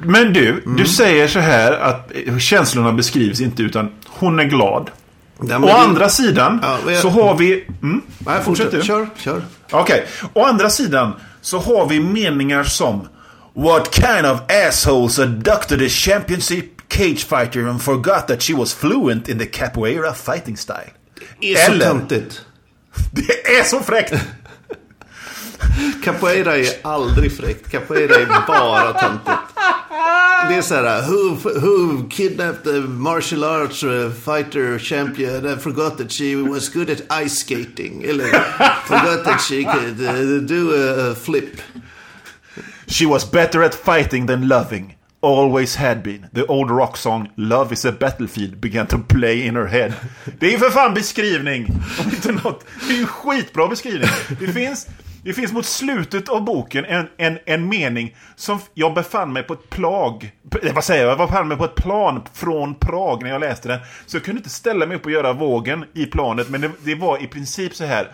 Men 0.03 0.33
du, 0.33 0.63
du 0.77 0.85
säger 0.85 1.29
så 1.29 1.39
här 1.39 1.73
att 1.73 2.13
eh, 2.27 2.39
känslorna 2.39 2.93
beskrivs 2.93 3.41
inte 3.41 3.63
utan 3.63 3.91
hon 4.07 4.39
är 4.41 4.45
glad. 4.45 4.91
Ja, 5.42 5.57
Å 5.59 5.61
det- 5.66 5.72
andra 5.74 6.09
sidan 6.09 6.59
Ja, 6.62 6.90
jag- 6.92 7.01
så 7.03 7.09
har 7.09 7.35
vi... 7.37 7.64
Mm, 7.83 8.03
Nej, 8.18 8.42
fortsätt. 8.44 8.70
du. 8.70 8.83
Kör, 8.83 9.09
kör. 9.16 9.42
Okej. 9.70 10.07
Å 10.35 10.44
andra 10.44 10.70
sidan 10.70 11.12
så 11.40 11.59
har 11.59 11.87
vi 11.87 12.01
meningar 12.01 12.64
som 12.64 13.09
What 13.55 13.94
kind 13.94 14.27
of 14.27 14.40
assholes 14.68 15.18
abducted 15.18 15.83
a 15.83 15.88
championship 15.88 16.64
cage 16.92 17.27
fighter 17.29 17.68
and 17.68 17.83
forgot 17.83 18.27
that 18.29 18.42
she 18.42 18.55
was 18.55 18.74
fluent 18.74 19.29
in 19.29 19.38
the 19.38 19.46
capoeira 19.46 20.14
fighting 20.14 20.57
style? 20.57 20.90
Det 21.40 21.53
är 21.53 21.66
så 21.66 21.72
Eller- 21.72 21.87
töntigt. 21.87 22.40
Det 23.12 23.59
är 23.59 23.64
så 23.64 23.81
fräckt! 23.81 24.14
Capoeira 26.05 26.57
är 26.57 26.67
aldrig 26.83 27.37
fräckt. 27.37 27.71
Capoeira 27.71 28.15
är 28.15 28.47
bara 28.47 28.93
töntigt. 28.93 29.39
Det 30.49 30.55
är 30.55 30.63
så 30.63 30.75
här, 30.75 31.03
who, 31.03 31.37
who 31.61 32.09
kidnapped 32.09 32.65
the 32.65 32.81
martial 32.81 33.45
arts 33.45 33.81
fighter 34.25 34.79
champion 34.79 35.47
and 35.47 35.63
forgot 35.63 35.99
that 35.99 36.13
she 36.13 36.37
was 36.37 36.69
good 36.69 36.91
at 36.91 37.25
ice 37.25 37.35
skating. 37.35 38.05
Eller 38.05 38.25
forgot 38.87 39.25
that 39.25 39.41
she 39.41 39.65
could 39.65 40.01
uh, 40.01 40.41
do 40.41 40.73
a, 40.75 41.11
a 41.11 41.15
flip. 41.15 41.61
She 42.87 43.07
was 43.07 43.31
better 43.31 43.63
at 43.63 43.75
fighting 43.75 44.27
than 44.27 44.49
loving. 44.49 44.95
Always 45.21 45.77
had 45.77 46.03
been. 46.03 46.29
The 46.33 46.47
old 46.47 46.71
rock 46.71 46.97
song 46.97 47.29
Love 47.37 47.73
is 47.73 47.85
a 47.85 47.93
battlefield 47.93 48.61
began 48.61 48.87
to 48.87 48.99
play 48.99 49.47
in 49.47 49.57
her 49.57 49.67
head. 49.67 49.93
Det 50.39 50.47
är 50.47 50.51
ju 50.51 50.59
för 50.59 50.71
fan 50.71 50.95
beskrivning! 50.95 51.67
Om 51.99 52.11
inte 52.11 52.33
något. 52.33 52.65
Det 52.87 52.93
är 52.93 52.97
ju 52.97 53.03
en 53.03 53.07
skitbra 53.07 53.69
beskrivning. 53.69 54.09
Det 54.41 54.53
finns, 54.53 54.87
det 55.29 55.35
finns 55.35 55.53
mot 55.53 55.67
slutet 55.67 56.29
av 56.29 56.45
boken 56.45 56.85
en, 56.85 57.07
en, 57.17 57.38
en 57.47 57.69
mening 57.69 58.17
som 58.37 58.59
jag 58.75 58.95
befann 58.95 59.33
mig 59.33 59.43
på 59.43 59.53
ett 59.53 59.71
plag. 59.71 60.31
eh, 60.62 60.75
Vad 60.75 60.85
säger 60.85 61.03
jag? 61.03 61.11
Jag 61.11 61.19
befann 61.29 61.49
mig 61.49 61.57
på 61.57 61.64
ett 61.64 61.75
plan 61.75 62.23
från 62.35 62.75
Prag 62.75 63.23
när 63.23 63.31
jag 63.31 63.41
läste 63.41 63.69
den. 63.69 63.79
Så 64.07 64.17
jag 64.17 64.25
kunde 64.25 64.38
inte 64.38 64.51
ställa 64.51 64.87
mig 64.87 64.97
upp 64.97 65.05
och 65.05 65.11
göra 65.11 65.33
vågen 65.33 65.85
i 65.95 66.07
planet. 66.07 66.49
Men 66.49 66.61
det, 66.61 66.71
det 66.85 66.95
var 66.95 67.23
i 67.23 67.27
princip 67.27 67.75
så 67.75 67.85
här. 67.85 68.11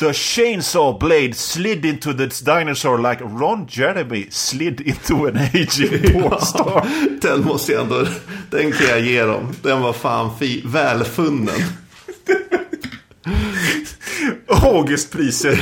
The 0.00 0.12
chainsaw 0.12 0.98
blade 1.06 1.34
slid 1.34 1.84
into 1.84 2.12
the 2.12 2.26
dinosaur 2.54 3.10
like 3.10 3.24
Ron 3.24 3.66
Jeremy 3.70 4.26
slid 4.30 4.80
into 4.80 5.26
an 5.26 5.36
aging 5.36 6.12
pornstar. 6.22 6.86
Den 7.22 7.44
måste 7.44 7.72
jag 7.72 7.82
ändå, 7.82 8.04
den 8.50 8.72
kan 8.72 8.86
jag 8.88 9.00
ge 9.00 9.22
dem. 9.22 9.52
Den 9.62 9.80
var 9.80 9.92
fan 9.92 10.30
fi, 10.38 10.62
välfunnen. 10.66 11.54
Augustpriset 14.48 15.58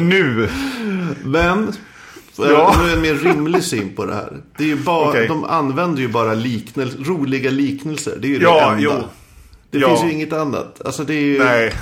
nu. 0.00 0.48
Men, 1.24 1.72
Ja. 2.36 2.46
ja. 2.50 2.76
nu 2.82 2.90
är 2.90 2.96
en 2.96 3.02
mer 3.02 3.14
rimlig 3.14 3.62
syn 3.64 3.94
på 3.96 4.06
det 4.06 4.14
här. 4.14 4.36
Det 4.58 4.64
är 4.64 4.68
ju 4.68 4.76
bara, 4.76 5.08
Okej. 5.08 5.28
De 5.28 5.44
använder 5.44 6.02
ju 6.02 6.08
bara 6.08 6.34
liknel, 6.34 7.04
roliga 7.04 7.50
liknelser. 7.50 8.16
Det 8.20 8.26
är 8.26 8.30
ju 8.30 8.40
Ja, 8.42 8.54
det 8.60 8.66
enda. 8.66 8.78
jo. 8.82 8.92
Det 9.70 9.78
Ja. 9.78 9.88
finns 9.88 10.04
ju 10.04 10.12
inget 10.16 10.32
annat. 10.32 10.80
Alltså 10.84 11.04
det 11.04 11.14
är 11.14 11.20
ju... 11.20 11.38
Nej. 11.44 11.72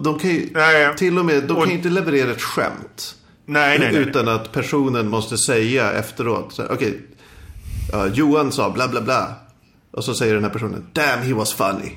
De 0.00 0.18
kan 0.18 0.30
ju 0.30 0.48
Nej. 0.54 0.96
till 0.96 1.18
och 1.18 1.24
med, 1.24 1.44
de 1.44 1.52
Och- 1.56 1.62
kan 1.62 1.70
ju 1.70 1.76
inte 1.76 1.88
leverera 1.88 2.30
ett 2.30 2.42
skämt. 2.42 3.14
Nej, 3.46 3.78
nej, 3.78 3.92
nej. 3.92 4.02
Utan 4.02 4.28
att 4.28 4.52
personen 4.52 5.08
måste 5.08 5.38
säga 5.38 5.92
efteråt. 5.92 6.60
Okej, 6.70 7.00
ja, 7.92 8.06
Johan 8.06 8.52
sa 8.52 8.70
bla 8.70 8.88
bla 8.88 9.00
bla. 9.00 9.34
Och 9.90 10.04
så 10.04 10.14
säger 10.14 10.34
den 10.34 10.44
här 10.44 10.50
personen, 10.50 10.86
damn 10.92 11.22
he 11.22 11.34
was 11.34 11.52
funny. 11.52 11.92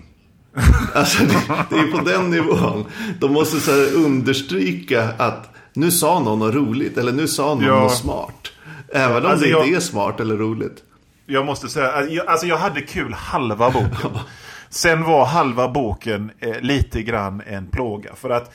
Alltså 0.93 1.23
det, 1.23 1.65
det 1.69 1.75
är 1.75 1.91
på 1.91 2.03
den 2.05 2.29
nivån. 2.29 2.85
De 3.19 3.33
måste 3.33 3.59
så 3.59 3.71
här 3.71 3.95
understryka 3.95 5.09
att 5.17 5.49
nu 5.73 5.91
sa 5.91 6.19
någon 6.19 6.39
något 6.39 6.55
roligt. 6.55 6.97
Eller 6.97 7.11
nu 7.11 7.27
sa 7.27 7.45
någon 7.47 7.63
Ja. 7.63 7.79
något 7.79 7.95
smart. 7.97 8.51
Även 8.93 9.25
om 9.25 9.31
Alltså, 9.31 9.45
det 9.45 9.51
jag- 9.51 9.65
inte 9.65 9.77
är 9.77 9.79
smart 9.81 10.19
eller 10.19 10.37
roligt. 10.37 10.83
Jag 11.25 11.45
måste 11.45 11.69
säga, 11.69 11.91
alltså, 11.91 12.13
jag- 12.13 12.27
alltså 12.27 12.47
jag 12.47 12.57
hade 12.57 12.81
kul 12.81 13.13
halva 13.13 13.69
boken. 13.71 14.11
Sen 14.69 15.03
var 15.03 15.25
halva 15.25 15.67
boken 15.67 16.31
eh, 16.39 16.59
lite 16.61 17.01
grann 17.03 17.41
en 17.47 17.67
plåga. 17.67 18.15
För 18.15 18.29
att 18.29 18.53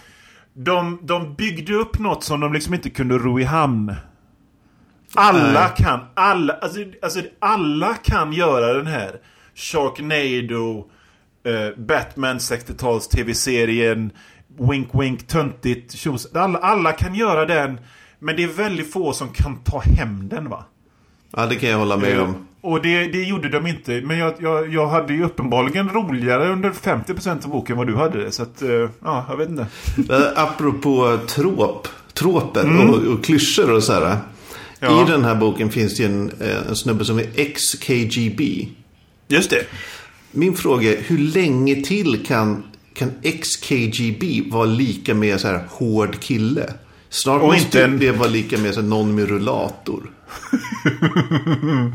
de, 0.55 0.99
de 1.03 1.35
byggde 1.35 1.75
upp 1.75 1.99
något 1.99 2.25
som 2.25 2.41
de 2.41 2.53
liksom 2.53 2.75
inte 2.75 2.91
kunde 2.91 3.19
ro 3.19 3.41
i 3.41 3.45
hamn. 3.45 3.95
Alla 5.15 5.69
kan, 5.69 6.01
alla, 6.15 6.53
alltså, 6.55 6.79
alltså 7.03 7.21
alla 7.39 7.95
kan 7.95 8.33
göra 8.33 8.73
den 8.75 8.87
här 8.87 9.17
Sharknado, 9.55 10.85
eh, 11.45 11.79
Batman 11.85 12.39
60-tals 12.39 13.09
tv-serien, 13.09 14.11
Wink 14.59 14.89
Wink, 14.93 15.27
töntigt, 15.27 15.93
tjos. 15.93 16.35
alla, 16.35 16.59
alla 16.59 16.93
kan 16.93 17.15
göra 17.15 17.47
den. 17.47 17.81
Men 18.19 18.37
det 18.37 18.43
är 18.43 18.49
väldigt 18.49 18.93
få 18.93 19.13
som 19.13 19.29
kan 19.29 19.57
ta 19.57 19.81
hem 19.81 20.29
den 20.29 20.49
va? 20.49 20.65
Ja, 21.37 21.47
det 21.47 21.57
kan 21.57 21.69
jag 21.71 21.79
hålla 21.79 21.97
med 21.97 22.21
om. 22.21 22.47
Och 22.61 22.83
det, 22.83 23.07
det 23.07 23.23
gjorde 23.23 23.49
de 23.49 23.67
inte. 23.67 24.01
Men 24.05 24.19
jag, 24.19 24.35
jag, 24.39 24.75
jag 24.75 24.87
hade 24.89 25.13
ju 25.15 25.25
uppenbarligen 25.25 25.89
roligare 25.89 26.53
under 26.53 26.71
50% 26.71 27.45
av 27.45 27.51
boken 27.51 27.77
vad 27.77 27.87
du 27.87 27.97
hade. 27.97 28.33
Så 28.33 28.43
att, 28.43 28.63
eh, 28.63 28.89
ja, 29.05 29.27
jag 29.29 29.37
vet 29.37 29.49
inte. 29.49 29.67
Eh, 30.11 30.43
Apropå 30.43 31.19
trop, 31.27 31.89
troper 32.15 32.89
och, 32.91 33.15
och 33.15 33.25
klyschor 33.25 33.73
och 33.73 33.83
så 33.83 33.93
här. 33.93 34.03
Mm. 34.03 34.17
Ja. 34.79 35.03
I 35.03 35.11
den 35.11 35.25
här 35.25 35.35
boken 35.35 35.71
finns 35.71 35.97
det 35.97 36.05
en, 36.05 36.31
eh, 36.41 36.69
en 36.69 36.77
snubbe 36.77 37.05
som 37.05 37.19
är 37.19 37.45
XKGB. 37.55 38.69
Just 39.29 39.51
det. 39.51 39.67
Min 40.33 40.55
fråga 40.57 40.93
är, 40.99 41.03
hur 41.03 41.19
länge 41.19 41.83
till 41.83 42.27
kan, 42.27 42.65
kan 42.95 43.11
XKGB 43.43 44.43
vara 44.51 44.65
lika 44.65 45.15
med 45.15 45.41
så 45.41 45.49
här 45.49 45.65
hård 45.71 46.21
kille? 46.21 46.73
Snart 47.11 47.43
Och 47.43 47.49
måste 47.49 47.65
inte 47.65 47.85
en- 47.85 47.99
det 47.99 48.11
vara 48.13 48.29
lika 48.29 48.59
med 48.59 48.75
så 48.75 48.81
här, 48.81 48.89
någon 48.89 49.15
med 49.15 49.29
rullator. 49.29 50.11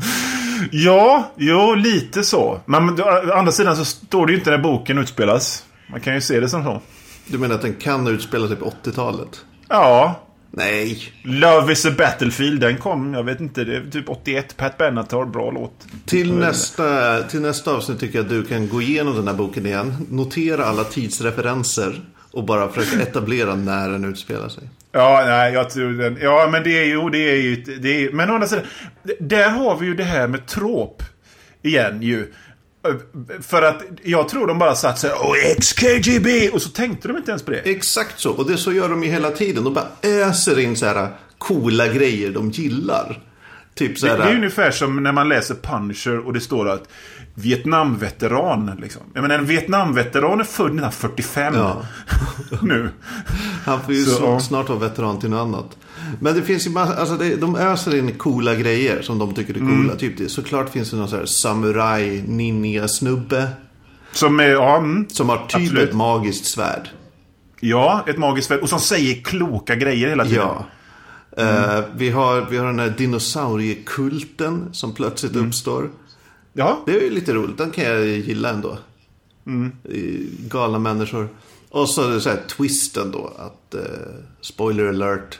Ja, 0.72 1.32
jo, 1.36 1.74
lite 1.74 2.22
så. 2.24 2.60
Men 2.66 2.86
men 2.86 3.00
å 3.02 3.32
andra 3.34 3.52
sidan 3.52 3.76
så 3.76 3.84
står 3.84 4.26
det 4.26 4.32
ju 4.32 4.38
inte 4.38 4.50
när 4.50 4.58
boken 4.58 4.98
utspelas. 4.98 5.64
Man 5.90 6.00
kan 6.00 6.14
ju 6.14 6.20
se 6.20 6.40
det 6.40 6.48
som 6.48 6.64
så. 6.64 6.82
Du 7.26 7.38
menar 7.38 7.54
att 7.54 7.62
den 7.62 7.74
kan 7.74 8.06
utspela 8.06 8.48
sig 8.48 8.56
på 8.56 8.72
80-talet? 8.84 9.44
Ja. 9.68 10.20
Nej. 10.58 11.12
Love 11.22 11.72
is 11.72 11.86
a 11.86 11.90
battlefield, 11.98 12.60
den 12.60 12.76
kom, 12.76 13.14
jag 13.14 13.24
vet 13.24 13.40
inte, 13.40 13.64
det 13.64 13.76
är 13.76 13.90
typ 13.90 14.08
81. 14.08 14.56
Pat 14.56 14.78
Benatar, 14.78 15.24
bra 15.24 15.50
låt. 15.50 15.86
Till 16.06 16.34
nästa, 16.34 17.22
till 17.22 17.40
nästa 17.40 17.74
avsnitt 17.74 18.00
tycker 18.00 18.18
jag 18.18 18.24
att 18.24 18.30
du 18.30 18.44
kan 18.44 18.68
gå 18.68 18.82
igenom 18.82 19.14
den 19.14 19.28
här 19.28 19.34
boken 19.34 19.66
igen. 19.66 19.94
Notera 20.10 20.64
alla 20.64 20.84
tidsreferenser. 20.84 22.00
Och 22.30 22.44
bara 22.44 22.68
försöka 22.68 23.02
etablera 23.02 23.54
när 23.54 23.90
den 23.90 24.04
utspelar 24.04 24.48
sig. 24.48 24.68
Ja, 24.92 25.22
nej, 25.26 25.52
jag 25.52 25.70
tror 25.70 25.92
den. 25.92 26.18
Ja, 26.20 26.48
men 26.52 26.62
det 26.62 26.78
är 26.78 26.84
ju, 26.84 27.10
det 27.10 27.18
är 27.18 27.36
ju, 27.36 27.56
det 27.56 28.04
är, 28.04 28.12
men 28.12 28.30
å 28.30 28.34
andra 28.34 28.46
sidan, 28.46 28.64
där 29.20 29.50
har 29.50 29.76
vi 29.76 29.86
ju 29.86 29.94
det 29.94 30.04
här 30.04 30.28
med 30.28 30.46
trop 30.46 31.02
igen 31.62 32.02
ju. 32.02 32.32
För 33.42 33.62
att 33.62 33.82
jag 34.02 34.28
tror 34.28 34.46
de 34.46 34.58
bara 34.58 34.74
satt 34.74 34.98
så 34.98 35.06
här, 35.06 35.16
Åh, 35.20 35.34
XKGB! 35.60 36.48
Och 36.50 36.62
så 36.62 36.68
tänkte 36.68 37.08
de 37.08 37.16
inte 37.16 37.30
ens 37.30 37.42
på 37.42 37.50
det. 37.50 37.58
Exakt 37.58 38.20
så. 38.20 38.30
Och 38.32 38.50
det 38.50 38.56
så 38.56 38.72
gör 38.72 38.88
de 38.88 39.02
ju 39.04 39.10
hela 39.10 39.30
tiden. 39.30 39.64
De 39.64 39.74
bara 39.74 39.86
öser 40.02 40.58
in 40.58 40.76
så 40.76 40.86
här 40.86 41.08
coola 41.38 41.88
grejer 41.88 42.30
de 42.30 42.50
gillar. 42.50 43.22
Typ 43.74 43.98
så 43.98 44.06
Det, 44.06 44.12
här. 44.12 44.18
det 44.18 44.24
är 44.30 44.34
ungefär 44.36 44.70
som 44.70 45.02
när 45.02 45.12
man 45.12 45.28
läser 45.28 45.54
Punisher 45.54 46.26
och 46.26 46.32
det 46.32 46.40
står 46.40 46.68
att 46.68 46.88
Vietnamveteran. 47.34 48.78
Liksom. 48.82 49.02
Jag 49.14 49.22
menar, 49.22 49.34
en 49.38 49.46
Vietnamveteran 49.46 50.40
är 50.40 50.44
född 50.44 50.66
1945 50.66 51.54
Ja. 51.54 51.82
nu. 52.62 52.90
Han 53.64 53.82
får 53.82 53.94
ju 53.94 54.04
Så, 54.04 54.40
snart 54.40 54.68
vara 54.68 54.78
veteran 54.78 55.18
till 55.20 55.30
något 55.30 55.40
annat. 55.40 55.76
Men 56.20 56.34
det 56.34 56.42
finns 56.42 56.66
ju 56.66 56.70
massa, 56.70 56.96
alltså 56.96 57.16
det, 57.16 57.36
de 57.36 57.56
öser 57.56 57.94
in 57.96 58.12
coola 58.14 58.54
grejer 58.54 59.02
som 59.02 59.18
de 59.18 59.34
tycker 59.34 59.54
är 59.54 59.58
coola. 59.58 59.72
Mm. 59.74 59.96
Typ 59.96 60.18
det. 60.18 60.28
Såklart 60.28 60.70
finns 60.70 60.90
det 60.90 60.96
någon 60.96 61.08
så 61.08 61.16
här 61.16 61.26
samurai 61.26 62.22
ninja 62.26 62.88
snubbe. 62.88 63.48
Som 64.12 64.40
är, 64.40 64.48
ja, 64.48 64.76
mm, 64.78 65.08
Som 65.08 65.28
har 65.28 65.36
typ 65.36 65.44
Absolut. 65.56 65.88
ett 65.88 65.94
magiskt 65.94 66.44
svärd. 66.46 66.88
ja, 67.60 68.04
ett 68.06 68.18
magiskt 68.18 68.48
svärd. 68.48 68.60
Och 68.60 68.68
som 68.68 68.80
säger 68.80 69.22
kloka 69.24 69.74
grejer 69.76 70.08
hela 70.08 70.24
tiden. 70.24 70.38
Ja. 70.48 70.66
Eh, 71.36 71.84
vi, 71.96 72.10
har, 72.10 72.46
vi 72.50 72.56
har 72.56 72.66
den 72.66 72.78
här 72.78 72.94
dinosauriekulten 72.98 74.68
som 74.72 74.94
plötsligt 74.94 75.32
Mm. 75.34 75.46
uppstår. 75.48 75.90
Ja, 76.52 76.82
Det 76.86 76.96
är 76.96 77.00
ju 77.00 77.10
lite 77.10 77.32
roligt. 77.32 77.58
Den 77.58 77.70
kan 77.70 77.84
jag 77.84 78.06
gilla 78.06 78.50
ändå. 78.50 78.78
Mm. 79.46 79.72
Galna 80.48 80.78
människor. 80.78 81.28
Och 81.70 81.88
så 81.90 82.08
är 82.08 82.14
det 82.14 82.20
så 82.20 82.28
här 82.28 82.40
twisten 82.56 83.10
då. 83.10 83.32
Att, 83.38 83.74
eh, 83.74 83.80
spoiler 84.40 84.86
alert. 84.88 85.38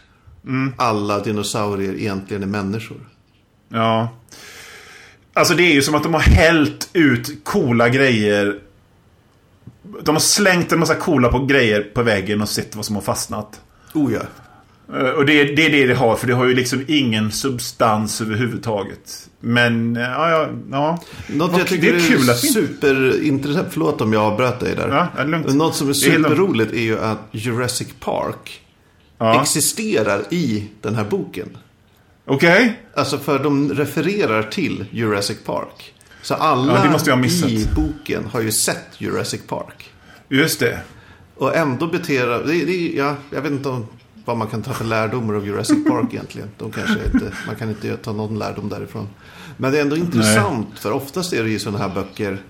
Mm. 0.49 0.73
Alla 0.77 1.21
dinosaurier 1.21 1.95
egentligen 1.95 2.43
är 2.43 2.47
människor. 2.47 3.01
Ja. 3.69 4.09
Alltså 5.33 5.55
det 5.55 5.63
är 5.63 5.73
ju 5.73 5.83
som 5.83 5.95
att 5.95 6.03
de 6.03 6.15
har 6.15 6.21
hällt 6.21 6.91
ut 6.93 7.45
coola 7.45 7.89
grejer 7.89 8.59
de 10.03 10.15
har 10.15 10.21
slängt 10.21 10.73
en 10.73 10.79
massa 10.79 10.95
coola 10.95 11.29
på 11.29 11.47
grejer 11.47 11.83
på 11.95 12.03
väggen 12.03 12.43
och 12.43 12.49
sett 12.49 12.77
vad 12.77 12.85
som 12.85 12.95
har 12.95 13.03
fastnat. 13.03 13.61
Oh 13.95 14.13
ja. 14.13 14.21
Eh, 14.99 15.09
Och 15.09 15.27
det, 15.27 15.45
det 15.45 15.67
är 15.67 15.71
det 15.71 15.87
det 15.87 15.95
har, 15.95 16.17
för 16.17 16.27
det 16.27 16.33
har 16.33 16.45
ju 16.45 16.55
liksom 16.55 16.85
ingen 16.89 17.33
substans 17.33 18.21
överhuvudtaget. 18.21 19.29
Men, 19.41 19.97
eh, 19.97 20.03
ja, 20.03 20.31
ja, 20.31 20.49
ja. 20.71 21.03
Något 21.29 21.59
jag 21.59 21.67
tycker 21.67 21.93
det 21.93 21.99
är 21.99 22.09
kul 22.09 22.21
inte... 22.21 22.35
superintressant. 22.35 23.69
Förlåt 23.71 24.01
om 24.01 24.13
jag 24.13 24.23
avbröt 24.23 24.61
dig 24.61 24.75
där. 24.77 24.89
Ja, 24.89 25.23
är. 25.23 25.55
Något 25.55 25.75
som 25.75 25.89
är 25.89 25.91
är 25.91 25.95
superroligt 25.95 26.73
är 26.73 26.83
ju 26.83 26.99
att 26.99 27.19
Jurassic 27.31 27.89
Park 28.01 28.61
Ja. 29.19 29.43
existerar 29.43 30.25
i 30.31 30.69
den 30.81 30.95
här 30.95 31.05
boken. 31.05 31.57
Okej? 32.25 32.81
Alltså 32.95 33.19
för 33.19 33.39
de 33.39 33.75
refererar 33.75 34.43
till 34.43 34.85
Jurassic 34.91 35.39
Park. 35.45 35.95
Så 36.23 36.35
alla 36.35 37.01
Ja, 37.07 37.25
i 37.49 37.67
boken 37.75 38.25
har 38.25 38.41
ju 38.41 38.53
sett 38.53 38.87
Jurassic 38.99 39.41
Park. 39.47 39.91
Just 40.29 40.61
det. 40.61 40.81
Och 41.37 41.57
ändå 41.57 41.87
beter 41.87 42.27
det, 42.27 42.65
det, 42.65 42.93
ja, 42.97 43.17
Jag 43.31 43.43
vet 43.43 43.53
inte 43.53 43.69
om, 43.69 43.87
vad 44.25 44.37
man 44.37 44.49
kan 44.49 44.63
ta 44.63 44.73
för 44.73 44.85
lärdomar 44.85 45.35
av 45.35 45.47
Jurassic 45.47 45.85
Park 45.89 46.07
egentligen. 46.11 46.49
De 46.59 46.73
kanske 46.73 47.05
inte, 47.15 47.33
man 47.47 47.57
kan 47.57 47.69
inte 47.69 47.97
ta 47.97 48.13
någon 48.13 48.39
lärdom 48.39 48.69
därifrån. 48.69 49.09
Men 49.57 49.73
det 49.73 49.79
är 49.79 49.83
ändå 49.83 49.97
intressant. 49.97 50.79
För 50.79 50.93
oftast 50.93 51.33
är 51.33 51.45
det 51.45 51.51
ju 51.51 51.59
sådana 51.59 51.79
här 51.79 51.95
böcker. 51.95 52.43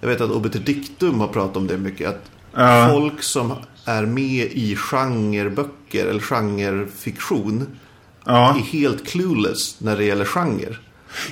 Jag 0.00 0.08
vet 0.08 0.20
att 0.20 0.30
Obiter 0.30 0.58
Dictum 0.58 1.20
har 1.20 1.28
pratat 1.28 1.56
om 1.56 1.66
det 1.66 1.78
mycket. 1.78 2.08
Att 2.08 2.30
Ja. 2.56 2.88
folk 2.92 3.22
som 3.22 3.52
är 3.84 4.02
med 4.06 4.48
i 4.52 4.76
genreböcker 4.76 6.06
eller 6.06 6.20
genrefiktion. 6.20 7.66
Ja. 8.26 8.56
Är 8.56 8.60
helt 8.78 9.06
clueless 9.08 9.80
när 9.80 9.96
det 9.96 10.04
gäller 10.04 10.24
genre. 10.24 10.76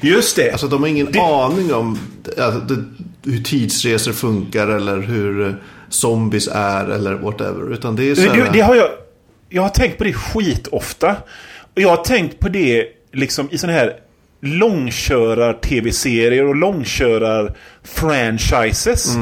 Just 0.00 0.36
det. 0.36 0.50
Alltså 0.52 0.68
de 0.68 0.82
har 0.82 0.88
ingen 0.88 1.12
Det- 1.12 1.20
aning 1.20 1.74
om 1.74 1.98
alltså, 2.38 2.60
det, 2.60 2.84
hur 3.30 3.42
tidsresor 3.42 4.12
funkar 4.12 4.68
eller 4.68 4.98
hur 5.00 5.46
eh, 5.48 5.54
zombies 5.88 6.48
är 6.52 6.86
eller 6.88 7.14
whatever. 7.14 7.72
Utan 7.72 7.96
det 7.96 8.10
är 8.10 8.14
så 8.14 8.22
det, 8.22 8.50
det 8.52 8.60
har 8.60 8.74
jag... 8.74 8.88
Jag 9.48 9.62
har 9.62 9.68
tänkt 9.68 9.98
på 9.98 10.04
det 10.04 10.12
skitofta. 10.12 11.16
Och 11.74 11.80
jag 11.82 11.88
har 11.88 12.04
tänkt 12.04 12.38
på 12.40 12.48
det 12.48 12.86
liksom 13.12 13.48
i 13.50 13.58
såna 13.58 13.72
här 13.72 13.92
långkörar-tv-serier 14.40 16.44
och 16.44 16.56
långkörar-franchises. 16.56 19.16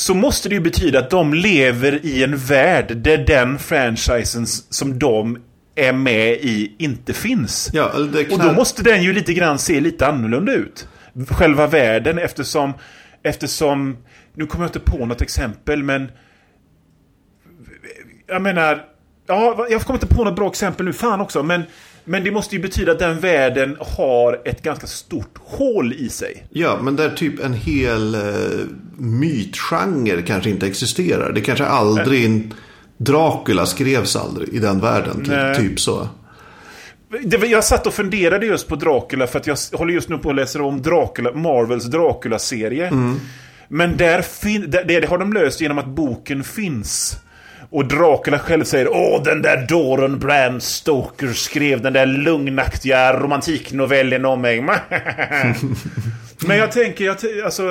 Så 0.00 0.14
måste 0.14 0.48
det 0.48 0.54
ju 0.54 0.60
betyda 0.60 0.98
att 0.98 1.10
de 1.10 1.34
lever 1.34 2.06
i 2.06 2.24
en 2.24 2.36
värld 2.36 2.96
där 2.96 3.18
den 3.18 3.58
franchisen 3.58 4.46
som 4.46 4.98
de 4.98 5.38
är 5.74 5.92
med 5.92 6.32
i 6.32 6.74
inte 6.78 7.12
finns. 7.12 7.70
Ja, 7.72 7.92
det 8.12 8.32
Och 8.32 8.38
då 8.38 8.52
måste 8.52 8.82
den 8.82 9.02
ju 9.02 9.12
lite 9.12 9.34
grann 9.34 9.58
se 9.58 9.80
lite 9.80 10.06
annorlunda 10.06 10.52
ut. 10.52 10.88
Själva 11.28 11.66
världen 11.66 12.18
eftersom... 12.18 12.72
Eftersom... 13.22 13.96
Nu 14.34 14.46
kommer 14.46 14.64
jag 14.64 14.68
inte 14.68 14.80
på 14.80 15.06
något 15.06 15.22
exempel 15.22 15.82
men... 15.82 16.10
Jag 18.26 18.42
menar... 18.42 18.84
Ja, 19.26 19.66
jag 19.70 19.82
kommer 19.82 19.96
inte 19.96 20.14
på 20.14 20.24
något 20.24 20.36
bra 20.36 20.48
exempel 20.48 20.86
nu, 20.86 20.92
fan 20.92 21.20
också. 21.20 21.42
Men, 21.42 21.62
men 22.10 22.24
det 22.24 22.30
måste 22.30 22.56
ju 22.56 22.62
betyda 22.62 22.92
att 22.92 22.98
den 22.98 23.20
världen 23.20 23.76
har 23.80 24.40
ett 24.44 24.62
ganska 24.62 24.86
stort 24.86 25.38
hål 25.44 25.92
i 25.92 26.08
sig. 26.08 26.46
Ja, 26.50 26.78
men 26.82 26.96
där 26.96 27.10
typ 27.10 27.44
en 27.44 27.54
hel 27.54 28.14
eh, 28.14 28.20
mytgenre 28.96 30.22
kanske 30.22 30.50
inte 30.50 30.66
existerar. 30.66 31.32
Det 31.32 31.40
kanske 31.40 31.64
aldrig... 31.64 32.52
Dracula 32.96 33.66
skrevs 33.66 34.16
aldrig 34.16 34.48
i 34.48 34.58
den 34.58 34.80
världen. 34.80 35.24
Typ, 35.24 35.68
typ 35.68 35.80
så. 35.80 36.08
Det, 37.22 37.46
jag 37.46 37.64
satt 37.64 37.86
och 37.86 37.94
funderade 37.94 38.46
just 38.46 38.68
på 38.68 38.76
Dracula 38.76 39.26
för 39.26 39.38
att 39.38 39.46
jag 39.46 39.56
håller 39.72 39.94
just 39.94 40.08
nu 40.08 40.18
på 40.18 40.30
att 40.30 40.36
läsa 40.36 40.62
om 40.62 40.82
Dracula, 40.82 41.32
Marvels 41.32 41.84
Dracula-serie. 41.84 42.92
Men 43.68 43.96
där, 43.96 44.22
fin, 44.22 44.70
där, 44.70 44.84
det 44.84 45.08
har 45.08 45.18
de 45.18 45.32
löst 45.32 45.60
genom 45.60 45.78
att 45.78 45.88
boken 45.88 46.44
finns. 46.44 47.16
Och 47.70 47.88
Dracula 47.88 48.38
själv 48.38 48.64
säger 48.64 48.88
Åh, 48.88 49.22
den 49.22 49.42
där 49.42 49.66
dåren 49.68 50.18
Bram 50.18 50.60
Stoker 50.60 51.28
skrev 51.28 51.82
den 51.82 51.92
där 51.92 52.06
lugnaktiga 52.06 53.12
romantiknovellen 53.12 54.24
om 54.24 54.40
mig. 54.40 54.60
Men 56.46 56.56
jag 56.56 56.72
tänker, 56.72 57.04
jag, 57.04 57.16
alltså... 57.44 57.62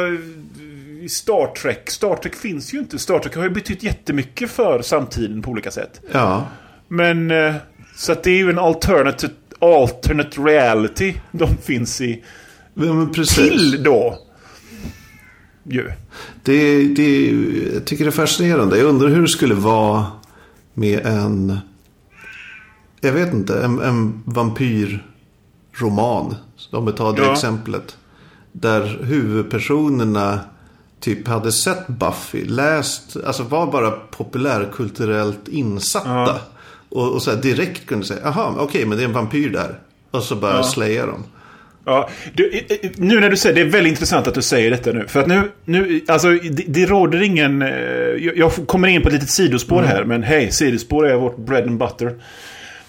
Star 1.09 1.53
Trek. 1.53 1.89
Star 1.89 2.15
Trek 2.15 2.35
finns 2.35 2.73
ju 2.73 2.79
inte. 2.79 2.99
Star 2.99 3.19
Trek 3.19 3.35
har 3.35 3.43
ju 3.43 3.49
betytt 3.49 3.83
jättemycket 3.83 4.51
för 4.51 4.81
samtiden 4.81 5.41
på 5.41 5.51
olika 5.51 5.71
sätt. 5.71 6.01
Ja. 6.11 6.47
Men 6.87 7.31
eh, 7.31 7.55
så 7.95 8.11
att 8.11 8.23
det 8.23 8.31
är 8.31 8.37
ju 8.37 8.49
en 8.49 8.59
alternate, 8.59 9.29
alternate 9.59 10.41
reality 10.41 11.13
de 11.31 11.57
finns 11.57 12.01
i. 12.01 12.23
ja. 12.73 13.09
Till 13.35 13.83
då. 13.83 14.28
Ju. 15.63 15.91
Det, 16.43 16.87
det, 16.87 17.31
jag 17.73 17.85
tycker 17.85 18.03
det 18.03 18.09
är 18.09 18.11
fascinerande. 18.11 18.77
Jag 18.77 18.87
undrar 18.87 19.07
hur 19.09 19.21
det 19.21 19.27
skulle 19.27 19.53
vara 19.55 20.05
med 20.73 21.05
en... 21.05 21.57
Jag 23.01 23.11
vet 23.11 23.33
inte, 23.33 23.63
en, 23.63 23.79
en 23.79 24.23
vampyrroman. 24.25 26.35
Om 26.71 26.85
vi 26.85 26.91
tar 26.91 27.13
det 27.13 27.21
Ja. 27.21 27.33
exemplet. 27.33 27.97
Där 28.51 28.99
huvudpersonerna 29.03 30.39
typ 30.99 31.27
hade 31.27 31.51
sett 31.51 31.87
Buffy, 31.87 32.45
läst, 32.45 33.17
alltså 33.25 33.43
var 33.43 33.71
bara 33.71 33.91
populärkulturellt 33.91 35.47
insatta. 35.47 36.09
Ja. 36.09 36.39
Och, 36.89 37.13
och 37.13 37.21
så 37.21 37.35
direkt 37.35 37.85
kunde 37.85 38.05
säga, 38.05 38.19
jaha, 38.23 38.53
okej, 38.57 38.85
men 38.85 38.97
det 38.97 39.03
är 39.03 39.07
en 39.07 39.13
vampyr 39.13 39.49
där. 39.49 39.79
Och 40.11 40.23
så 40.23 40.35
bara 40.35 40.63
slaya 40.63 41.05
dem. 41.05 41.23
Ja, 41.89 42.09
du, 42.33 42.51
nu 42.95 43.19
när 43.19 43.29
du 43.29 43.37
säger 43.37 43.55
det 43.55 43.61
är 43.61 43.65
väldigt 43.65 43.91
intressant 43.91 44.27
att 44.27 44.33
du 44.33 44.41
säger 44.41 44.71
detta 44.71 44.91
nu. 44.91 45.07
För 45.07 45.19
att 45.19 45.27
nu, 45.27 45.41
nu 45.65 46.01
alltså 46.07 46.29
det, 46.29 46.63
det 46.67 46.85
råder 46.85 47.21
ingen... 47.21 47.61
eh, 47.61 47.69
Jag, 47.69 48.37
jag 48.37 48.51
kommer 48.67 48.87
in 48.87 49.01
på 49.01 49.07
ett 49.07 49.13
litet 49.13 49.29
sidospår 49.29 49.81
här, 49.81 50.03
men 50.03 50.23
hej, 50.23 50.51
sidospår 50.51 51.07
är 51.07 51.15
vårt 51.15 51.37
bread 51.37 51.63
and 51.63 51.77
butter. 51.77 52.13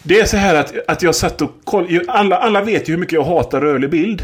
Det 0.03 0.21
är 0.21 0.25
så 0.25 0.37
här 0.37 0.55
att, 0.55 0.75
att 0.89 1.03
jag 1.03 1.15
satt 1.15 1.43
och 1.43 1.51
kollade, 1.65 2.01
alla, 2.09 2.37
alla 2.37 2.63
vet 2.65 2.89
ju 2.89 2.93
hur 2.93 3.01
mycket 3.01 3.13
jag 3.13 3.25
hatar 3.25 3.61
rörlig 3.61 3.91
bild. 3.91 4.23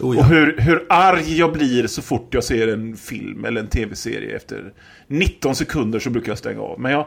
Oh, 0.00 0.16
ja. 0.16 0.20
Och 0.20 0.26
hur, 0.28 0.56
hur 0.58 0.84
arg 0.88 1.38
jag 1.38 1.52
blir 1.52 1.86
så 1.86 2.02
fort 2.02 2.28
jag 2.34 2.44
ser 2.44 2.68
en 2.68 2.96
film 2.96 3.44
eller 3.44 3.60
en 3.60 3.66
tv-serie. 3.68 4.36
Efter 4.36 4.72
19 5.08 5.54
sekunder 5.54 5.98
så 5.98 6.10
brukar 6.10 6.30
jag 6.30 6.38
stänga 6.38 6.60
av. 6.60 6.80
Men 6.80 6.92
jag, 6.92 7.06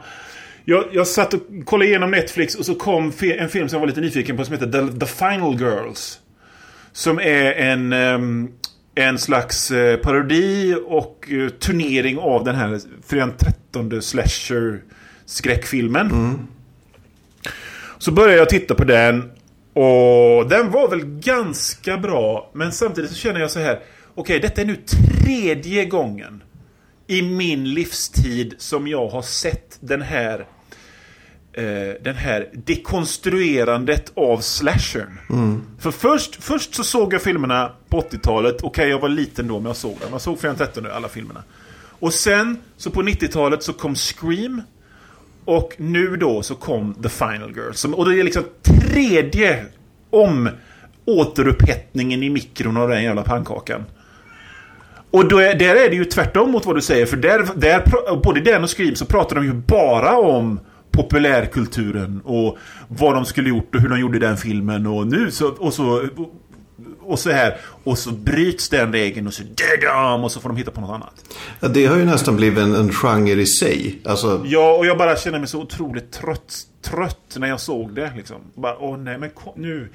jag, 0.65 0.83
jag 0.91 1.07
satt 1.07 1.33
och 1.33 1.41
kollade 1.65 1.89
igenom 1.89 2.11
Netflix 2.11 2.55
och 2.55 2.65
så 2.65 2.75
kom 2.75 3.05
en 3.21 3.49
film 3.49 3.69
som 3.69 3.75
jag 3.75 3.79
var 3.79 3.87
lite 3.87 4.01
nyfiken 4.01 4.37
på 4.37 4.45
som 4.45 4.53
heter 4.53 4.71
The, 4.71 4.99
The 4.99 5.05
Final 5.05 5.59
Girls. 5.59 6.19
Som 6.97 7.19
är 7.19 7.53
en, 7.53 7.93
ehm, 7.93 8.49
en 8.95 9.17
slags 9.17 9.71
eh, 9.71 9.97
parodi 9.97 10.75
och 10.85 11.29
eh, 11.31 11.49
turnering 11.49 12.17
av 12.17 12.43
den 12.43 12.55
här 12.55 12.79
fredag 13.07 13.25
den 13.25 13.37
13 13.71 14.01
slasher 14.01 14.81
skräckfilmen. 15.25 16.37
Så 17.97 18.11
började 18.11 18.37
jag 18.37 18.49
titta 18.49 18.75
på 18.75 18.83
den 18.83 19.31
och 19.73 20.49
den 20.49 20.71
var 20.71 20.89
väl 20.89 21.05
ganska 21.05 21.97
bra. 21.97 22.51
Men 22.53 22.71
samtidigt 22.71 23.11
så 23.11 23.17
känner 23.17 23.39
jag 23.39 23.51
så 23.51 23.59
här. 23.59 23.79
Okej, 24.15 24.39
detta 24.39 24.61
är 24.61 24.65
nu 24.65 24.75
tredje 24.75 25.85
gången 25.85 26.43
i 27.07 27.21
min 27.21 27.73
livstid 27.73 28.55
som 28.57 28.87
jag 28.87 29.07
har 29.07 29.21
sett 29.21 29.77
den 29.79 30.01
här 30.01 30.45
eh, 31.57 31.63
den 32.03 32.15
här 32.15 32.49
dekonstruerandet 32.53 34.11
av 34.15 34.39
slashern. 34.39 35.17
För 35.79 35.91
först, 35.91 36.43
först 36.43 36.75
så 36.75 36.83
såg 36.83 37.13
jag 37.13 37.21
filmerna 37.21 37.71
på 37.89 38.01
80-talet. 38.01 38.55
Okej, 38.63 38.89
jag 38.89 38.99
var 38.99 39.09
liten 39.09 39.47
då, 39.47 39.53
men 39.53 39.65
jag 39.65 39.75
såg 39.75 39.91
dem. 39.99 40.09
Jag 40.11 40.21
såg 40.21 40.39
Fredag 40.39 40.55
den 40.57 40.67
13 40.67 40.85
alla 40.91 41.07
filmerna. 41.07 41.43
Och 41.99 42.13
sen, 42.13 42.57
så 42.77 42.91
på 42.91 43.01
90-talet 43.01 43.63
så 43.63 43.73
kom 43.73 43.95
Scream. 43.95 44.61
Och 45.45 45.73
nu 45.77 46.15
då 46.15 46.41
så 46.41 46.55
kom 46.55 46.93
The 46.93 47.09
Final 47.09 47.51
Girl. 47.55 47.73
Som, 47.73 47.93
och 47.93 48.09
det 48.09 48.19
är 48.19 48.23
liksom 48.23 48.43
tredje 48.61 49.65
om 50.09 50.49
återupphättningen 51.05 52.23
i 52.23 52.29
mikron 52.29 52.77
av 52.77 52.89
den 52.89 53.03
jävla 53.03 53.23
pannkakan. 53.23 53.85
Och 55.11 55.27
då 55.27 55.37
är, 55.37 55.55
där 55.55 55.75
är 55.75 55.89
det 55.89 55.95
ju 55.95 56.05
tvärtom 56.05 56.51
mot 56.51 56.65
vad 56.65 56.75
du 56.75 56.81
säger. 56.81 57.05
För 57.05 57.17
där, 57.17 57.47
där, 57.55 58.15
både 58.23 58.41
den 58.41 58.63
och 58.63 58.77
Scream 58.77 58.95
så 58.95 59.05
pratar 59.05 59.35
de 59.35 59.45
ju 59.45 59.53
bara 59.53 60.17
om 60.17 60.59
populärkulturen 60.97 62.21
och 62.25 62.57
vad 62.87 63.15
de 63.15 63.25
skulle 63.25 63.49
gjort 63.49 63.75
och 63.75 63.81
hur 63.81 63.89
de 63.89 63.99
gjorde 63.99 64.19
den 64.19 64.37
filmen 64.37 64.87
och 64.87 65.07
nu 65.07 65.31
så 65.31 65.47
och 65.47 65.73
så 65.73 66.07
och 67.01 67.19
så 67.19 67.31
här 67.31 67.57
och 67.83 67.97
så 67.97 68.11
bryts 68.11 68.69
den 68.69 68.93
regeln 68.93 69.27
och 69.27 69.33
så 69.33 69.43
dadam, 69.43 70.23
och 70.23 70.31
så 70.31 70.39
får 70.39 70.49
de 70.49 70.57
hitta 70.57 70.71
på 70.71 70.81
något 70.81 70.95
annat. 70.95 71.25
Ja, 71.59 71.67
det 71.67 71.85
har 71.85 71.97
ju 71.97 72.05
nästan 72.05 72.35
blivit 72.35 72.59
en, 72.59 72.75
en 72.75 72.91
genre 72.91 73.41
i 73.41 73.45
sig. 73.45 74.01
Alltså, 74.05 74.43
Ja, 74.45 74.77
och 74.77 74.85
jag 74.85 74.97
bara 74.97 75.15
känner 75.15 75.39
mig 75.39 75.47
så 75.47 75.61
otroligt 75.61 76.11
trött, 76.11 76.61
trött 76.81 77.37
när 77.37 77.47
jag 77.47 77.59
såg 77.59 77.95
det. 77.95 78.11
Liksom. 78.15 78.37
Bara, 78.55 78.77
åh 78.77 78.97
nej, 78.97 79.17
men 79.17 79.29
kom, 79.29 79.53
nu. 79.55 79.89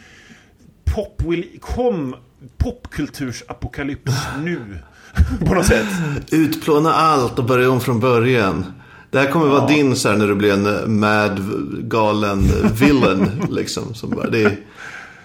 Pop 0.84 1.22
will, 1.26 1.58
kom 1.60 2.16
popkultursapokalyps 2.58 4.12
nu. 4.44 4.78
På 5.46 5.54
något 5.54 5.66
sätt. 5.66 5.86
Utplåna 6.30 6.92
allt 6.92 7.38
och 7.38 7.44
börja 7.44 7.70
om 7.70 7.80
från 7.80 8.00
början. 8.00 8.81
Det 9.12 9.18
här 9.18 9.30
kommer 9.30 9.46
vara 9.46 9.66
din 9.66 9.96
så 9.96 10.08
här 10.08 10.16
när 10.16 10.26
du 10.26 10.34
blir 10.34 10.52
en 10.52 11.00
mad, 11.00 11.40
galen 11.88 12.50
villain. 12.80 13.30
liksom. 13.50 13.94
Som 13.94 14.10
bara, 14.10 14.30
det 14.30 14.42
är, 14.42 14.56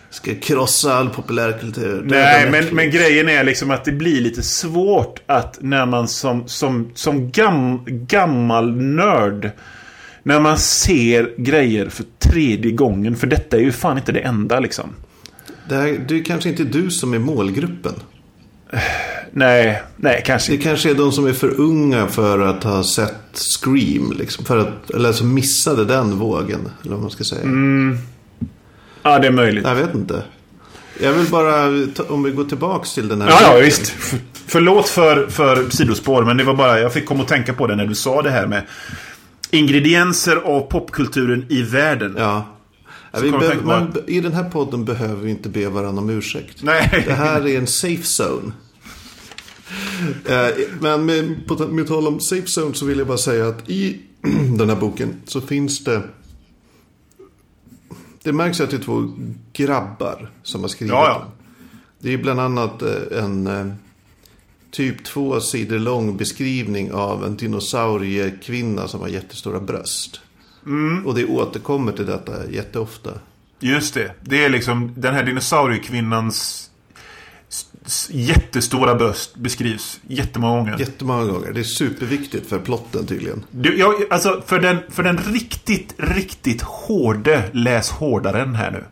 ska 0.09 0.31
krossa 0.41 0.93
all 0.93 1.09
populärkultur. 1.09 2.03
Nej, 2.05 2.51
men, 2.51 2.65
men 2.75 2.91
grejen 2.91 3.29
är 3.29 3.43
liksom 3.43 3.71
att 3.71 3.85
det 3.85 3.91
blir 3.91 4.21
lite 4.21 4.43
svårt 4.43 5.19
att 5.25 5.57
när 5.61 5.85
man 5.85 6.07
som, 6.07 6.47
som, 6.47 6.91
som 6.93 7.31
gam, 7.31 7.83
gammal 7.85 8.75
nörd 8.75 9.51
när 10.23 10.39
man 10.39 10.57
ser 10.57 11.33
grejer 11.37 11.89
för 11.89 12.05
tredje 12.19 12.71
gången. 12.71 13.15
För 13.15 13.27
detta 13.27 13.57
är 13.57 13.61
ju 13.61 13.71
fan 13.71 13.97
inte 13.97 14.11
det 14.11 14.19
enda 14.19 14.59
liksom. 14.59 14.89
Det, 15.69 15.75
här, 15.75 16.05
det 16.07 16.19
är 16.19 16.23
kanske 16.23 16.49
inte 16.49 16.63
du 16.63 16.89
som 16.89 17.13
är 17.13 17.19
målgruppen. 17.19 17.93
Nej, 19.37 19.81
nej 19.95 20.23
kanske 20.25 20.51
Det 20.51 20.57
kanske 20.57 20.89
är 20.89 20.93
de 20.93 21.11
som 21.11 21.27
är 21.27 21.33
för 21.33 21.59
unga 21.59 22.07
för 22.07 22.39
att 22.39 22.63
ha 22.63 22.83
sett 22.83 23.15
Scream. 23.33 24.13
Liksom, 24.19 24.45
för 24.45 24.57
att, 24.57 24.89
eller 24.89 25.11
som 25.11 25.33
missade 25.33 25.85
den 25.85 26.17
vågen. 26.19 26.69
Eller 26.81 26.91
vad 26.91 27.01
man 27.01 27.11
ska 27.11 27.23
säga. 27.23 27.41
Mm. 27.41 27.97
Ja, 29.03 29.19
det 29.19 29.27
är 29.27 29.31
möjligt. 29.31 29.63
Jag 29.65 29.75
vet 29.75 29.95
inte. 29.95 30.23
Jag 31.01 31.13
vill 31.13 31.27
bara, 31.27 31.65
om 32.07 32.23
vi 32.23 32.31
går 32.31 32.43
tillbaks 32.43 32.93
till 32.93 33.07
den 33.07 33.21
här. 33.21 33.29
Ja, 33.29 33.39
ja, 33.41 33.59
visst. 33.61 33.93
Förlåt 34.47 34.89
för, 34.89 35.27
för 35.27 35.69
sidospår, 35.69 36.23
men 36.25 36.37
det 36.37 36.43
var 36.43 36.53
bara, 36.53 36.79
jag 36.79 36.93
fick 36.93 37.05
komma 37.05 37.21
och 37.23 37.29
tänka 37.29 37.53
på 37.53 37.67
det 37.67 37.75
när 37.75 37.85
du 37.87 37.95
sa 37.95 38.21
det 38.21 38.29
här 38.31 38.47
med 38.47 38.63
ingredienser 39.51 40.35
av 40.35 40.59
popkulturen 40.61 41.45
i 41.49 41.61
världen. 41.61 42.15
Ja. 42.17 42.45
Ja, 43.11 43.19
vi 43.19 43.31
kom 43.31 43.41
jag 43.41 43.41
be- 43.41 43.47
tänka 43.49 43.61
på 43.63 43.67
man, 43.67 43.93
I 44.07 44.19
den 44.19 44.33
här 44.33 44.43
podden 44.43 44.85
behöver 44.85 45.15
vi 45.23 45.29
inte 45.31 45.49
be 45.49 45.69
varandra 45.69 46.01
om 46.01 46.09
ursäkt. 46.09 46.63
Nej. 46.63 47.03
Det 47.07 47.13
här 47.13 47.47
är 47.47 47.57
en 47.57 47.67
safe 47.67 48.23
zone. 48.23 48.51
Eh, 50.25 50.47
Men 50.79 51.05
med, 51.05 51.47
på, 51.47 51.67
med 51.67 51.87
tal 51.87 52.07
om 52.07 52.19
safe 52.19 52.47
zone 52.61 52.75
så 52.75 52.85
vill 52.85 52.97
jag 52.97 53.07
bara 53.07 53.17
säga 53.17 53.47
att 53.47 53.69
i 53.69 54.01
den 54.57 54.69
här 54.69 54.75
boken 54.75 55.21
så 55.25 55.41
finns 55.41 55.83
det... 55.83 56.01
Det 58.23 58.33
märks 58.33 58.61
att 58.61 58.69
det 58.69 58.77
är 58.77 58.81
två 58.81 59.11
grabbar 59.53 60.31
som 60.43 60.61
har 60.61 60.67
skrivit 60.67 60.91
Ja, 60.93 61.07
ja. 61.07 61.19
den. 61.19 61.27
Det 61.99 62.13
är 62.13 62.17
bland 62.17 62.39
annat 62.39 62.81
eh, 62.81 63.23
en 63.23 63.47
eh, 63.47 63.67
typ 64.71 65.03
två 65.03 65.39
sidor 65.39 65.79
lång 65.79 66.17
beskrivning 66.17 66.91
av 66.91 67.25
en 67.25 67.37
dinosauriekvinna 67.37 68.87
som 68.87 69.01
har 69.01 69.07
jättestora 69.07 69.59
bröst. 69.59 70.21
Mm. 70.65 71.05
Och 71.07 71.15
det 71.15 71.25
återkommer 71.25 71.91
till 71.91 72.05
detta 72.05 72.49
jätteofta. 72.51 73.11
Just 73.59 73.93
det. 73.93 74.11
Det 74.21 74.45
är 74.45 74.49
liksom 74.49 74.93
den 74.95 75.13
här 75.13 75.23
dinosauriekvinnans 75.23 76.66
jättestora 78.09 78.95
bröst 78.95 79.35
beskrivs 79.35 79.99
jättemånga 80.07 80.57
gånger. 80.57 80.79
Jättemånga 80.79 81.25
gånger. 81.25 81.51
Det 81.53 81.59
är 81.59 81.63
superviktigt 81.63 82.49
för 82.49 82.59
plotten 82.59 83.07
tydligen. 83.07 83.43
Du, 83.51 83.77
jag, 83.77 83.93
alltså 84.09 84.43
för 84.45 84.59
den, 84.59 84.77
för 84.89 85.03
den 85.03 85.17
riktigt, 85.17 85.93
riktigt 85.97 86.61
hårde 86.61 87.43
läs 87.53 87.89
hårdaren 87.89 88.55
här 88.55 88.71
nu. 88.71 88.83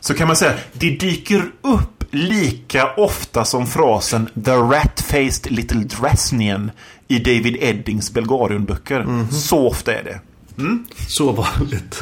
Så 0.00 0.14
kan 0.14 0.26
man 0.26 0.36
säga, 0.36 0.54
det 0.72 0.90
dyker 0.90 1.50
upp 1.60 2.04
lika 2.10 2.94
ofta 2.94 3.44
som 3.44 3.66
frasen 3.66 4.26
The 4.44 4.50
rat-faced 4.50 5.50
little 5.50 5.80
Dresnian 5.80 6.70
i 7.08 7.18
David 7.18 7.56
Eddings 7.60 8.12
Belgarion-böcker. 8.12 9.26
Så 9.30 9.66
ofta 9.68 9.94
är 9.94 10.04
det. 10.04 10.20
Så 11.08 11.32
vanligt. 11.32 12.00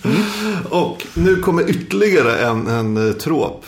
Och 0.70 1.06
nu 1.14 1.36
kommer 1.36 1.70
ytterligare 1.70 2.38
en, 2.38 2.66
en 2.66 3.08
eh, 3.08 3.12
trop. 3.12 3.64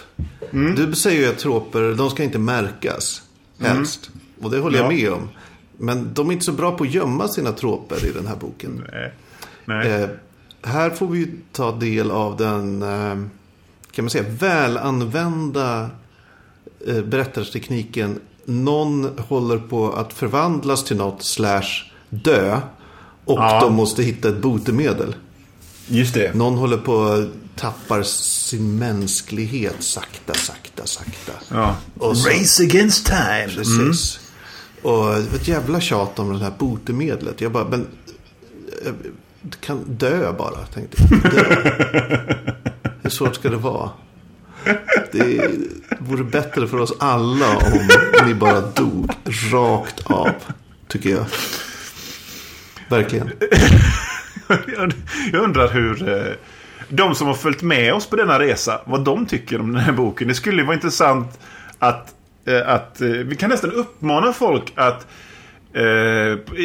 Du 0.50 0.92
säger 0.94 1.20
ju 1.20 1.28
att 1.28 1.38
troper, 1.38 1.94
de 1.94 2.10
ska 2.10 2.22
inte 2.22 2.38
märkas. 2.38 3.22
Helst. 3.60 4.10
Och 4.42 4.50
det 4.50 4.58
håller 4.58 4.78
jag 4.78 4.92
Ja. 4.92 4.96
med 4.96 5.12
om. 5.12 5.28
Men 5.78 6.10
de 6.14 6.28
är 6.28 6.32
inte 6.32 6.44
så 6.44 6.52
bra 6.52 6.76
på 6.76 6.84
att 6.84 6.94
gömma 6.94 7.28
sina 7.28 7.52
troper 7.52 8.06
i 8.06 8.10
den 8.12 8.26
här 8.26 8.36
boken. 8.36 8.84
Nej. 8.92 9.12
Nej. 9.64 10.02
Eh, 10.02 10.08
här 10.62 10.90
får 10.90 11.06
vi 11.06 11.30
ta 11.52 11.72
del 11.76 12.10
av 12.10 12.36
den, 12.36 12.82
eh, 12.82 13.14
kan 13.90 14.04
man 14.04 14.10
säga, 14.10 14.24
välanvända 14.28 15.90
eh, 16.86 17.02
berättartekniken. 17.02 18.20
Någon 18.44 19.10
håller 19.18 19.58
på 19.58 19.92
att 19.92 20.12
förvandlas 20.12 20.84
till 20.84 20.96
något 20.96 21.22
slash 21.24 21.84
dö. 22.08 22.60
Och 23.28 23.38
Ja. 23.38 23.60
de 23.60 23.74
måste 23.74 24.02
hitta 24.02 24.28
ett 24.28 24.38
botemedel. 24.38 25.14
Just 25.86 26.14
det. 26.14 26.34
Någon 26.34 26.54
håller 26.58 26.76
på 26.76 27.04
att 27.04 27.28
tappar 27.60 28.02
sin 28.02 28.78
mänsklighet 28.78 29.76
sakta, 29.82 30.34
sakta, 30.34 30.86
sakta. 30.86 31.32
Ja. 31.48 31.76
Så- 32.14 32.28
Race 32.28 32.62
against 32.62 33.06
time. 33.06 33.48
Precis. 33.54 34.20
Och 34.82 35.04
det 35.06 35.28
var 35.30 35.36
ett 35.36 35.48
jävla 35.48 35.80
tjat 35.80 36.18
om 36.18 36.32
det 36.32 36.44
här 36.44 36.52
botemedlet. 36.58 37.40
Jag 37.40 37.52
bara, 37.52 37.68
men... 37.68 37.86
Jag 38.84 38.94
kan 39.60 39.84
dö 39.86 40.32
bara, 40.32 40.66
tänkte 40.66 41.02
jag. 41.10 41.32
Dö. 41.32 41.54
Hur 43.02 43.10
svårt 43.10 43.34
ska 43.34 43.48
det 43.50 43.56
vara? 43.56 43.90
Det 45.12 45.50
vore 46.00 46.24
bättre 46.24 46.68
för 46.68 46.78
oss 46.78 46.92
alla 46.98 47.56
om 47.56 47.88
ni 48.26 48.34
bara 48.34 48.60
dog 48.60 49.10
rakt 49.52 50.00
av. 50.06 50.30
Tycker 50.88 51.10
jag. 51.10 51.24
Verkligen. 52.88 53.30
Jag- 54.76 54.92
undrar 55.42 55.68
hur 55.68 56.08
eh, 56.08 56.32
de 56.88 57.14
som 57.14 57.26
har 57.26 57.34
följt 57.34 57.62
med 57.62 57.94
oss 57.94 58.06
på 58.06 58.16
denna 58.16 58.38
resa, 58.38 58.80
vad 58.84 59.04
de 59.04 59.26
tycker 59.26 59.60
om 59.60 59.72
den 59.72 59.82
här 59.82 59.92
boken. 59.92 60.28
Det 60.28 60.34
skulle 60.34 60.62
vara 60.62 60.74
intressant 60.74 61.38
att, 61.78 62.14
eh, 62.46 62.68
att 62.74 63.00
eh, 63.00 63.08
vi 63.08 63.36
kan 63.36 63.50
nästan 63.50 63.72
uppmana 63.72 64.32
folk 64.32 64.72
att 64.74 65.06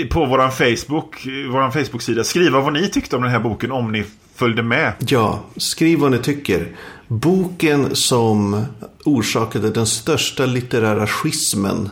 på 0.10 0.26
våran 0.26 0.52
Facebook, 0.52 1.28
våran 1.52 1.72
Facebook-sida 1.72 2.24
skriva 2.24 2.60
vad 2.60 2.74
ni 2.74 2.90
tyckte 2.90 3.16
om 3.16 3.22
den 3.22 3.32
här 3.32 3.40
boken 3.40 3.72
om 3.72 3.92
ni 3.92 4.04
följde 4.36 4.64
med. 4.64 4.94
Ja, 5.00 5.44
skriv 5.58 6.00
vad 6.00 6.12
ni 6.12 6.18
tycker. 6.18 6.68
Boken 7.08 7.96
som 7.96 8.66
orsakade 9.06 9.70
den 9.70 9.86
största 9.86 10.46
litterära 10.46 11.08
schismen 11.08 11.90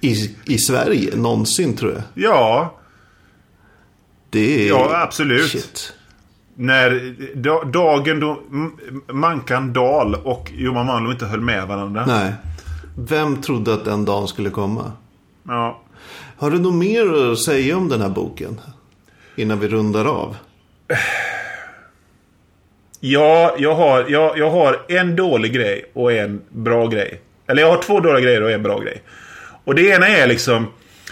i, 0.00 0.36
i 0.44 0.58
Sverige 0.58 1.16
någonsin 1.16 1.76
tror 1.76 1.92
jag. 1.92 2.02
Ja, 2.14 2.78
Det 4.32 4.64
är... 4.64 4.68
Ja, 4.68 5.02
absolut. 5.02 5.50
Shit. 5.50 5.92
när 6.54 7.14
da, 7.34 7.64
dagen 7.64 8.20
då 8.20 8.42
Mankan 9.12 9.72
Dal 9.72 10.14
och 10.14 10.50
Johan 10.54 10.86
Manlo 10.86 11.10
inte 11.10 11.26
höll 11.26 11.40
med 11.40 11.68
varandra. 11.68 12.04
Nej. 12.06 12.32
Vem 12.98 13.42
trodde 13.42 13.74
att 13.74 13.84
den 13.84 14.04
dagen 14.04 14.28
skulle 14.28 14.50
komma? 14.50 14.92
Ja. 15.48 15.80
Har 16.36 16.50
du 16.50 16.58
något 16.58 16.74
mer 16.74 17.32
att 17.32 17.38
säga 17.38 17.76
om 17.76 17.88
den 17.88 18.00
här 18.00 18.08
boken? 18.08 18.60
Innan 19.36 19.60
vi 19.60 19.68
rundar 19.68 20.04
av. 20.04 20.36
Ja, 23.00 23.54
jag 23.58 23.74
har, 23.74 24.04
jag, 24.08 24.38
jag 24.38 24.50
har 24.50 24.82
en 24.88 25.16
dålig 25.16 25.52
grej 25.52 25.90
och 25.92 26.12
en 26.12 26.40
bra 26.48 26.86
grej. 26.86 27.20
Eller 27.46 27.62
jag 27.62 27.70
har 27.70 27.82
två 27.82 28.00
dåliga 28.00 28.20
grejer 28.20 28.42
och 28.42 28.50
en 28.50 28.62
bra 28.62 28.80
grej. 28.80 29.02
Och 29.64 29.74
det 29.74 29.82
ena 29.82 30.08
är 30.08 30.26
liksom... 30.26 30.66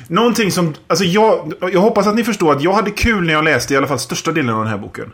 Någonting 0.08 0.52
som... 0.52 0.74
Alltså 0.86 1.04
jag, 1.04 1.52
jag 1.60 1.80
hoppas 1.80 2.06
att 2.06 2.14
ni 2.14 2.24
förstår 2.24 2.52
att 2.52 2.62
jag 2.62 2.72
hade 2.72 2.90
kul 2.90 3.26
när 3.26 3.32
jag 3.32 3.44
läste 3.44 3.74
i 3.74 3.76
alla 3.76 3.86
fall 3.86 3.98
största 3.98 4.32
delen 4.32 4.54
av 4.54 4.60
den 4.60 4.68
här 4.70 4.78
boken. 4.78 5.12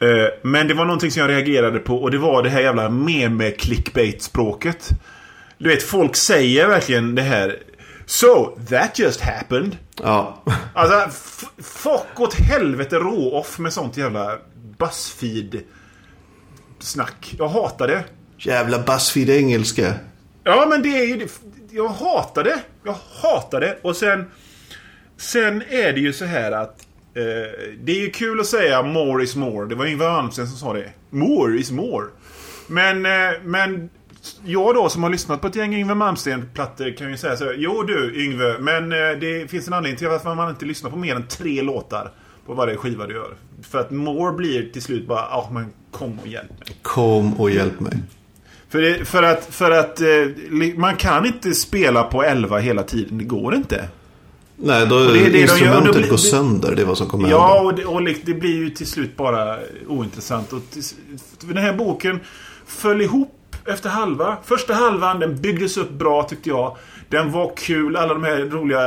Eh, 0.00 0.08
Men 0.42 0.68
det 0.68 0.74
var 0.74 0.84
någonting 0.84 1.10
som 1.10 1.20
jag 1.22 1.30
reagerade 1.30 1.78
på 1.78 1.96
och 2.02 2.10
det 2.10 2.18
var 2.18 2.42
det 2.42 2.50
här 2.50 2.60
jävla 2.60 2.88
meme-clickbait-språket. 2.88 4.88
Du 5.58 5.68
vet, 5.68 5.82
folk 5.82 6.16
säger 6.16 6.68
verkligen 6.68 7.14
det 7.14 7.22
här. 7.22 7.58
So, 8.06 8.58
that 8.70 8.98
just 8.98 9.20
happened. 9.20 9.76
Ja. 10.02 10.42
Alltså, 10.74 11.10
fuck 11.62 12.20
åt 12.20 12.34
helvete 12.34 12.96
rå-off 12.96 13.58
med 13.58 13.72
sånt 13.72 13.96
jävla 13.96 14.38
Buzzfeed-snack. 14.78 17.34
Jag 17.38 17.48
hatar 17.48 17.88
det. 17.88 18.04
Jävla 18.38 18.78
Buzzfeed 18.78 19.30
engelska. 19.30 19.92
Ja, 20.44 20.66
men 20.70 20.82
det 20.82 20.88
är 20.88 21.06
ju... 21.06 21.28
Jag 21.70 21.88
hatar 21.88 22.44
det. 22.44 22.60
Jag 22.84 22.96
hatar 23.22 23.60
det. 23.60 23.78
Och 23.82 23.96
sen... 23.96 24.24
Sen 25.16 25.62
är 25.68 25.92
det 25.92 26.00
ju 26.00 26.12
så 26.12 26.24
här 26.24 26.52
att... 26.52 26.86
Eh, 27.14 27.22
det 27.80 27.92
är 27.92 28.00
ju 28.00 28.10
kul 28.10 28.40
att 28.40 28.46
säga 28.46 28.82
more 28.82 29.24
is 29.24 29.36
more. 29.36 29.68
Det 29.68 29.74
var 29.74 29.86
Yngve 29.86 30.08
Malmsteen 30.08 30.48
som 30.48 30.58
sa 30.58 30.72
det. 30.72 30.92
More 31.10 31.58
is 31.58 31.70
more. 31.70 32.06
Men, 32.66 33.06
eh, 33.06 33.40
men 33.44 33.90
jag 34.44 34.74
då 34.74 34.88
som 34.88 35.02
har 35.02 35.10
lyssnat 35.10 35.40
på 35.40 35.46
ett 35.46 35.56
gäng 35.56 35.74
Yngve 35.74 35.94
Malmsteen-plattor 35.94 36.96
kan 36.96 37.10
ju 37.10 37.16
säga 37.16 37.36
så 37.36 37.44
här. 37.44 37.54
Jo 37.58 37.82
du 37.82 38.24
Yngve, 38.24 38.58
men 38.58 38.92
eh, 38.92 38.98
det 39.20 39.50
finns 39.50 39.68
en 39.68 39.74
anledning 39.74 39.98
till 39.98 40.08
varför 40.08 40.34
man 40.34 40.50
inte 40.50 40.64
lyssnar 40.64 40.90
på 40.90 40.96
mer 40.96 41.16
än 41.16 41.26
tre 41.28 41.62
låtar 41.62 42.10
på 42.46 42.54
varje 42.54 42.76
skiva 42.76 43.06
du 43.06 43.14
gör. 43.14 43.34
För 43.62 43.80
att 43.80 43.90
more 43.90 44.32
blir 44.32 44.72
till 44.72 44.82
slut 44.82 45.06
bara, 45.06 45.20
ja 45.20 45.50
men 45.52 45.66
kom 45.90 46.18
och 46.18 46.28
hjälp 46.28 46.50
mig. 46.50 46.76
Kom 46.82 47.34
och 47.34 47.50
hjälp 47.50 47.80
mig. 47.80 47.92
För, 48.74 48.80
det, 48.80 49.04
för 49.04 49.22
att, 49.22 49.44
för 49.50 49.70
att 49.70 50.00
eh, 50.00 50.06
man 50.76 50.96
kan 50.96 51.26
inte 51.26 51.54
spela 51.54 52.02
på 52.02 52.22
11 52.22 52.58
hela 52.58 52.82
tiden. 52.82 53.18
Det 53.18 53.24
går 53.24 53.54
inte. 53.54 53.88
Nej, 54.56 54.86
då 54.86 54.98
det 54.98 55.12
det 55.12 55.12
de 55.12 55.30
gör, 55.30 55.42
instrumentet 55.42 55.96
blir- 55.96 56.10
går 56.10 56.16
sönder. 56.16 56.74
Det 56.76 56.82
är 56.82 56.86
vad 56.86 56.98
som 56.98 57.06
kommer 57.06 57.30
Ja, 57.30 57.60
och 57.60 57.74
det, 57.74 57.84
och 57.84 58.02
det 58.24 58.34
blir 58.34 58.56
ju 58.56 58.70
till 58.70 58.86
slut 58.86 59.16
bara 59.16 59.56
ointressant. 59.88 60.52
Och 60.52 60.60
till, 60.70 60.82
den 61.40 61.56
här 61.56 61.72
boken 61.72 62.20
föll 62.66 63.00
ihop 63.00 63.56
efter 63.66 63.88
halva. 63.88 64.36
Första 64.44 64.74
halvan, 64.74 65.20
den 65.20 65.40
byggdes 65.40 65.76
upp 65.76 65.90
bra 65.90 66.22
tyckte 66.22 66.48
jag. 66.48 66.76
Den 67.08 67.32
var 67.32 67.52
kul, 67.56 67.96
alla 67.96 68.14
de 68.14 68.24
här 68.24 68.36
roliga 68.38 68.80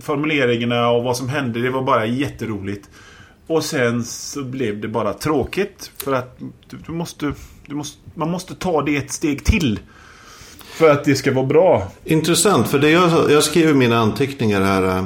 formuleringarna 0.00 0.90
och 0.90 1.04
vad 1.04 1.16
som 1.16 1.28
hände. 1.28 1.60
Det 1.60 1.70
var 1.70 1.82
bara 1.82 2.06
jätteroligt. 2.06 2.88
Och 3.50 3.64
sen 3.64 4.04
så 4.04 4.42
blev 4.44 4.80
det 4.80 4.88
bara 4.88 5.12
tråkigt. 5.12 5.90
För 5.96 6.12
att 6.12 6.38
du, 6.70 6.76
du 6.86 6.92
måste, 6.92 7.32
du 7.66 7.74
måste, 7.74 7.98
man 8.14 8.30
måste 8.30 8.54
ta 8.54 8.82
det 8.82 8.96
ett 8.96 9.12
steg 9.12 9.44
till. 9.44 9.78
För 10.64 10.90
att 10.90 11.04
det 11.04 11.14
ska 11.14 11.32
vara 11.32 11.46
bra. 11.46 11.92
Intressant, 12.04 12.68
för 12.68 12.78
det 12.78 12.90
jag, 12.90 13.30
jag 13.30 13.44
skriver 13.44 13.74
mina 13.74 13.98
anteckningar 13.98 14.60
här. 14.60 14.98
eh, 14.98 15.04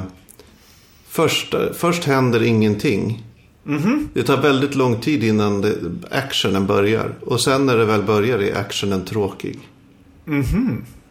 Först, 1.07 1.55
först 1.73 2.03
händer 2.03 2.43
ingenting. 2.43 3.23
Det 4.13 4.23
tar 4.23 4.41
väldigt 4.41 4.75
lång 4.75 4.99
tid 5.01 5.23
innan 5.23 5.61
det, 5.61 5.73
actionen 6.11 6.65
börjar. 6.67 7.13
Och 7.21 7.41
sen 7.41 7.65
när 7.65 7.77
det 7.77 7.85
väl 7.85 8.03
börjar 8.03 8.39
är 8.39 8.55
actionen 8.55 9.05
tråkig. 9.05 9.59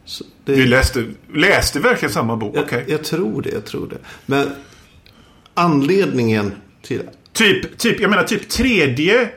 Så 0.05 0.25
det, 0.45 0.53
Vi 0.53 0.67
läste, 0.67 1.05
läste 1.35 1.81
verkligen 1.81 2.13
samma 2.13 2.37
bok. 2.37 2.57
jag, 2.57 2.65
Okej. 2.65 2.85
jag 2.89 3.05
tror 3.05 3.43
det, 3.43 3.51
jag 3.51 3.65
tror 3.65 3.89
det. 3.89 3.99
Men 4.27 4.49
anledningen 5.55 6.53
till... 6.83 7.03
Typ, 7.35 7.79
typ, 7.79 8.01
jag 8.01 8.11
menar 8.11 8.25
typ 8.25 8.49
tredje 8.49 9.29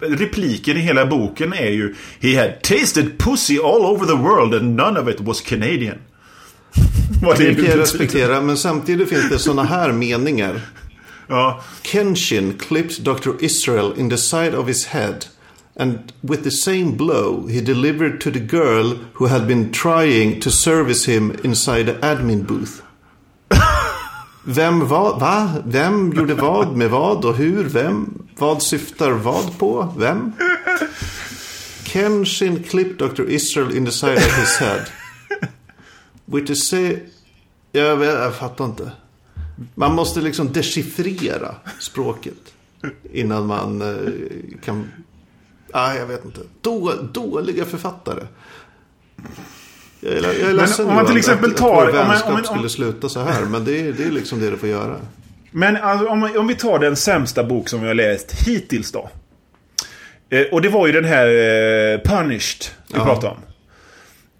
repliken 0.00 0.76
i 0.76 0.80
hela 0.80 1.06
boken 1.06 1.52
är 1.52 1.70
ju 1.70 1.94
He 2.20 2.40
had 2.40 2.62
tasted 2.62 3.18
pussy 3.18 3.58
all 3.58 3.84
over 3.84 4.06
the 4.06 4.16
world 4.16 4.54
and 4.54 4.76
none 4.76 5.00
of 5.00 5.08
it 5.08 5.20
was 5.20 5.40
Canadian. 5.40 5.98
Vad 7.22 7.38
Det 7.38 7.44
det 7.44 7.54
kan 7.54 7.64
jag 7.64 7.78
respektera, 7.78 8.40
men 8.40 8.56
samtidigt 8.56 9.08
finns 9.08 9.28
det 9.28 9.38
sådana 9.38 9.62
här 9.62 9.92
meningar. 9.92 10.60
Ja. 11.26 11.62
Kenshin 11.82 12.58
clipped 12.58 13.04
Dr. 13.04 13.30
Israel 13.40 13.92
in 13.96 14.10
the 14.10 14.18
side 14.18 14.54
of 14.54 14.68
his 14.68 14.86
head. 14.86 15.26
And 15.76 16.12
with 16.20 16.42
the 16.42 16.50
same 16.50 16.96
blow 16.96 17.48
he 17.48 17.60
delivered 17.60 18.20
to 18.20 18.30
the 18.30 18.38
girl 18.38 18.98
who 19.14 19.26
had 19.26 19.46
been 19.46 19.72
trying 19.72 20.40
to 20.40 20.50
service 20.50 21.12
him 21.12 21.32
inside 21.44 21.86
the 21.86 21.94
admin 22.00 22.46
booth. 22.46 22.82
Vem 24.44 24.88
var, 24.88 25.20
va? 25.20 25.50
Vem 25.66 26.12
gjorde 26.12 26.34
vad 26.34 26.76
med 26.76 26.90
vad 26.90 27.24
och 27.24 27.36
hur? 27.36 27.64
Vem? 27.64 28.28
Vad 28.38 28.62
syftar 28.62 29.10
vad 29.10 29.58
på? 29.58 29.94
Vem? 29.98 30.32
Kenshin 31.84 32.62
clipped 32.62 33.08
Dr. 33.08 33.30
Israel 33.30 33.76
in 33.76 33.86
the 33.86 33.92
side 33.92 34.16
of 34.16 34.38
his 34.38 34.56
head. 34.56 34.86
Which 36.24 36.50
is 36.50 36.68
say... 36.68 36.98
Jag, 37.72 37.96
vet, 37.96 38.14
jag 38.14 38.34
fattar 38.34 38.64
inte. 38.64 38.92
Man 39.74 39.94
måste 39.94 40.20
liksom 40.20 40.52
dechiffrera 40.52 41.54
språket. 41.80 42.54
Innan 43.12 43.46
man 43.46 43.82
eh, 43.82 44.58
kan... 44.64 44.90
Ah, 45.72 45.94
jag 45.94 46.06
vet 46.06 46.24
inte. 46.24 46.40
Då, 46.60 46.92
dåliga 47.12 47.64
författare. 47.64 48.26
Jag 50.04 50.12
är, 50.12 50.22
jag 50.40 50.50
är 50.50 50.52
ledsen 50.54 50.88
om 50.88 50.94
man 50.94 51.06
till 51.06 51.16
exempel 51.16 51.50
att, 51.50 51.56
tar- 51.56 51.86
att 51.86 51.94
vår 51.94 52.00
om 52.00 52.06
man- 52.06 52.22
om 52.22 52.32
man- 52.32 52.40
om- 52.40 52.44
skulle 52.46 52.68
sluta 52.68 53.08
så 53.08 53.20
här. 53.20 53.42
Men 53.42 53.64
det 53.64 53.80
är, 53.88 53.92
det 53.92 54.04
är 54.04 54.10
liksom 54.10 54.40
det 54.40 54.50
det 54.50 54.56
får 54.56 54.68
göra. 54.68 54.96
Men 55.50 55.76
alltså, 55.76 56.06
om, 56.08 56.30
om 56.36 56.46
vi 56.46 56.54
tar 56.54 56.78
den 56.78 56.96
sämsta 56.96 57.44
bok 57.44 57.68
som 57.68 57.80
vi 57.80 57.86
har 57.86 57.94
läst 57.94 58.32
hittills 58.46 58.92
då. 58.92 59.10
Eh, 60.30 60.42
och 60.52 60.62
det 60.62 60.68
var 60.68 60.86
ju 60.86 60.92
den 60.92 61.04
här 61.04 61.26
eh, 61.26 61.98
Punished 62.00 62.64
vi 62.92 62.98
Ja. 62.98 63.04
pratade 63.04 63.32
om. 63.32 63.38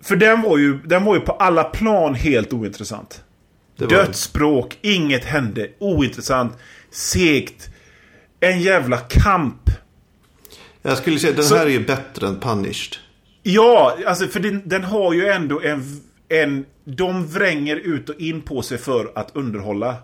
För 0.05 0.17
den 0.17 0.43
var, 0.43 0.59
ju, 0.59 0.79
den 0.85 1.05
var 1.05 1.15
ju 1.15 1.21
på 1.21 1.33
alla 1.33 1.65
plan 1.65 2.15
helt 2.15 2.53
ointressant. 2.53 3.21
Var, 3.79 3.87
Dödsspråk, 3.89 4.79
inget 4.83 5.25
hände, 5.25 5.69
ointressant, 5.79 6.53
segt. 6.91 7.69
En 8.41 8.61
jävla 8.61 8.97
kamp. 8.99 9.71
jag 10.83 10.99
skulle 10.99 11.19
säga 11.19 11.31
att 11.31 11.37
den 11.37 11.45
Så- 11.45 11.57
här 11.57 11.67
är 11.67 11.71
ju 11.71 11.85
bättre 11.87 12.27
än 12.29 12.41
Punished. 12.41 12.97
Ja, 13.47 13.97
alltså 14.07 14.26
för 14.26 14.40
den, 14.40 14.62
den 14.64 14.84
har 14.84 15.12
ju 15.12 15.26
ändå 15.26 15.61
en, 15.61 15.82
en... 16.28 16.64
De 16.84 17.26
vränger 17.26 17.76
ut 17.76 18.09
och 18.09 18.20
in 18.20 18.42
på 18.42 18.62
sig 18.62 18.78
för 18.78 19.12
att 19.14 19.36
underhålla. 19.36 19.97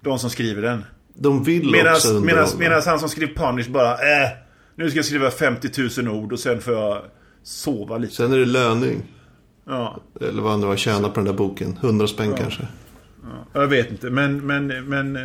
De 0.00 0.18
som 0.18 0.30
skriver 0.30 0.62
den. 0.62 0.84
De 1.14 1.44
vill 1.44 1.70
Medan 1.70 1.94
också 1.94 2.08
underhålla. 2.08 2.82
han 2.86 3.00
som 3.00 3.08
skrev 3.08 3.34
Punish 3.34 3.70
bara 3.70 3.92
äh, 3.92 4.30
Nu 4.74 4.90
ska 4.90 4.98
jag 4.98 5.04
skriva 5.06 5.30
50 5.30 6.02
000 6.02 6.08
ord 6.08 6.32
och 6.32 6.40
sen 6.40 6.60
får 6.60 6.74
jag 6.74 7.02
sova 7.42 7.98
lite. 7.98 8.14
Sen 8.14 8.32
är 8.32 8.38
det 8.38 8.44
löning. 8.44 9.02
Ja, 9.66 10.00
Eller 10.20 10.42
vad 10.42 10.60
det 10.60 10.66
var 10.66 10.76
tjäna 10.76 11.08
på 11.08 11.14
den 11.14 11.24
där 11.24 11.32
boken. 11.32 11.78
100 11.82 12.06
spänn 12.06 12.34
kanske. 12.38 12.62
Jag 13.52 13.66
vet 13.66 13.90
inte, 13.90 14.10
men... 14.10 14.46
men, 14.46 14.66
men 14.66 15.16
eh, 15.16 15.22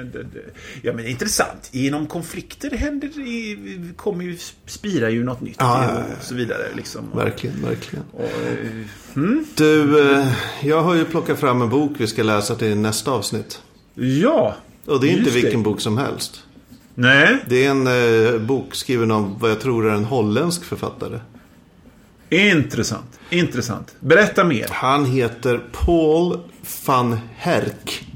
ja, 0.81 0.93
men 0.93 1.07
intressant. 1.07 1.69
Genom 1.71 2.07
konflikter 2.07 2.71
händer 2.71 3.09
kommer 3.95 4.23
ju, 4.25 4.37
spirar 4.65 5.09
ju 5.09 5.23
något 5.23 5.41
nytt. 5.41 5.55
Ja, 5.59 5.83
ja, 5.83 5.97
och 5.97 5.99
ja. 6.09 6.15
så 6.21 6.35
vidare. 6.35 6.63
Liksom. 6.75 7.05
Verkligen, 7.15 7.61
verkligen. 7.65 8.05
Och, 8.13 8.23
eh, 8.23 9.25
Du, 9.55 10.11
eh, 10.15 10.27
jag 10.63 10.81
har 10.83 10.95
ju 10.95 11.05
plockat 11.05 11.39
fram 11.39 11.61
en 11.61 11.69
bok 11.69 11.91
vi 11.97 12.07
ska 12.07 12.23
läsa 12.23 12.55
till 12.55 12.77
nästa 12.77 13.11
avsnitt. 13.11 13.61
ja. 13.95 14.55
Och 14.85 15.01
det 15.01 15.07
är 15.07 15.09
inte 15.09 15.21
Just 15.23 15.33
det. 15.35 15.41
vilken 15.41 15.63
bok 15.63 15.81
som 15.81 15.97
helst. 15.97 16.43
Nej, 16.95 17.37
Det 17.47 17.65
är 17.65 17.69
en 17.71 18.47
bok 18.47 18.75
skriven 18.75 19.11
av 19.11 19.39
vad 19.39 19.51
jag 19.51 19.59
tror 19.59 19.89
är 19.89 19.93
en 19.95 20.05
holländsk 20.05 20.63
författare. 20.63 21.19
intressant. 22.29 23.19
Intressant. 23.29 23.95
Berätta 23.99 24.43
mer. 24.43 24.67
Han 24.71 25.05
heter 25.05 25.61
Paul 25.71 26.39
van 26.86 27.20
Herk. 27.36 28.07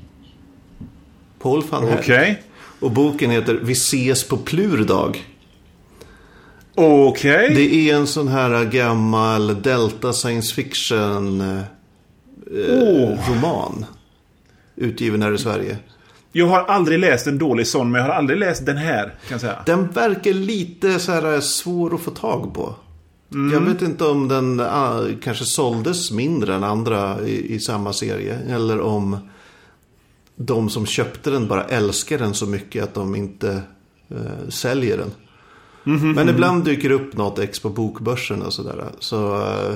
Paul 1.40 1.64
van 1.70 1.88
Herk. 1.88 2.00
Okej. 2.00 2.44
Och 2.80 2.92
boken 2.92 3.32
heter 3.32 3.60
Vi 3.64 3.74
ses 3.74 4.28
på 4.28 4.38
Plurdag. 4.38 5.26
Okej. 6.76 7.54
Det 7.56 7.90
är 7.90 7.96
en 7.96 8.08
sån 8.08 8.28
här 8.28 8.66
gammal 8.66 9.62
Delta 9.62 10.14
science 10.14 10.56
fiction 10.56 11.42
eh, 11.42 11.62
Åh. 12.70 13.30
roman. 13.30 13.86
Utgiven 14.76 15.22
här 15.22 15.34
i 15.34 15.38
Sverige. 15.38 15.78
Jag 16.32 16.48
har 16.48 16.64
aldrig 16.64 17.00
läst 17.00 17.28
en 17.28 17.38
dålig 17.38 17.68
sån, 17.68 17.92
men 17.92 18.02
jag 18.02 18.08
har 18.08 18.16
aldrig 18.16 18.40
läst 18.40 18.66
den 18.66 18.78
här. 18.78 19.14
Kan 19.30 19.40
säga. 19.40 19.64
Den 19.66 19.88
verkar 19.88 20.34
lite 20.34 21.00
så 21.00 21.12
här 21.12 21.42
svår 21.42 21.96
att 21.96 22.02
få 22.02 22.12
tag 22.12 22.54
på. 22.54 22.76
Jag 23.54 23.60
vet 23.60 23.82
inte 23.82 24.06
om 24.06 24.28
den 24.28 24.60
ah, 24.60 25.08
kanske 25.24 25.46
såldes 25.46 26.12
mindre 26.12 26.56
än 26.56 26.64
andra 26.64 27.22
i, 27.22 27.56
i 27.56 27.60
samma 27.60 27.94
serie. 27.94 28.40
Eller 28.50 28.80
om 28.80 29.18
de 30.36 30.70
som 30.70 30.86
köpte 30.86 31.30
den 31.30 31.48
bara 31.48 31.64
älskar 31.64 32.18
den 32.18 32.34
så 32.34 32.46
mycket 32.46 32.84
att 32.84 32.94
de 32.94 33.16
inte 33.16 33.62
eh, 34.10 34.50
säljer 34.50 34.98
den. 34.98 35.12
Men 36.16 36.30
ibland 36.30 36.66
dyker 36.66 36.90
det 36.90 36.96
upp 36.96 37.18
något 37.18 37.40
ex 37.40 37.60
på 37.60 37.70
bokbörsen 37.70 38.42
och 38.42 38.54
sådär. 38.54 38.86
Så 39.00 39.36
eh, 39.36 39.76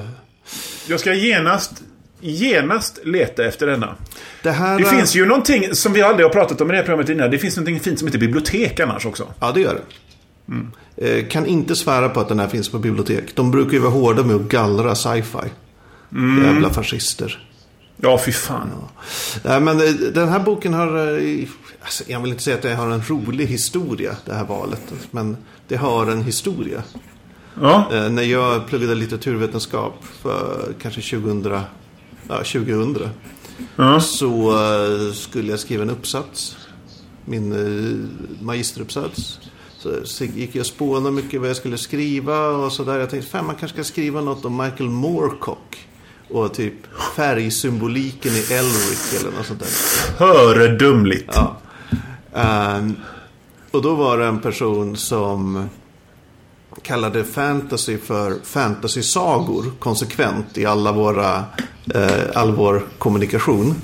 Jag 0.88 1.00
ska 1.00 1.14
genast, 1.14 1.84
genast 2.20 3.00
leta 3.04 3.46
efter 3.46 3.68
denna. 3.68 3.96
det 4.44 4.52
här... 4.52 4.80
Det 4.80 4.86
finns 4.86 5.16
ju 5.16 5.26
någonting 5.26 5.76
som 5.76 5.94
vi 5.94 6.02
aldrig 6.02 6.26
har 6.26 6.34
pratat 6.34 6.62
om 6.62 6.68
i 6.68 6.72
det 6.72 6.78
här 6.78 6.84
programmet 6.84 7.10
innan. 7.10 7.32
Det 7.32 7.38
finns 7.38 7.58
någonting 7.58 7.80
fint 7.80 8.00
som 8.00 8.08
heter 8.08 8.20
bibliotek 8.20 8.80
annars 8.80 9.06
också. 9.06 9.28
Ja, 9.40 9.52
det 9.52 9.62
gör 9.62 9.74
det. 9.74 9.82
Eh, 10.54 10.62
kan 11.30 11.46
inte 11.46 11.76
svära 11.76 12.10
på 12.10 12.20
att 12.20 12.28
den 12.28 12.40
här 12.40 12.48
finns 12.48 12.70
på 12.70 12.80
bibliotek. 12.80 13.36
De 13.36 13.52
brukar 13.52 13.72
ju 13.74 13.80
vara 13.80 13.92
hårda 13.92 14.24
med 14.24 14.36
att 14.36 14.42
gallra 14.42 14.96
sci-fi. 14.96 15.50
Jävla 16.44 16.70
fascister. 16.70 17.46
Ja, 18.02 18.20
fy 18.26 18.32
fan. 18.32 18.70
Nej, 19.44 19.62
men 19.62 19.78
eh, 19.82 19.92
den 20.14 20.30
här 20.30 20.40
boken 20.40 20.74
har... 20.74 21.18
eh, 21.18 21.48
Alltså, 21.82 22.04
jag 22.08 22.20
vill 22.20 22.32
inte 22.32 22.44
säga 22.44 22.56
att 22.56 22.62
det 22.62 22.76
har 22.76 22.90
en 22.90 23.02
rolig 23.08 23.46
historia, 23.48 24.16
det 24.26 24.34
här 24.34 24.46
valet. 24.46 24.94
Men 25.12 25.38
det 25.68 25.76
har 25.76 26.08
en 26.08 26.22
historia. 26.24 26.84
Ja. 27.62 27.90
Eh, 27.94 28.10
när 28.10 28.24
jag 28.24 28.68
pluggade 28.68 28.96
litteraturvetenskap 28.96 30.04
för 30.22 30.74
kanske 30.82 31.02
2000, 31.02 31.62
ja, 32.28 32.38
2000 32.38 32.98
ja. 33.76 34.00
så 34.00 34.52
eh, 34.52 35.14
skulle 35.14 35.50
jag 35.52 35.60
skriva 35.60 35.84
en 35.84 35.90
uppsats. 35.90 36.58
Min 37.26 37.52
eh, 37.52 38.44
magisteruppsats. 38.46 39.40
Så, 39.80 40.06
så 40.06 40.24
gick 40.24 40.56
jag 40.56 40.62
och 40.62 40.68
spånade 40.68 41.16
mycket 41.16 41.42
vad 41.42 41.50
jag 41.50 41.58
skulle 41.58 41.78
skriva 41.78 42.48
och 42.48 42.72
sådär. 42.72 43.00
Jag 43.00 43.10
tänkte, 43.10 43.30
fan 43.30 43.46
man 43.46 43.56
kanske 43.56 43.76
ska 43.76 43.94
skriva 43.94 44.22
något 44.22 44.46
om 44.46 44.58
Michael 44.58 44.90
Moorcock. 44.90 45.88
Och 46.30 46.54
typ 46.54 46.74
färgsymboliken 47.16 48.32
i 48.32 48.54
Elric 48.54 49.20
eller 49.20 49.38
något 49.38 49.46
sånt 49.46 49.60
där. 49.60 49.68
Föredömligt. 50.18 51.32
Ja. 51.34 51.58
Ehm, 52.34 52.96
och 53.72 53.82
då 53.82 53.96
var 53.96 54.18
det 54.18 54.26
en 54.26 54.40
person 54.40 54.98
som 54.98 55.70
kallade 56.82 57.24
fantasy 57.24 57.98
för 57.98 58.36
fantasy-sagor 58.44 59.66
konsekvent 59.80 60.58
i 60.58 60.66
alla 60.66 60.92
våra, 60.92 61.44
eh, 61.94 62.12
all 62.36 62.56
vår 62.56 62.84
kommunikation. 62.98 63.76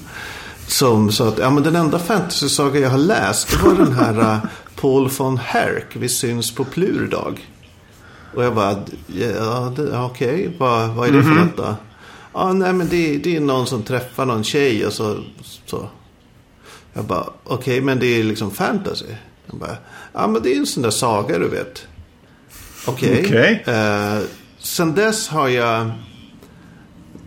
Som 0.68 1.12
sa 1.12 1.28
att 1.28 1.38
ja, 1.38 1.50
men 1.50 1.64
den 1.64 1.76
enda 1.76 2.00
fantasy-saga 2.00 2.80
jag 2.80 2.90
har 2.90 2.98
läst 2.98 3.52
det 3.52 3.58
var 3.58 3.76
den 3.76 3.94
här 3.94 4.20
eh, 4.20 4.38
Paul 4.76 5.10
von 5.18 5.38
Herk, 5.38 5.86
Vi 5.94 6.10
syns 6.10 6.56
på 6.56 6.64
Plurdag. 6.64 7.48
Och 8.36 8.44
jag 8.44 8.56
bara, 8.56 8.76
ja, 9.08 9.74
okej, 10.12 10.56
vad, 10.58 10.90
vad 10.90 11.08
är 11.08 11.12
det 11.12 11.24
för 11.24 11.30
något 11.30 11.58
då? 11.58 11.76
Ja, 12.34 12.54
nej 12.54 12.74
men 12.74 12.90
det, 12.90 13.18
det 13.18 13.36
är 13.36 13.40
någon 13.40 13.68
som 13.68 13.84
träffar 13.84 14.26
någon 14.26 14.44
tjej 14.44 14.86
och 14.86 14.94
så, 14.94 15.18
så 15.66 15.90
jag 16.94 17.06
bara, 17.06 17.26
okej, 17.44 17.82
men 17.82 18.00
det 18.00 18.08
är 18.20 18.24
liksom 18.24 18.52
fantasy. 18.52 19.06
Jag 19.46 19.60
bara, 19.60 19.78
ja 20.14 20.28
men 20.28 20.44
det 20.44 20.54
är 20.54 20.58
en 20.58 20.66
sån 20.66 20.84
där 20.84 20.90
saga 20.90 21.40
du 21.40 21.48
vet. 21.48 21.88
Okej. 22.88 23.26
Okej. 23.26 23.64
Eh, 23.68 24.20
sen 24.60 24.96
dess 24.96 25.28
har 25.28 25.48
jag 25.48 25.92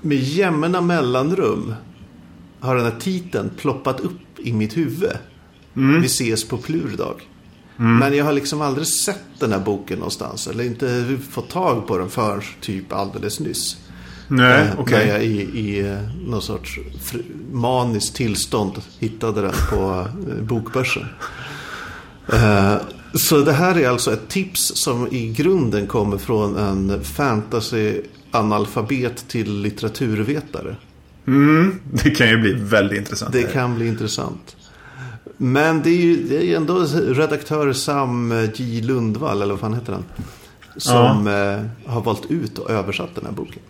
med 0.00 0.18
jämna 0.18 0.80
mellanrum 0.80 1.74
har 2.60 2.76
den 2.76 2.84
här 2.84 2.96
titeln 3.00 3.50
ploppat 3.56 4.00
upp 4.00 4.38
i 4.38 4.52
mitt 4.52 4.76
huvud. 4.76 5.12
Vi 6.00 6.06
ses 6.06 6.48
på 6.48 6.56
Plurdag. 6.58 7.14
Men 7.76 8.16
jag 8.16 8.24
har 8.24 8.32
liksom 8.32 8.60
aldrig 8.60 8.86
sett 8.86 9.22
den 9.38 9.52
här 9.52 9.60
boken 9.60 9.98
någonstans. 9.98 10.46
Eller 10.46 10.64
inte 10.64 11.18
fått 11.30 11.50
tag 11.50 11.86
på 11.86 11.98
den 11.98 12.10
för 12.10 12.44
typ 12.60 12.92
alldeles 12.92 13.40
nyss. 13.40 13.76
Nej, 14.28 14.68
Eh. 14.78 14.84
När 14.90 15.06
jag 15.06 15.24
i, 15.24 15.40
i 15.40 15.88
eh, 15.90 15.98
någon 16.26 16.42
sorts 16.42 16.78
maniskt 17.52 18.14
tillstånd 18.14 18.72
hittade 18.98 19.42
den 19.42 19.52
på 19.70 20.06
eh, 20.30 20.36
bokbörsen. 20.42 21.06
Eh, 22.32 22.74
Så 23.14 23.40
det 23.40 23.52
här 23.52 23.78
är 23.78 23.88
alltså 23.88 24.12
ett 24.12 24.28
tips 24.28 24.72
som 24.74 25.08
i 25.12 25.28
grunden 25.32 25.86
kommer 25.86 26.18
från 26.18 26.56
en 26.56 27.04
fantasy-analfabet 27.04 29.28
till 29.28 29.60
litteraturvetare. 29.60 30.76
Mm, 31.28 31.80
det 31.84 32.10
kan 32.10 32.28
ju 32.28 32.36
bli 32.36 32.52
väldigt 32.52 32.98
intressant. 32.98 33.32
Det 33.32 33.42
kan 33.42 33.74
bli 33.74 33.86
intressant. 33.86 34.56
Men 35.36 35.82
det 35.82 35.90
är 35.90 35.96
ju 35.96 36.16
det 36.16 36.52
är 36.52 36.56
ändå 36.56 36.86
redaktör 37.08 37.72
Sam 37.72 38.48
J. 38.54 38.80
Lundvall, 38.80 39.42
eller 39.42 39.52
vad 39.52 39.60
fan 39.60 39.74
heter 39.74 39.92
han? 39.92 40.04
Som 40.76 41.26
eh, 41.26 41.92
har 41.92 42.00
valt 42.00 42.30
ut 42.30 42.58
och 42.58 42.70
översatt 42.70 43.14
den 43.14 43.24
här 43.24 43.32
boken. 43.32 43.62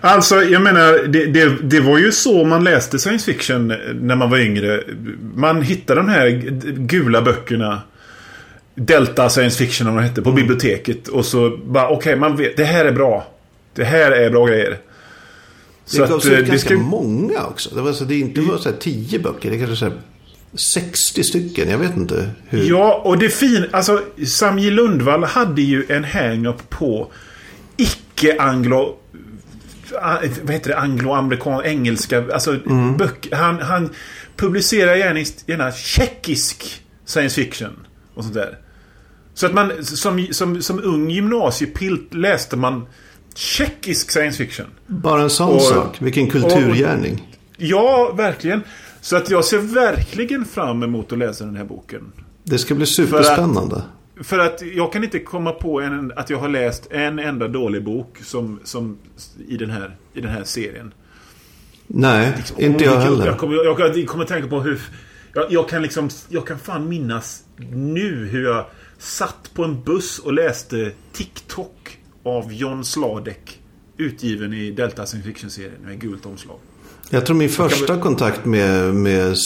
Alltså, 0.00 0.42
jag 0.42 0.62
menar, 0.62 1.06
det, 1.08 1.26
det, 1.26 1.56
det 1.62 1.80
var 1.80 1.98
ju 1.98 2.12
så 2.12 2.44
man 2.44 2.64
läste 2.64 2.98
science 2.98 3.32
fiction 3.32 3.68
när 3.94 4.16
man 4.16 4.30
var 4.30 4.38
yngre. 4.38 4.82
Man 5.34 5.62
hittade 5.62 6.00
de 6.00 6.08
här 6.08 6.28
gula 6.76 7.22
böckerna. 7.22 7.82
Delta 8.74 9.28
science 9.28 9.58
fiction, 9.58 9.88
om 9.88 9.96
de 9.96 10.02
hette, 10.02 10.22
på 10.22 10.32
biblioteket. 10.32 11.08
Och 11.08 11.24
så 11.24 11.58
bara, 11.64 11.88
okej, 11.88 12.16
man 12.16 12.36
vet, 12.36 12.56
det 12.56 12.64
här 12.64 12.84
är 12.84 12.92
bra. 12.92 13.26
Det 13.74 13.84
här 13.84 14.10
är 14.10 14.30
bra 14.30 14.46
grejer. 14.46 14.78
Det 15.90 15.98
gavs 16.08 16.26
eh, 16.26 16.38
ut 16.38 16.46
ganska 16.46 16.68
ska- 16.68 16.78
många 16.78 17.44
också. 17.46 17.74
Det 17.74 17.80
var 17.80 17.92
så 17.92 18.04
det 18.04 18.14
är 18.14 18.18
inte 18.18 18.40
bara 18.40 18.58
så 18.58 18.70
här 18.70 18.76
tio 18.76 19.18
böcker. 19.18 19.50
Det 19.50 19.56
är 19.56 19.58
kanske 19.58 19.76
så 19.76 19.84
här 19.84 19.94
60 20.54 21.24
stycken. 21.24 21.70
Jag 21.70 21.78
vet 21.78 21.96
inte 21.96 22.30
hur. 22.48 22.68
Ja, 22.70 23.02
och 23.04 23.18
det 23.18 23.28
fin... 23.28 23.66
Alltså, 23.70 24.02
Sam 24.26 24.58
J. 24.58 24.70
Lundvall 24.70 25.24
hade 25.24 25.62
ju 25.62 25.84
en 25.88 26.04
hang-up 26.04 26.70
på 26.70 27.12
icke-anglo... 27.76 28.96
Vad 30.42 30.50
heter 30.50 30.68
det? 30.70 30.78
Anglo-amerikan, 30.78 31.62
engelska. 31.64 32.24
Alltså, 32.32 32.58
böcker. 32.98 33.36
Han, 33.36 33.60
han 33.60 33.90
publicerar 34.36 34.94
gärna, 34.96 35.20
gärna 35.46 35.72
tjeckisk 35.72 36.82
science 37.04 37.34
fiction. 37.34 37.86
Och 38.14 38.22
sånt 38.24 38.34
där. 38.34 38.58
Så 39.34 39.46
att 39.46 39.54
man 39.54 39.84
som, 39.84 40.26
som, 40.30 40.62
som 40.62 40.84
ung 40.84 41.10
gymnasiepilt 41.10 42.14
läste 42.14 42.56
man 42.56 42.86
tjeckisk 43.38 44.10
science 44.10 44.36
fiction. 44.38 44.66
Bara 44.86 45.22
en 45.22 45.30
sån 45.30 45.54
Och- 45.54 45.62
sak. 45.62 46.02
Vilken 46.02 46.30
kulturgärning. 46.30 47.38
Ja, 47.56 48.12
verkligen. 48.16 48.62
Så 49.00 49.16
att 49.16 49.30
jag 49.30 49.44
ser 49.44 49.58
verkligen 49.58 50.44
fram 50.44 50.82
emot 50.82 51.12
att 51.12 51.18
läsa 51.18 51.44
den 51.44 51.56
här 51.56 51.64
boken. 51.64 52.12
Det 52.44 52.58
ska 52.58 52.74
bli 52.74 52.86
superspännande. 52.86 53.82
För 54.22 54.38
att 54.38 54.62
jag 54.74 54.92
kan 54.92 55.04
inte 55.04 55.18
komma 55.18 55.52
på 55.52 55.80
en, 55.80 56.12
att 56.16 56.30
jag 56.30 56.38
har 56.38 56.48
läst 56.48 56.86
en 56.90 57.18
enda 57.18 57.48
dålig 57.48 57.84
bok 57.84 58.18
som, 58.24 58.60
som 58.64 58.98
i, 59.48 59.56
den 59.56 59.70
här, 59.70 59.96
i 60.14 60.20
den 60.20 60.30
här 60.30 60.44
serien. 60.44 60.94
Nej, 61.86 62.32
inte 62.58 62.88
Åh, 62.88 62.94
jag 62.94 63.00
heller. 63.00 63.26
Jag 63.26 63.38
kommer, 63.38 63.54
jag, 63.64 63.96
jag 63.96 64.06
kommer 64.08 64.24
tänka 64.24 64.48
på 64.48 64.60
hur... 64.60 64.80
Jag, 65.34 65.52
jag 65.52 65.68
kan 65.68 65.82
liksom... 65.82 66.10
Jag 66.28 66.46
kan 66.46 66.58
fan 66.58 66.88
minnas 66.88 67.42
nu 67.72 68.28
hur 68.32 68.44
jag 68.44 68.66
satt 68.98 69.50
på 69.54 69.64
en 69.64 69.82
buss 69.82 70.18
och 70.18 70.32
läste 70.32 70.92
TikTok 71.12 71.97
av 72.28 72.52
John 72.52 72.84
Sladek. 72.84 73.60
Utgiven 73.96 74.52
i 74.52 74.70
Delta 74.70 75.06
Science 75.06 75.28
Fiction-serien 75.28 75.80
med 75.84 76.00
gult 76.00 76.26
omslag. 76.26 76.56
Jag 77.10 77.26
tror 77.26 77.36
min 77.36 77.48
första 77.48 77.98
kontakt 78.00 78.44
med, 78.44 78.94
med 78.94 79.36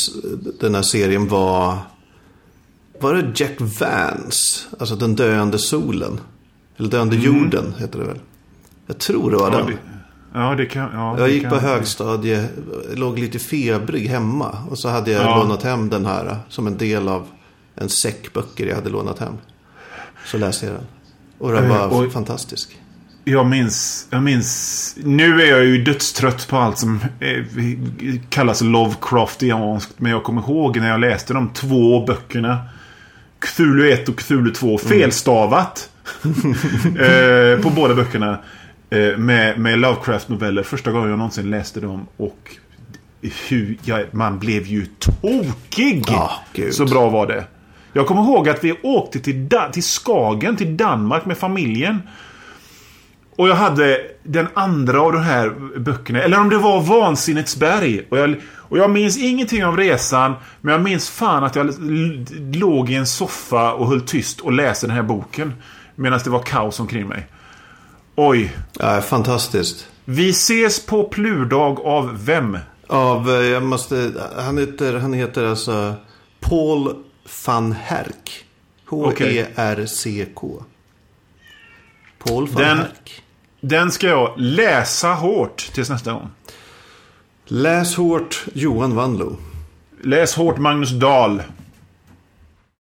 den 0.61 0.75
här 0.75 0.83
serien 0.83 1.29
var... 1.29 1.79
Var 3.01 3.15
det 3.15 3.33
Jack 3.41 3.57
Vance? 3.59 4.67
Alltså 4.79 4.97
Den 4.97 5.15
döende 5.17 5.59
solen. 5.59 6.21
Eller 6.77 6.89
Döende 6.89 7.17
jorden 7.17 7.75
heter 7.79 7.99
det 7.99 8.05
väl. 8.05 8.19
Jag 8.87 8.99
tror 8.99 9.31
det 9.31 9.37
var 9.37 9.49
Mm. 9.49 9.59
Ja, 9.61 9.67
den. 9.67 9.77
det, 10.33 10.41
ja, 10.41 10.55
det 10.55 10.67
kan... 10.67 10.91
Ja, 10.93 11.19
Jag 11.19 11.31
gick 11.31 11.43
kan, 11.43 11.51
på 11.51 11.57
högstadie, 11.59 12.49
låg 12.95 13.19
lite 13.19 13.39
febrig 13.39 14.07
hemma. 14.09 14.59
Och 14.71 14.79
så 14.79 14.89
hade 14.89 15.11
jag 15.11 15.23
Ja. 15.25 15.37
lånat 15.43 15.63
hem 15.63 15.89
den 15.89 16.07
här 16.07 16.37
som 16.49 16.67
en 16.67 16.77
del 16.77 17.09
av 17.09 17.27
en 17.75 17.89
säck 17.89 18.33
böcker 18.33 18.67
jag 18.67 18.75
hade 18.75 18.91
lånat 18.91 19.19
hem. 19.19 19.35
Så 20.27 20.39
läste 20.39 20.67
jag 20.67 20.75
den. 20.75 20.85
Och 21.43 21.53
den 21.53 21.65
Eh, 21.65 21.71
var 21.91 22.07
och- 22.07 22.13
fantastisk. 22.13 22.79
Jag 23.25 23.47
minns, 23.47 24.07
jag 24.11 24.23
minns... 24.23 24.97
Nu 25.05 25.43
är 25.43 25.47
jag 25.51 25.65
ju 25.65 25.85
dödstrött 25.85 26.49
på 26.49 26.57
allt 26.57 26.79
som 26.79 27.01
eh, 27.21 27.43
kallas 28.29 28.61
Lovecraftianskt. 28.61 29.93
Men 29.97 30.11
jag 30.13 30.23
kommer 30.23 30.43
ihåg 30.43 30.77
när 30.77 30.89
jag 30.89 31.01
läste 31.01 31.35
de 31.35 31.49
två 31.49 32.05
böckerna. 32.07 32.59
Cthulhu 33.39 33.91
1 33.93 34.09
och 34.09 34.17
Cthulhu 34.19 34.51
2. 34.53 34.79
Felstavat. 34.79 35.91
eh, 36.85 37.63
på 37.63 37.71
båda 37.71 37.95
böckerna. 37.95 38.39
Eh, 38.91 39.17
med, 39.19 39.59
med 39.59 39.79
Lovecraft-noveller. 39.79 40.63
Första 40.63 40.91
gången 40.93 41.09
jag 41.11 41.19
någonsin 41.19 41.51
läste 41.51 41.81
dem. 41.81 42.07
Och 42.17 42.57
hur 43.49 43.77
jag, 43.85 44.05
man 44.15 44.39
blev 44.39 44.67
ju 44.67 44.87
tokig. 44.87 46.05
Ja, 46.09 46.31
gud. 46.53 46.75
Så 46.75 46.85
bra 46.87 47.09
var 47.11 47.27
det. 47.27 47.45
Jag 47.93 48.07
kommer 48.07 48.23
ihåg 48.23 48.49
att 48.49 48.65
vi 48.65 48.79
åkte 48.83 49.21
till, 49.21 49.49
da- 49.49 49.69
till 49.73 49.83
Skagen, 49.83 50.57
till 50.57 50.77
Danmark 50.77 51.25
med 51.25 51.39
familjen. 51.39 52.03
Och 53.37 53.49
jag 53.49 53.55
hade 53.55 54.01
den 54.23 54.47
andra 54.55 55.01
av 55.01 55.13
de 55.13 55.23
här 55.23 55.79
böckerna. 55.79 56.23
Eller 56.23 56.41
om 56.41 56.49
det 56.49 56.59
var 56.59 56.81
Vansinnets 56.81 57.57
berg. 57.57 58.07
Och 58.11 58.19
jag, 58.19 58.37
och 58.55 58.79
jag 58.79 58.91
minns 58.91 59.19
ingenting 59.19 59.65
av 59.65 59.77
resan. 59.77 60.35
Men 60.61 60.73
jag 60.73 60.83
minns 60.83 61.11
fan 61.11 61.45
att 61.45 61.57
jag 61.57 61.75
låg 62.55 62.91
i 62.91 62.95
en 62.95 63.07
soffa 63.07 63.73
och 63.73 63.87
höll 63.89 64.01
tyst 64.01 64.41
och 64.41 64.53
läste 64.53 64.87
den 64.87 64.97
här 64.97 65.03
boken. 65.03 65.55
Medan 65.95 66.21
det 66.25 66.31
var 66.31 66.43
kaos 66.43 66.81
omkring 66.81 67.09
mig. 67.09 67.27
Oj. 68.17 68.57
Ja, 68.79 69.01
fantastiskt. 69.01 69.87
Vi 70.05 70.31
ses 70.31 70.87
på 70.87 71.05
plurdag 71.05 71.81
av 71.81 72.25
vem? 72.25 72.59
Av, 72.87 73.31
eh, 73.31 73.35
jag 73.47 73.63
måste, 73.63 74.13
han 74.39 74.59
heter, 74.59 74.99
han 74.99 75.13
heter 75.13 75.47
alltså 75.47 75.95
Paul 76.41 76.95
van 77.47 77.73
Herk. 77.73 78.45
H-E-R-C-K. 78.87 80.65
Paul 82.19 82.47
van 82.49 82.63
Den- 82.63 82.79
Herk. 82.79 83.23
Den 83.61 83.91
ska 83.93 84.07
jag 84.07 84.35
läsa 84.37 85.15
hårt 85.15 85.71
tills 85.75 85.91
nästa 85.91 86.13
gång. 86.13 86.31
Läs 87.47 87.97
hårt 87.97 88.45
Johan 88.55 88.95
Wanlo. 88.95 89.37
Läs 90.03 90.35
hårt 90.35 90.59
Magnus 90.59 90.91
Dahl. 90.91 91.43